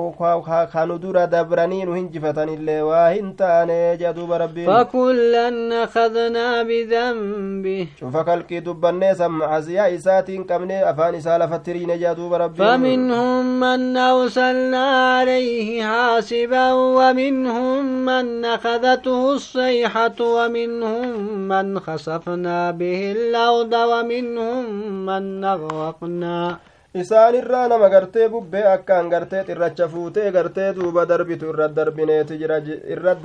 dabranii 1.32 1.86
nu 1.86 1.94
hinjifatanillee 1.94 2.82
waa 2.82 3.10
hin 3.10 3.36
taane 3.36 3.98
jea 3.98 4.14
duuba 4.14 4.38
rabbiin 4.38 4.68
فكلا 4.68 5.84
أخذنا 5.84 6.64
بذنبه 6.64 7.88
kalqii 8.26 8.62
dubbannee 8.62 9.16
san 9.16 9.32
macasiyaa 9.32 9.88
isaatiin 9.88 10.46
qabnee 10.48 10.82
afaan 10.92 11.16
isaa 11.16 11.38
lafattiriine 11.40 11.98
jea 11.98 12.16
duuba 12.16 12.38
rabbiin 12.38 12.68
فمنهم 12.68 13.60
من 13.60 13.98
أرسلنا 13.98 14.86
عليه 15.18 15.84
حاسبا 15.84 16.72
ومنهم 16.74 17.86
من 18.06 18.46
أخذته 18.46 19.32
الصيحة 19.34 20.20
ومنهم 20.22 21.08
من 21.48 21.80
خسفنا 21.80 22.72
به 22.72 23.12
الأرض 23.12 23.74
ومنهم 23.74 24.66
من 25.06 25.44
أغرقنا 25.44 26.58
isaan 26.94 27.36
irraa 27.36 27.68
nama 27.68 27.88
gartee 27.90 28.28
bubbee 28.30 28.62
akkaan 28.72 29.08
gartee 29.10 29.44
xirracha 29.48 29.88
fuutee 29.90 30.32
gartee 30.32 30.74
duuba 30.76 31.06
darbitu 31.10 31.48
irra 31.50 31.68
darbineetu 31.76 32.36
jira 32.42 32.58
irra 32.96 33.16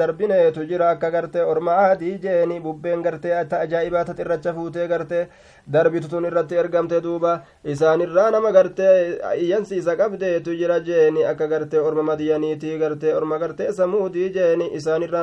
jira 0.71 0.89
akka 0.95 1.11
gartee 1.11 1.43
orma 1.45 1.73
aadii 1.83 2.15
jeeni 2.23 2.57
bubbeen 2.65 3.03
gartee 3.03 3.35
ajaa'ibaa 3.65 4.05
ta 4.09 4.15
xirracha 4.15 4.55
fuutee 4.57 4.87
gartee 4.89 5.29
darbitu 5.73 6.09
tun 6.09 6.25
irratti 6.31 6.57
ergamte 6.65 7.03
duuba 7.03 7.43
isaan 7.65 8.01
irraa 8.01 8.31
nama 8.31 8.51
gartee 8.57 9.21
iyyansiisa 9.45 9.97
qabdeetu 10.01 10.57
jira 10.63 10.81
jeeni 10.81 11.25
akka 11.33 11.47
gartee 11.53 11.81
orma 11.81 12.03
madiyaniitii 12.03 12.79
gartee 12.79 13.15
orma 13.21 13.39
gartee 13.39 13.73
samuudii 13.73 14.31
jeeni 14.33 14.71
isaan 14.81 15.03
irraa 15.03 15.23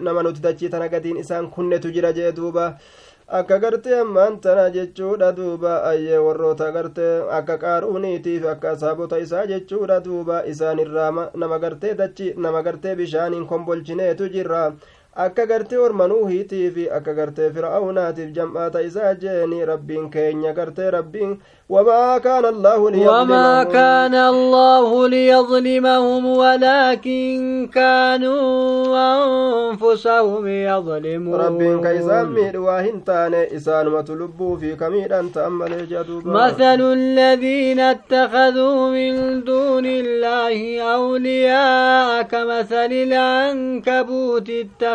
nama 0.00 0.22
nuti 0.22 0.40
dachii 0.42 0.68
tana 0.70 0.86
isaan 1.18 1.50
kunnetu 1.50 1.90
jira 1.90 2.12
jee 2.12 2.32
duuba 2.36 2.76
akka 3.28 3.58
gartee 3.58 3.98
ammaan 4.00 4.40
tana 4.40 4.70
jechuudha 4.70 5.32
duuba 5.36 5.82
ayyee 5.90 6.18
warroota 6.18 6.70
gartee 6.72 7.22
akka 7.38 7.56
qaaruuniitiif 7.58 8.44
akka 8.46 8.70
asaabota 8.70 9.18
isaa 9.18 9.46
jechuudha 9.46 10.00
duuba 10.04 10.42
isaan 10.46 10.78
irraa 10.78 11.30
nama 11.34 11.58
gartee 11.58 11.94
dachi 11.94 12.34
nama 12.36 12.62
gartee 12.62 12.94
bishaaniin 12.96 13.46
kombolchineetu 13.46 14.28
jirra 14.28 14.72
akka 15.14 15.46
gartee 15.46 15.76
orma 15.76 16.08
nuuhiitiifi 16.08 16.90
akka 16.98 17.14
gartee 17.14 17.50
fir'aunaatiif 17.56 18.30
jam'aata 18.38 18.80
isaa 18.88 19.14
jeeni 19.24 19.64
rabbiin 19.72 20.10
keenya 20.10 20.52
gartee 20.52 20.90
rabbiin. 20.90 21.38
وما 21.72 22.18
كان 22.18 22.44
الله 22.44 22.90
ليظلمهم 22.90 23.30
وما 23.30 23.64
كان 23.64 24.14
الله 24.14 25.08
ليظلمهم 25.08 26.26
ولكن 26.26 27.68
كانوا 27.74 28.42
أنفسهم 29.72 30.46
يظلمون 30.48 31.40
ربين 31.40 31.80
كيسان 31.82 32.26
ميد 32.26 32.56
واهن 32.56 33.04
تاني 33.04 33.56
إسان 33.56 33.88
متلبو 33.88 34.56
في 34.56 34.76
كميد 34.76 35.12
أنت 35.12 35.38
أمل 35.38 35.88
مثل 36.24 36.80
الذين 36.92 37.80
اتخذوا 37.80 38.90
من 38.90 39.44
دون 39.44 39.86
الله 39.86 40.80
أولياء 40.82 42.22
كمثل 42.22 42.92
العنكبوت 42.92 44.50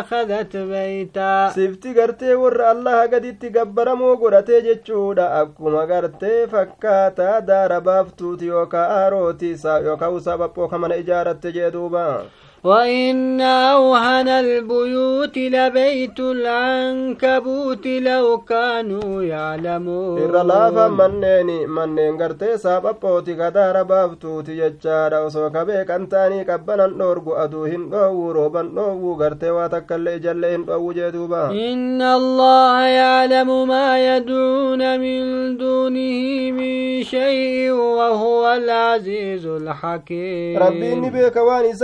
اتخذت 0.07 0.57
بيتا 0.57 1.49
سفتي 1.55 1.93
قرتي 2.01 2.33
ور 2.35 2.71
الله 2.71 3.01
قد 3.11 3.25
اتقبر 3.25 3.95
مو 3.95 4.15
قرتي 4.15 4.61
جتشودا 4.61 5.41
أكما 5.41 5.81
قرتي 5.91 6.47
fakkaataa 6.47 7.41
daara 7.41 7.81
baaftuuti 7.81 8.47
yookaa 8.47 8.87
aarooti 8.99 9.55
yookaa 9.85 10.09
usaa 10.09 10.37
baphoo 10.37 10.67
kamana 10.67 10.95
ijaaratte 10.95 11.51
jee 11.51 11.71
duubaa 11.71 12.21
وإن 12.64 13.40
أوهن 13.40 14.28
البيوت 14.28 15.38
لبيت 15.38 16.20
العنكبوت 16.20 17.86
لو 17.86 18.38
كانوا 18.38 19.22
يعلمون 19.22 20.34
إرى 20.36 20.88
منيني 20.88 21.66
منين 21.66 22.22
قرتي 22.22 22.58
سابا 22.58 22.90
بوتي 22.90 23.34
قدار 23.42 23.82
بابتوتي 23.82 24.58
يجارا 24.58 25.20
وسوك 25.20 25.56
بيك 25.56 25.90
أنتاني 25.90 26.44
كبنا 26.44 26.84
النور 26.84 27.18
قدوهن 27.18 27.88
بو 27.90 28.30
روبا 28.32 28.62
نوو 28.62 29.14
قرتي 29.14 29.50
واتك 29.50 29.92
اللي 29.92 30.18
جلين 30.18 30.66
جدوبا 30.96 31.50
إن 31.50 32.02
الله 32.02 32.80
يعلم 32.80 33.68
ما 33.68 34.16
يدعون 34.16 35.00
من 35.00 35.56
دونه 35.56 36.50
من 36.58 37.02
شيء 37.02 37.70
وهو 37.70 38.54
العزيز 38.54 39.46
الحكيم. 39.46 40.58
ربي 40.58 40.92
إني 40.92 41.10
بيك 41.10 41.36
واني 41.36 41.74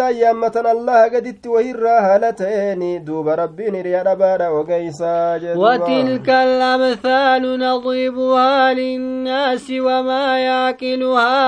allaha 0.71 1.09
gaditti 1.17 1.49
wahirraa 1.49 2.01
haala 2.09 2.33
ta'eeni 2.33 2.91
duuba 3.07 3.37
rabbiin 3.43 3.75
hiriya 3.81 4.05
dhabaadha 4.05 4.51
ogeysaa 4.61 5.25
وتلك 5.57 6.29
الأمثال 6.31 7.59
نضربها 7.59 8.73
للناس 8.73 9.67
وما 9.71 10.39
يعقلها 10.39 11.39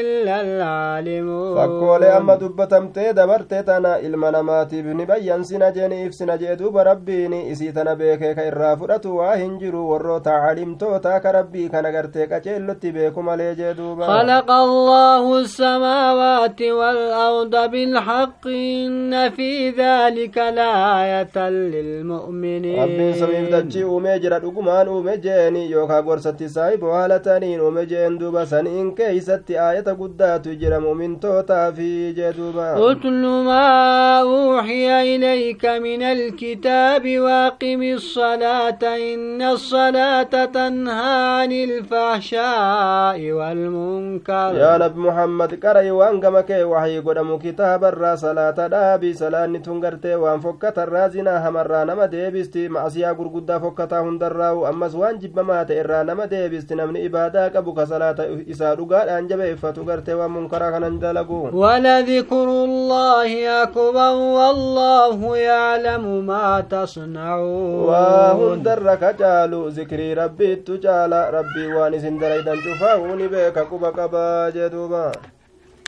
إلا 0.00 0.40
العالمون 0.40 1.56
فكولي 1.56 2.16
أما 2.16 2.34
دبتمتي 2.34 3.12
دبرتي 3.12 3.62
تنا 3.62 3.98
إلما 3.98 4.30
نماتي 4.30 4.82
بني 4.82 5.04
بيان 5.04 5.42
سنا 5.42 5.70
جيني 5.70 6.06
إفسنا 6.06 6.36
جيدوب 6.36 6.76
ربيني 6.76 7.52
إسي 7.52 7.72
تنا 7.72 7.94
بيكي 7.94 8.34
كإرا 8.34 8.74
فرأتو 8.74 9.16
واهنجرو 9.16 9.88
ورو 9.90 10.18
تعلمتو 10.18 10.96
تاك 10.96 11.26
ربي 11.26 11.68
كان 11.68 11.86
غرتي 11.86 12.26
كچيلوتي 12.26 12.90
بيكو 12.90 13.20
مالي 13.22 13.54
جيدوبا 13.54 14.06
خلق 14.06 14.50
الله 14.50 15.38
السماوات 15.38 16.62
والأرض 16.62 17.70
بالحق 17.70 18.35
الحق 18.36 18.46
إن 18.46 19.30
في 19.30 19.70
ذلك 19.70 20.36
لآية 20.38 21.48
للمؤمنين. 21.48 22.82
ربي 22.82 23.12
سميف 23.14 23.54
دجي 23.54 23.84
أومي 23.84 24.18
جرى 24.18 24.40
دقمان 24.40 25.20
جيني 25.20 25.70
يوكا 25.70 26.00
غرستي 26.00 26.48
سايب 26.48 26.82
وهالتانين 26.82 27.60
أومي 27.60 27.86
جين 27.86 28.18
دوبا. 28.18 28.44
سنين 28.44 28.94
كيستي 28.94 29.60
آية 29.70 29.80
قدات 29.80 30.48
جرى 30.48 30.78
مؤمن 30.78 31.20
توتا 31.20 31.70
في 31.70 32.12
جدوبا 32.12 32.92
أتل 32.92 33.22
ما 33.48 34.20
أوحي 34.20 35.16
إليك 35.16 35.64
من 35.66 36.02
الكتاب 36.02 37.18
وأقم 37.18 37.82
الصلاة 37.82 38.82
إن 38.82 39.42
الصلاة 39.42 40.44
تنهى 40.44 41.40
عن 41.40 41.52
الفحشاء 41.52 43.32
والمنكر. 43.32 44.52
يا 44.54 44.78
نبي 44.78 45.00
محمد 45.00 45.64
قرأي 45.64 45.90
وانقمك 45.90 46.50
وحي 46.50 46.98
قدم 46.98 47.38
كتاب 47.38 47.84
الراس 47.84 48.24
salaata 48.26 48.68
dhaabii 48.74 49.14
salaanni 49.22 49.60
tun 49.66 49.80
gartee 49.86 50.14
waan 50.24 50.40
fokkatarraa 50.46 51.08
zinaa 51.16 51.38
hamarraa 51.46 51.84
nama 51.92 52.06
deebisti 52.14 52.68
macsiyaa 52.78 53.14
gurguddaa 53.20 53.60
fokkataa 53.64 54.02
hundarraa'u 54.08 54.64
ammas 54.72 54.94
waan 55.02 55.20
jibbamaa 55.24 55.64
ta'e 55.70 55.80
irraa 55.82 56.02
nama 56.12 56.26
deebisti 56.34 56.74
namni 56.82 57.04
ibaadaa 57.10 57.48
qabu 57.56 57.74
ka 57.80 57.86
salaata 57.92 58.28
isaa 58.56 58.74
dhugaadhaan 58.82 59.28
jabeeffatu 59.32 59.84
gartee 59.90 60.18
waan 60.22 60.34
munkaraa 60.38 60.72
kanan 60.76 61.00
dalagu 61.06 61.42
ولذكر 61.66 62.48
الله 62.68 63.30
أكبر 63.62 64.14
والله 64.38 65.36
يعلم 65.36 66.04
ما 66.26 66.60
تصنعون 66.70 67.84
وهندر 67.88 68.94
كجال 69.02 69.52
ذكري 69.78 70.14
ربي 70.14 70.50
تجال 70.56 71.12
ربي 71.36 71.64
وان 71.74 71.98
سندر 72.04 72.30
إذا 72.40 72.54
شفاوني 72.64 73.26
بك 73.28 73.56
كبك 73.70 73.98
باجدوبا 74.12 75.06